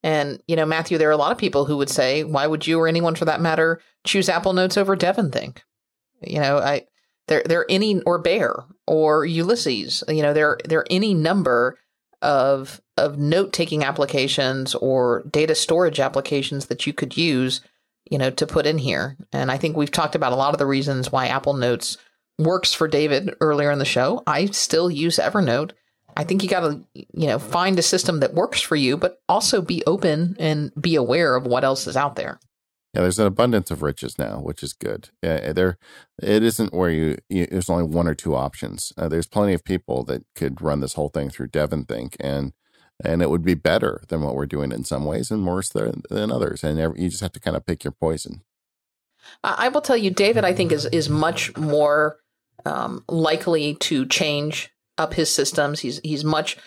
[0.03, 2.65] And, you know, Matthew, there are a lot of people who would say, why would
[2.65, 5.59] you or anyone for that matter choose Apple Notes over DEVONthink?
[6.21, 6.85] You know, I
[7.27, 8.55] there there are any or Bear
[8.87, 10.03] or Ulysses.
[10.07, 11.77] You know, there there are any number
[12.21, 17.61] of of note taking applications or data storage applications that you could use
[18.09, 19.15] you know, to put in here.
[19.31, 21.97] And I think we've talked about a lot of the reasons why Apple Notes
[22.37, 24.21] works for David earlier in the show.
[24.27, 25.71] I still use Evernote
[26.15, 29.21] I think you got to, you know, find a system that works for you, but
[29.29, 32.39] also be open and be aware of what else is out there.
[32.93, 35.09] Yeah, there's an abundance of riches now, which is good.
[35.21, 35.77] Yeah, there,
[36.21, 38.91] it isn't where you, you there's only one or two options.
[38.97, 42.51] Uh, there's plenty of people that could run this whole thing through DEVONthink, and
[43.03, 46.03] and it would be better than what we're doing in some ways, and worse than,
[46.09, 46.63] than others.
[46.63, 48.41] And every, you just have to kind of pick your poison.
[49.43, 50.43] I will tell you, David.
[50.43, 52.17] I think is is much more
[52.65, 55.79] um, likely to change up his systems.
[55.79, 56.57] He's he's much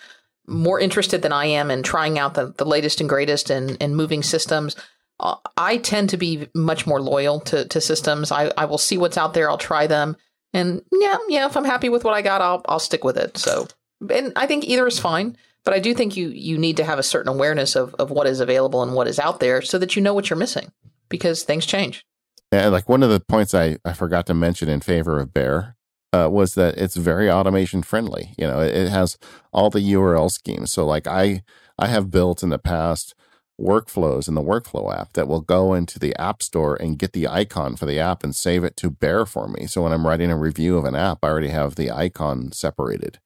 [0.47, 3.95] more interested than I am in trying out the, the latest and greatest and, and
[3.95, 4.75] moving systems.
[5.19, 8.31] I tend to be much more loyal to, to systems.
[8.31, 9.49] I, I will see what's out there.
[9.49, 10.17] I'll try them.
[10.53, 13.37] And yeah, yeah, if I'm happy with what I got, I'll, I'll stick with it.
[13.37, 13.67] So,
[14.09, 16.99] and I think either is fine, but I do think you, you need to have
[16.99, 19.95] a certain awareness of, of what is available and what is out there so that
[19.95, 20.71] you know what you're missing
[21.09, 22.05] because things change.
[22.51, 25.75] Yeah, like one of the points I, I forgot to mention in favor of Bear
[26.13, 28.33] uh, was that it's very automation friendly.
[28.37, 29.17] You know, it, it has
[29.51, 30.71] all the URL schemes.
[30.71, 31.43] So like I
[31.77, 33.15] I have built in the past
[33.59, 37.27] workflows in the workflow app that will go into the app store and get the
[37.27, 39.67] icon for the app and save it to bear for me.
[39.67, 43.19] So when I'm writing a review of an app, I already have the icon separated,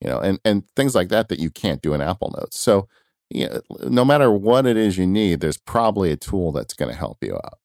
[0.00, 2.58] you know, and, and things like that that you can't do in Apple Notes.
[2.58, 2.88] So,
[3.30, 6.90] you know, no matter what it is you need, there's probably a tool that's going
[6.90, 7.58] to help you out.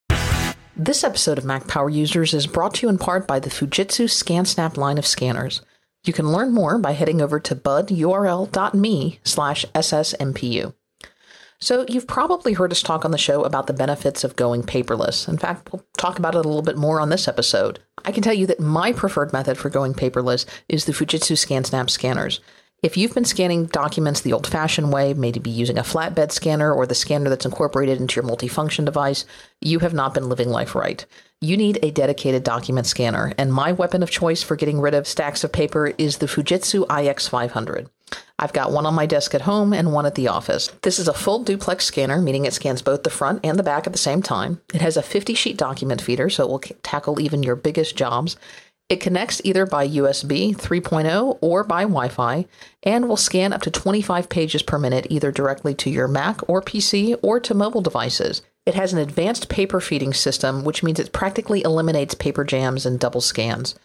[0.75, 4.05] This episode of Mac Power Users is brought to you in part by the Fujitsu
[4.05, 5.61] ScanSnap line of scanners.
[6.05, 10.73] You can learn more by heading over to budurl.me slash ssmpu.
[11.61, 15.27] So, you've probably heard us talk on the show about the benefits of going paperless.
[15.27, 17.79] In fact, we'll talk about it a little bit more on this episode.
[18.05, 21.89] I can tell you that my preferred method for going paperless is the Fujitsu ScanSnap
[21.89, 22.39] scanners.
[22.81, 26.87] If you've been scanning documents the old fashioned way, maybe using a flatbed scanner or
[26.87, 29.25] the scanner that's incorporated into your multifunction device,
[29.59, 31.05] you have not been living life right.
[31.41, 35.07] You need a dedicated document scanner, and my weapon of choice for getting rid of
[35.07, 37.89] stacks of paper is the Fujitsu IX500.
[38.37, 40.71] I've got one on my desk at home and one at the office.
[40.81, 43.85] This is a full duplex scanner, meaning it scans both the front and the back
[43.85, 44.61] at the same time.
[44.73, 48.37] It has a 50 sheet document feeder, so it will tackle even your biggest jobs.
[48.89, 52.45] It connects either by USB 3.0 or by Wi Fi
[52.81, 56.61] and will scan up to 25 pages per minute either directly to your Mac or
[56.61, 58.41] PC or to mobile devices.
[58.65, 62.99] It has an advanced paper feeding system, which means it practically eliminates paper jams and
[62.99, 63.75] double scans.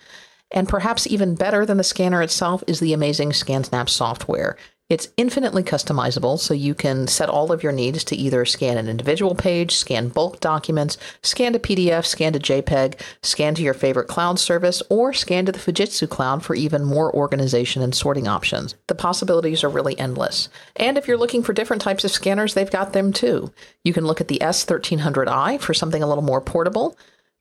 [0.51, 4.57] And perhaps even better than the scanner itself is the amazing ScanSnap software.
[4.91, 8.87] It's infinitely customizable, so you can set all of your needs to either scan an
[8.87, 14.09] individual page, scan bulk documents, scan to PDF, scan to JPEG, scan to your favorite
[14.09, 18.75] cloud service, or scan to the Fujitsu cloud for even more organization and sorting options.
[18.89, 20.51] The possibilities are really endless.
[20.77, 23.55] And if you're looking for different types of scanners, they've got them too.
[23.85, 26.95] You can look at the S1300i for something a little more portable,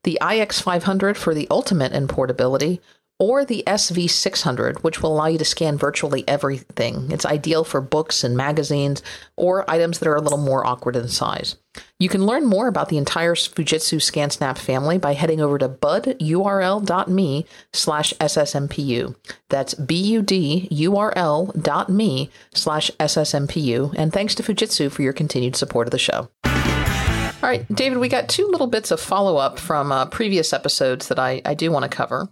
[0.04, 2.80] the IX500 for the ultimate in portability,
[3.18, 7.10] or the SV600, which will allow you to scan virtually everything.
[7.12, 9.02] It's ideal for books and magazines
[9.36, 11.56] or items that are a little more awkward in size.
[11.98, 17.46] You can learn more about the entire Fujitsu ScanSnap family by heading over to budurl.me
[17.72, 19.14] slash ssmpu.
[19.48, 23.94] That's B-U-D-U-R-L dot me slash ssmpu.
[23.96, 26.28] And thanks to Fujitsu for your continued support of the show.
[27.44, 31.08] All right, David, we got two little bits of follow up from uh, previous episodes
[31.08, 32.26] that I, I do want to cover.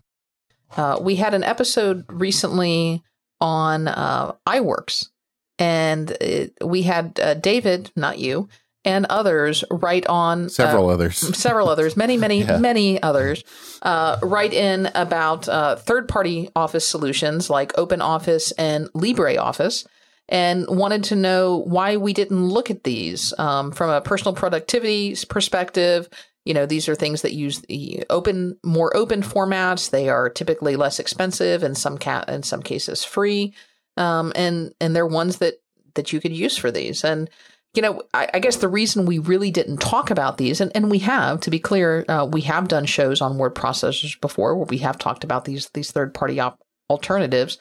[0.75, 3.03] Uh, we had an episode recently
[3.39, 5.11] on uh, iWorks,
[5.59, 8.49] and it, we had uh, David, not you,
[8.87, 12.57] and others write on several others, several others, many, many, yeah.
[12.57, 13.45] many others
[13.83, 19.87] uh, write in about uh, third-party Office solutions like OpenOffice and LibreOffice.
[20.33, 25.15] And wanted to know why we didn't look at these um, from a personal productivity
[25.29, 26.09] perspective,
[26.47, 29.91] you know, these are things that use the open, more open formats.
[29.91, 33.53] They are typically less expensive, and some ca- in some cases free,
[33.99, 35.61] um, and and they're ones that
[35.95, 37.05] that you could use for these.
[37.05, 37.29] And
[37.75, 40.91] you know, I, I, guess the reason we really didn't talk about these, and, and
[40.91, 44.67] we have, to be clear, uh, we have done shows on word processors before where
[44.67, 46.61] we have talked about these these third party op-
[46.91, 47.59] alternatives.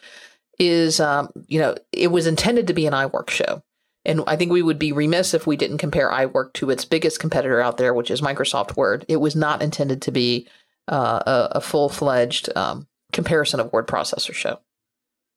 [0.63, 3.63] Is um, you know, it was intended to be an iWork show.
[4.05, 7.19] And I think we would be remiss if we didn't compare iWork to its biggest
[7.19, 9.05] competitor out there, which is Microsoft Word.
[9.07, 10.47] It was not intended to be
[10.87, 14.59] uh, a, a full fledged um, comparison of word processor show.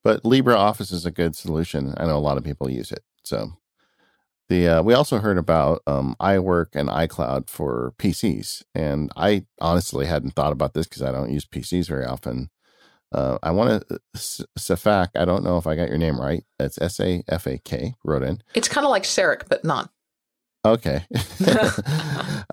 [0.02, 1.94] But LibreOffice is a good solution.
[1.96, 3.02] I know a lot of people use it.
[3.24, 3.52] So
[4.48, 10.06] the uh, we also heard about um, iWork and iCloud for PCs, and I honestly
[10.06, 12.51] hadn't thought about this because I don't use PCs very often.
[13.14, 16.42] Uh, I want to, Safak, I don't know if I got your name right.
[16.58, 18.42] It's S A F A K, wrote in.
[18.54, 19.90] It's kind of like Sarek, but not.
[20.66, 21.04] Okay.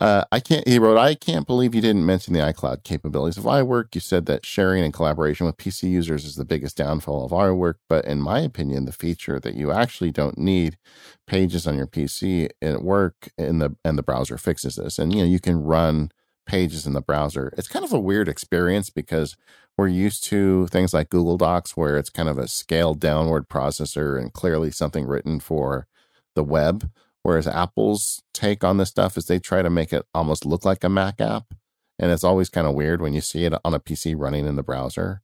[0.01, 3.45] uh, I can't, he wrote, I can't believe you didn't mention the iCloud capabilities of
[3.45, 3.95] iWork.
[3.95, 7.75] You said that sharing and collaboration with PC users is the biggest downfall of iWork.
[7.87, 10.77] But in my opinion, the feature that you actually don't need
[11.25, 14.99] pages on your PC at work in the, and the browser fixes this.
[14.99, 16.11] And, you know, you can run
[16.45, 17.53] pages in the browser.
[17.57, 19.37] It's kind of a weird experience because
[19.81, 24.19] we're used to things like Google Docs where it's kind of a scaled downward processor
[24.19, 25.87] and clearly something written for
[26.35, 26.89] the web
[27.23, 30.83] Whereas Apple's take on this stuff is they try to make it almost look like
[30.83, 31.53] a Mac app.
[31.99, 34.55] And it's always kind of weird when you see it on a PC running in
[34.55, 35.21] the browser.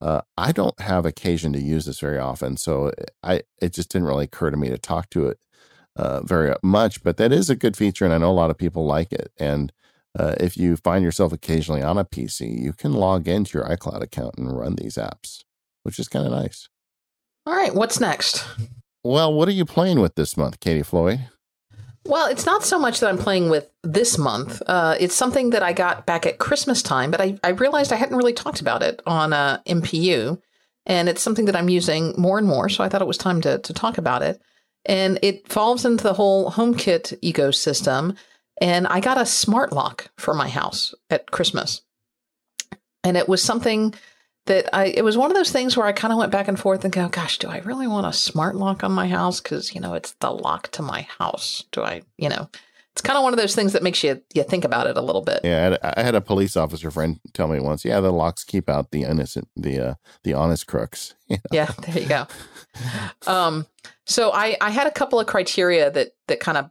[0.00, 2.92] Uh, I don't have occasion to use this very often, so
[3.22, 5.38] I it just didn't really occur to me to talk to it
[5.96, 7.02] uh, very much.
[7.02, 9.32] But that is a good feature, and I know a lot of people like it.
[9.38, 9.72] And
[10.18, 14.02] uh, if you find yourself occasionally on a PC, you can log into your iCloud
[14.02, 15.44] account and run these apps,
[15.82, 16.68] which is kind of nice.
[17.46, 18.44] All right, what's next?
[19.04, 21.28] Well, what are you playing with this month, Katie Floyd?
[22.04, 24.60] Well, it's not so much that I'm playing with this month.
[24.66, 27.96] Uh, it's something that I got back at Christmas time, but I, I realized I
[27.96, 30.40] hadn't really talked about it on uh, MPU.
[30.84, 32.68] And it's something that I'm using more and more.
[32.68, 34.42] So I thought it was time to, to talk about it.
[34.84, 38.16] And it falls into the whole HomeKit ecosystem.
[38.60, 41.82] And I got a smart lock for my house at Christmas.
[43.04, 43.94] And it was something
[44.46, 46.58] that I it was one of those things where I kind of went back and
[46.58, 49.40] forth and go, gosh, do I really want a smart lock on my house?
[49.40, 51.64] Because you know it's the lock to my house.
[51.72, 52.48] Do I, you know,
[52.92, 55.00] it's kind of one of those things that makes you you think about it a
[55.00, 55.40] little bit.
[55.44, 58.44] Yeah, I had, I had a police officer friend tell me once, yeah, the locks
[58.44, 61.14] keep out the innocent, the uh, the honest crooks.
[61.32, 61.42] You know?
[61.50, 62.26] Yeah, there you go.
[63.26, 63.66] um,
[64.04, 66.70] so I I had a couple of criteria that that kind of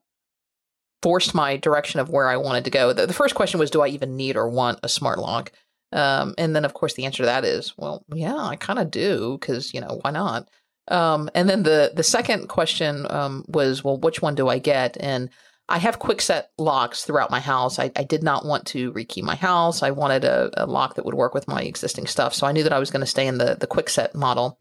[1.01, 2.93] forced my direction of where I wanted to go.
[2.93, 5.51] The, the first question was, do I even need or want a smart lock?
[5.93, 8.91] Um, and then, of course, the answer to that is, well, yeah, I kind of
[8.91, 10.49] do because you know why not?
[10.87, 14.97] Um, and then the the second question um, was, well, which one do I get?
[14.99, 15.29] And
[15.67, 17.79] I have Kwikset locks throughout my house.
[17.79, 19.83] I, I did not want to rekey my house.
[19.83, 22.33] I wanted a, a, lock that would work with my existing stuff.
[22.33, 24.59] So I knew that I was going to stay in the the Kwikset model.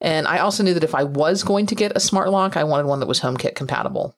[0.00, 2.64] And I also knew that if I was going to get a smart lock, I
[2.64, 4.14] wanted one that was HomeKit compatible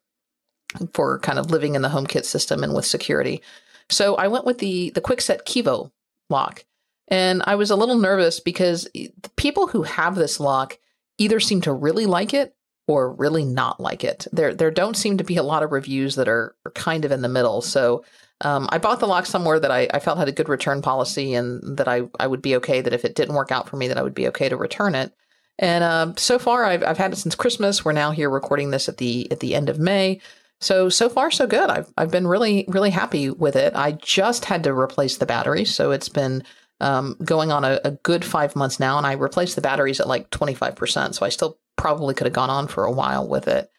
[0.92, 3.42] for kind of living in the HomeKit system and with security.
[3.90, 5.90] So I went with the the Kwikset Kevo
[6.30, 6.64] lock.
[7.10, 10.78] And I was a little nervous because the people who have this lock
[11.16, 12.54] either seem to really like it
[12.86, 14.26] or really not like it.
[14.30, 17.12] There there don't seem to be a lot of reviews that are, are kind of
[17.12, 17.62] in the middle.
[17.62, 18.04] So
[18.42, 21.34] um, I bought the lock somewhere that I, I, felt had a good return policy
[21.34, 23.88] and that I, I would be okay, that if it didn't work out for me,
[23.88, 25.12] that I would be okay to return it.
[25.58, 27.84] And uh, so far, I've, I've had it since Christmas.
[27.84, 30.20] We're now here recording this at the at the end of May.
[30.60, 31.70] So so far so good.
[31.70, 33.74] I've I've been really really happy with it.
[33.76, 36.42] I just had to replace the battery, so it's been
[36.80, 40.08] um, going on a, a, good five months now, and I replaced the batteries at
[40.08, 41.14] like twenty five percent.
[41.14, 43.70] So I still probably could have gone on for a while with it.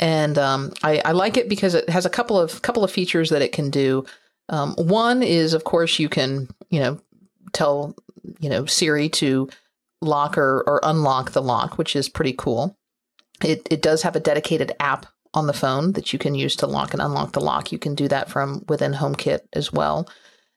[0.00, 3.30] And um, I, I, like it because it has a couple of couple of features
[3.30, 4.04] that it can do.
[4.48, 7.00] Um, one is, of course, you can you know
[7.52, 7.94] tell
[8.40, 9.48] you know Siri to
[10.00, 12.76] lock or, or unlock the lock, which is pretty cool.
[13.44, 16.66] It it does have a dedicated app on the phone that you can use to
[16.66, 17.72] lock and unlock the lock.
[17.72, 20.08] You can do that from within HomeKit as well,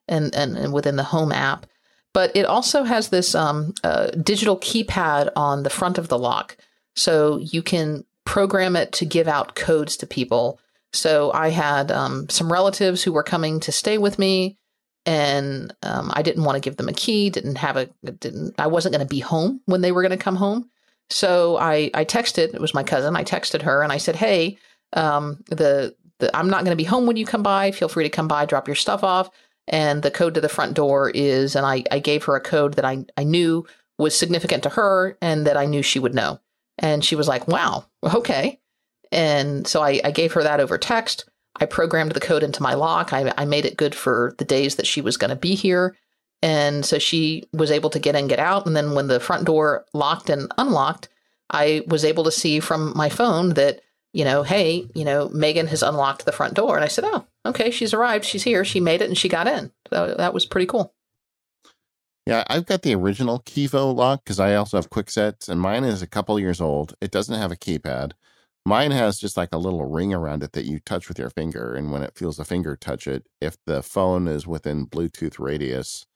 [0.07, 1.65] and and, and within the Home app.
[2.13, 6.57] But it also has this um, uh, digital keypad on the front of the lock,
[6.95, 10.59] so you can program it to give out codes to people.
[10.93, 14.57] So I had um, some relatives who were coming to stay with me,
[15.05, 17.29] and um, I didn't want to give them a key.
[17.29, 18.55] Didn't have a didn't.
[18.57, 20.69] I wasn't going to be home when they were going to come home.
[21.09, 23.15] So I, I texted, it was my cousin.
[23.15, 24.57] I texted her and I said, Hey,
[24.93, 27.71] um, the, the, I'm not going to be home when you come by.
[27.71, 29.29] Feel free to come by, drop your stuff off.
[29.67, 32.75] And the code to the front door is, and I, I gave her a code
[32.75, 33.65] that I, I knew
[33.97, 36.39] was significant to her and that I knew she would know.
[36.77, 38.59] And she was like, wow, okay.
[39.11, 41.25] And so I, I gave her that over text.
[41.59, 43.13] I programmed the code into my lock.
[43.13, 45.95] I, I made it good for the days that she was going to be here.
[46.41, 48.65] And so she was able to get in, get out.
[48.67, 51.09] And then when the front door locked and unlocked,
[51.49, 53.81] I was able to see from my phone that,
[54.13, 56.75] you know, hey, you know, Megan has unlocked the front door.
[56.75, 58.25] And I said, oh, okay, she's arrived.
[58.25, 58.63] She's here.
[58.63, 59.71] She made it and she got in.
[59.89, 60.93] So that was pretty cool.
[62.25, 66.01] Yeah, I've got the original Kevo lock because I also have Kwiksets, and mine is
[66.01, 66.95] a couple years old.
[66.99, 68.13] It doesn't have a keypad.
[68.65, 71.75] Mine has just like a little ring around it that you touch with your finger,
[71.75, 76.07] and when it feels a finger touch it, if the phone is within Bluetooth radius,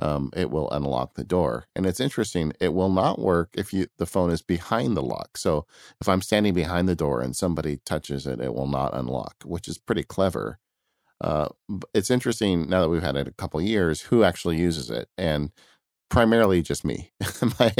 [0.00, 1.66] um, it will unlock the door.
[1.76, 5.36] And it's interesting; it will not work if you the phone is behind the lock.
[5.38, 5.66] So
[6.00, 9.68] if I'm standing behind the door and somebody touches it, it will not unlock, which
[9.68, 10.58] is pretty clever.
[11.20, 11.48] Uh,
[11.94, 15.50] it's interesting now that we've had it a couple years who actually uses it, and
[16.10, 17.10] primarily just me.
[17.58, 17.72] My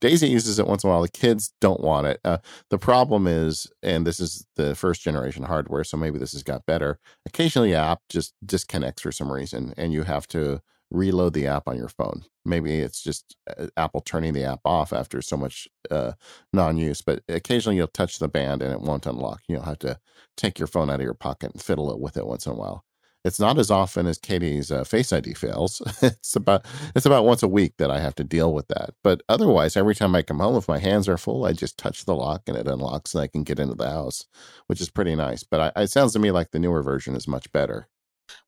[0.00, 1.02] Daisy uses it once in a while.
[1.02, 2.20] The kids don't want it.
[2.24, 2.38] Uh,
[2.70, 6.66] the problem is, and this is the first generation hardware, so maybe this has got
[6.66, 6.98] better.
[7.26, 10.60] Occasionally, app just disconnects for some reason, and you have to
[10.92, 12.24] reload the app on your phone.
[12.44, 16.12] Maybe it's just uh, Apple turning the app off after so much uh,
[16.52, 17.02] non-use.
[17.02, 19.42] But occasionally, you'll touch the band and it won't unlock.
[19.48, 19.98] You'll have to
[20.36, 22.56] take your phone out of your pocket and fiddle it with it once in a
[22.56, 22.84] while.
[23.24, 25.80] It's not as often as Katie's uh, Face ID fails.
[26.02, 26.66] it's about
[26.96, 28.94] it's about once a week that I have to deal with that.
[29.04, 32.04] But otherwise, every time I come home, if my hands are full, I just touch
[32.04, 34.26] the lock and it unlocks, and I can get into the house,
[34.66, 35.44] which is pretty nice.
[35.44, 37.88] But I, it sounds to me like the newer version is much better.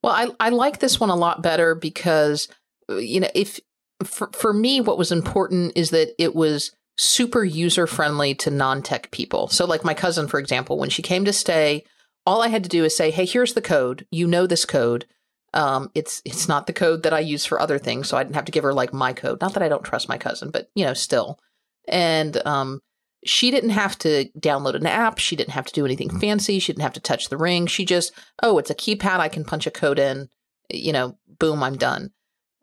[0.03, 2.49] Well, I I like this one a lot better because
[2.89, 3.61] uh, you know if
[4.05, 8.83] for for me, what was important is that it was super user friendly to non
[8.83, 9.49] tech people.
[9.49, 11.85] So, like my cousin, for example, when she came to stay
[12.27, 14.07] all I had to do is say, "Hey, here's the code.
[14.11, 15.07] You know this code.
[15.53, 18.37] Um, it's it's not the code that I use for other things, so I didn't
[18.37, 19.41] have to give her like my code.
[19.41, 21.39] Not that I don't trust my cousin, but you know, still.
[21.87, 22.81] And um,
[23.25, 25.19] she didn't have to download an app.
[25.19, 26.59] She didn't have to do anything fancy.
[26.59, 27.67] She didn't have to touch the ring.
[27.67, 29.21] She just, oh, it's a keypad.
[29.21, 30.29] I can punch a code in.
[30.71, 32.11] You know, boom, I'm done.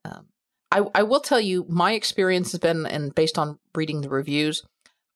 [0.05, 0.27] Um,
[0.71, 4.63] I, I will tell you, my experience has been, and based on reading the reviews,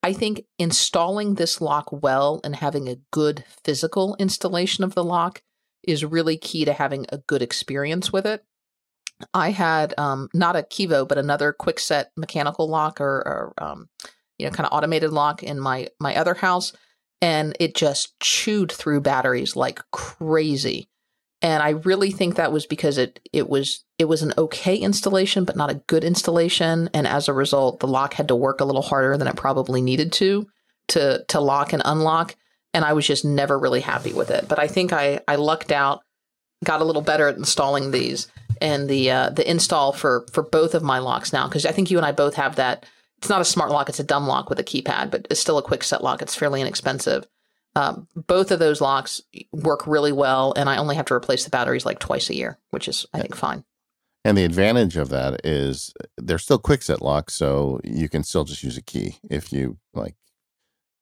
[0.03, 5.41] I think installing this lock well and having a good physical installation of the lock
[5.83, 8.43] is really key to having a good experience with it.
[9.33, 13.89] I had um, not a Kevo, but another Kwikset mechanical lock or, or um,
[14.37, 16.73] you know, kind of automated lock in my my other house,
[17.21, 20.87] and it just chewed through batteries like crazy
[21.45, 25.45] and I really think that was because it it was it was an okay installation,
[25.45, 28.65] but not a good installation, and as a result, the lock had to work a
[28.65, 30.47] little harder than it probably needed to
[30.87, 32.35] to to lock and unlock,
[32.73, 34.47] and I was just never really happy with it.
[34.47, 36.01] But I think I I lucked out,
[36.63, 38.27] got a little better at installing these,
[38.59, 41.91] and the uh, the install for for both of my locks now because I think
[41.91, 42.87] you and I both have that.
[43.17, 45.57] It's not a smart lock; it's a dumb lock with a keypad, but it's still
[45.57, 46.21] a Kwikset lock.
[46.21, 47.27] It's fairly inexpensive
[47.75, 49.21] um, both of those locks
[49.51, 52.57] work really well, and I only have to replace the batteries like twice a year,
[52.71, 53.65] which is, I think, fine.
[54.23, 58.63] And the advantage of that is they're still Kwikset locks, so you can still just
[58.63, 59.17] use a key.
[59.29, 60.15] If you like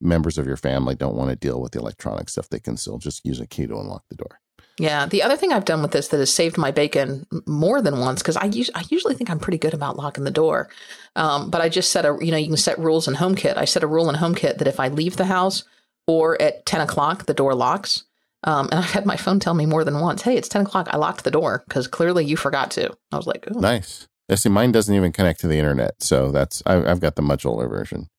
[0.02, 2.98] members of your family don't want to deal with the electronic stuff, they can still
[2.98, 4.40] just use a key to unlock the door.
[4.80, 8.00] Yeah, the other thing I've done with this that has saved my bacon more than
[8.00, 10.68] once because I, us- I usually think I'm pretty good about locking the door,
[11.16, 13.56] um, but I just set a you know you can set rules in HomeKit.
[13.58, 15.64] I set a rule in HomeKit that if I leave the house
[16.08, 18.04] or at 10 o'clock, the door locks.
[18.44, 20.88] Um, and I've had my phone tell me more than once, hey, it's 10 o'clock.
[20.92, 22.92] I locked the door because clearly you forgot to.
[23.12, 23.60] I was like, Ooh.
[23.60, 24.08] nice.
[24.30, 26.02] Yeah, see, mine doesn't even connect to the internet.
[26.02, 28.10] So that's, I, have got the much older version.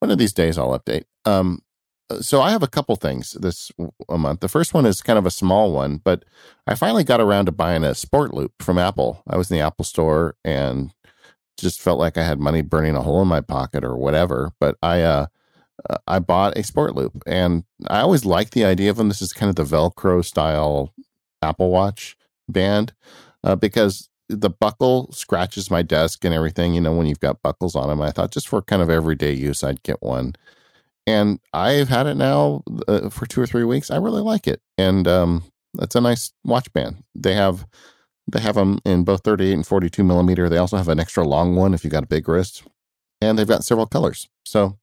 [0.00, 1.04] One of these days I'll update.
[1.24, 1.62] Um,
[2.20, 3.70] so I have a couple things this
[4.08, 4.40] month.
[4.40, 6.24] The first one is kind of a small one, but
[6.66, 9.22] I finally got around to buying a sport loop from Apple.
[9.28, 10.92] I was in the Apple store and
[11.58, 14.52] just felt like I had money burning a hole in my pocket or whatever.
[14.58, 15.26] But I, uh,
[15.88, 19.08] uh, I bought a sport loop and I always liked the idea of them.
[19.08, 20.92] This is kind of the Velcro style
[21.42, 22.16] Apple Watch
[22.48, 22.92] band
[23.44, 27.74] uh, because the buckle scratches my desk and everything, you know, when you've got buckles
[27.74, 28.00] on them.
[28.00, 30.34] I thought just for kind of everyday use, I'd get one.
[31.06, 33.90] And I've had it now uh, for two or three weeks.
[33.90, 34.60] I really like it.
[34.78, 35.44] And um,
[35.78, 37.02] it's a nice watch band.
[37.14, 37.66] They have
[38.30, 40.48] they have them in both 38 and 42 millimeter.
[40.48, 42.62] They also have an extra long one if you got a big wrist.
[43.20, 44.28] And they've got several colors.
[44.44, 44.78] So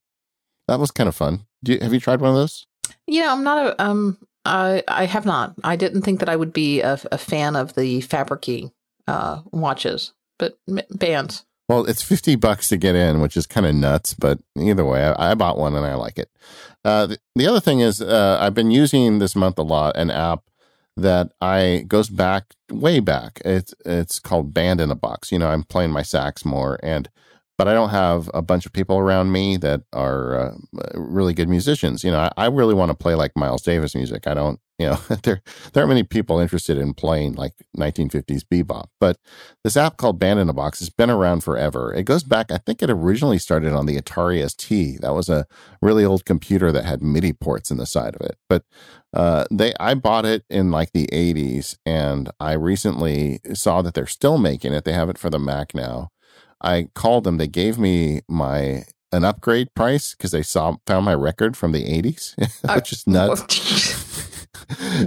[0.66, 1.46] that was kind of fun.
[1.62, 2.66] You, have you tried one of those?
[3.06, 4.18] Yeah, I'm not a um.
[4.44, 5.54] I I have not.
[5.64, 8.70] I didn't think that I would be a, a fan of the fabricy
[9.06, 10.58] uh, watches, but
[10.90, 11.44] bands.
[11.68, 14.14] Well, it's fifty bucks to get in, which is kind of nuts.
[14.14, 16.30] But either way, I, I bought one and I like it.
[16.84, 20.10] Uh, the, the, other thing is, uh, I've been using this month a lot an
[20.10, 20.44] app
[20.96, 23.42] that I goes back way back.
[23.44, 25.30] It's it's called Band in a Box.
[25.30, 27.08] You know, I'm playing my sax more, and
[27.58, 30.54] but I don't have a bunch of people around me that are uh,
[30.94, 32.04] really good musicians.
[32.04, 34.26] You know, I, I really want to play like Miles Davis music.
[34.26, 35.42] I don't, you know, there
[35.72, 38.86] there aren't many people interested in playing like 1950s bebop.
[39.00, 39.18] But
[39.64, 41.92] this app called Band in a Box has been around forever.
[41.92, 45.00] It goes back, I think it originally started on the Atari ST.
[45.00, 45.46] That was a
[45.82, 48.36] really old computer that had MIDI ports in the side of it.
[48.48, 48.64] But
[49.12, 54.06] uh, they, I bought it in like the 80s, and I recently saw that they're
[54.06, 54.84] still making it.
[54.84, 56.10] They have it for the Mac now
[56.60, 57.38] I called them.
[57.38, 61.84] They gave me my an upgrade price because they saw found my record from the
[61.84, 62.34] 80s,
[62.74, 63.96] which is nuts.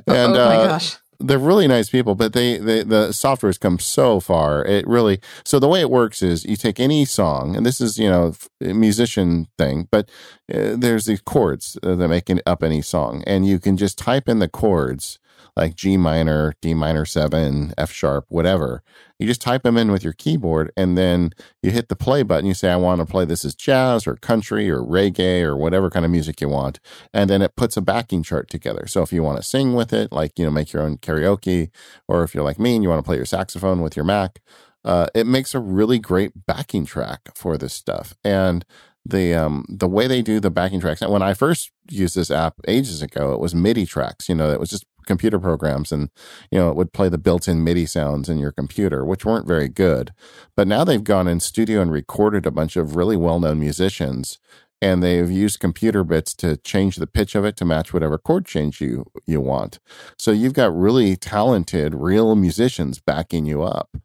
[0.07, 0.79] and oh, uh,
[1.23, 4.65] they're really nice people, but they, they the software has come so far.
[4.65, 7.97] It really so the way it works is you take any song, and this is
[7.97, 10.09] you know a musician thing, but
[10.53, 14.27] uh, there's these chords uh, that make up any song, and you can just type
[14.27, 15.19] in the chords
[15.55, 18.83] like G minor, D minor seven, F sharp, whatever.
[19.19, 21.31] You just type them in with your keyboard and then
[21.61, 22.45] you hit the play button.
[22.45, 25.89] You say, I want to play this as jazz or country or reggae or whatever
[25.89, 26.79] kind of music you want.
[27.13, 28.87] And then it puts a backing chart together.
[28.87, 31.69] So if you want to sing with it, like, you know, make your own karaoke,
[32.07, 34.41] or if you're like me and you want to play your saxophone with your Mac,
[34.83, 38.15] uh, it makes a really great backing track for this stuff.
[38.23, 38.65] And
[39.05, 41.01] the um the way they do the backing tracks.
[41.01, 44.29] When I first used this app ages ago, it was MIDI tracks.
[44.29, 46.09] You know, it was just computer programs, and
[46.51, 49.69] you know, it would play the built-in MIDI sounds in your computer, which weren't very
[49.69, 50.11] good.
[50.55, 54.39] But now they've gone in studio and recorded a bunch of really well-known musicians.
[54.83, 58.47] And they've used computer bits to change the pitch of it to match whatever chord
[58.47, 59.79] change you you want.
[60.17, 63.95] So you've got really talented, real musicians backing you up.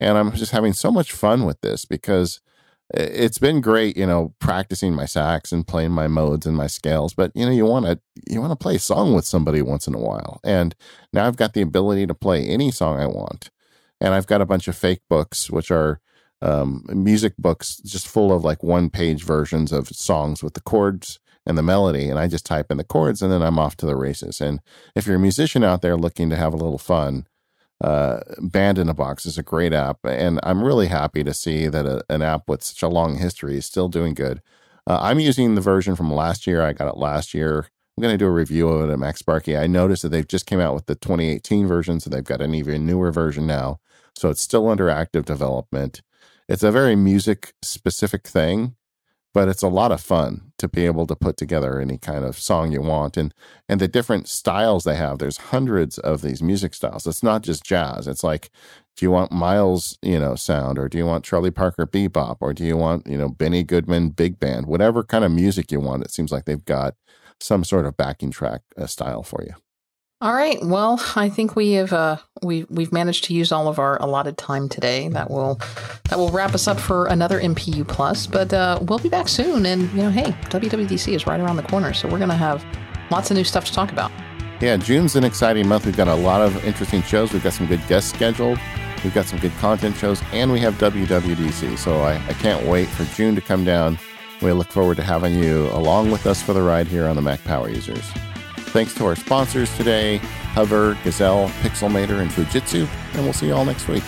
[0.00, 2.40] And I'm just having so much fun with this because
[2.92, 7.14] it's been great, you know, practicing my sax and playing my modes and my scales.
[7.14, 7.98] But you know, you want to
[8.28, 10.40] you want to play a song with somebody once in a while.
[10.44, 10.74] And
[11.12, 13.50] now I've got the ability to play any song I want.
[14.00, 16.00] And I've got a bunch of fake books, which are
[16.42, 21.20] um, music books, just full of like one page versions of songs with the chords
[21.46, 22.08] and the melody.
[22.08, 24.40] And I just type in the chords, and then I'm off to the races.
[24.40, 24.60] And
[24.94, 27.26] if you're a musician out there looking to have a little fun,
[27.80, 31.66] uh, Band in a Box is a great app, and I'm really happy to see
[31.68, 34.40] that a, an app with such a long history is still doing good.
[34.86, 36.62] Uh, I'm using the version from last year.
[36.62, 37.68] I got it last year.
[37.96, 39.58] I'm going to do a review of it at MacSparky.
[39.58, 42.54] I noticed that they've just came out with the 2018 version, so they've got an
[42.54, 43.78] even newer version now.
[44.16, 46.02] So it's still under active development.
[46.48, 48.76] It's a very music specific thing,
[49.34, 52.38] but it's a lot of fun to be able to put together any kind of
[52.38, 53.16] song you want.
[53.16, 53.34] And
[53.68, 57.06] and the different styles they have there's hundreds of these music styles.
[57.06, 58.06] It's not just jazz.
[58.08, 58.50] It's like
[58.96, 62.54] do you want miles you know sound or do you want charlie parker bebop or
[62.54, 64.66] do you want you know benny goodman big band?
[64.66, 66.94] Whatever kind of music you want it seems like they've got
[67.40, 69.54] some sort of backing track uh, style for you
[70.24, 70.58] all right.
[70.64, 74.38] Well, I think we have uh, we we've managed to use all of our allotted
[74.38, 75.08] time today.
[75.08, 75.60] That will
[76.08, 78.26] that will wrap us up for another MPU Plus.
[78.26, 79.66] But uh, we'll be back soon.
[79.66, 82.64] And you know, hey, WWDC is right around the corner, so we're gonna have
[83.10, 84.10] lots of new stuff to talk about.
[84.62, 85.84] Yeah, June's an exciting month.
[85.84, 87.34] We've got a lot of interesting shows.
[87.34, 88.58] We've got some good guests scheduled.
[89.02, 91.76] We've got some good content shows, and we have WWDC.
[91.76, 93.98] So I, I can't wait for June to come down.
[94.40, 97.22] We look forward to having you along with us for the ride here on the
[97.22, 98.10] Mac Power Users.
[98.74, 100.16] Thanks to our sponsors today
[100.56, 104.02] Hover, Gazelle, Pixelmator, and Fujitsu, and we'll see you all next week.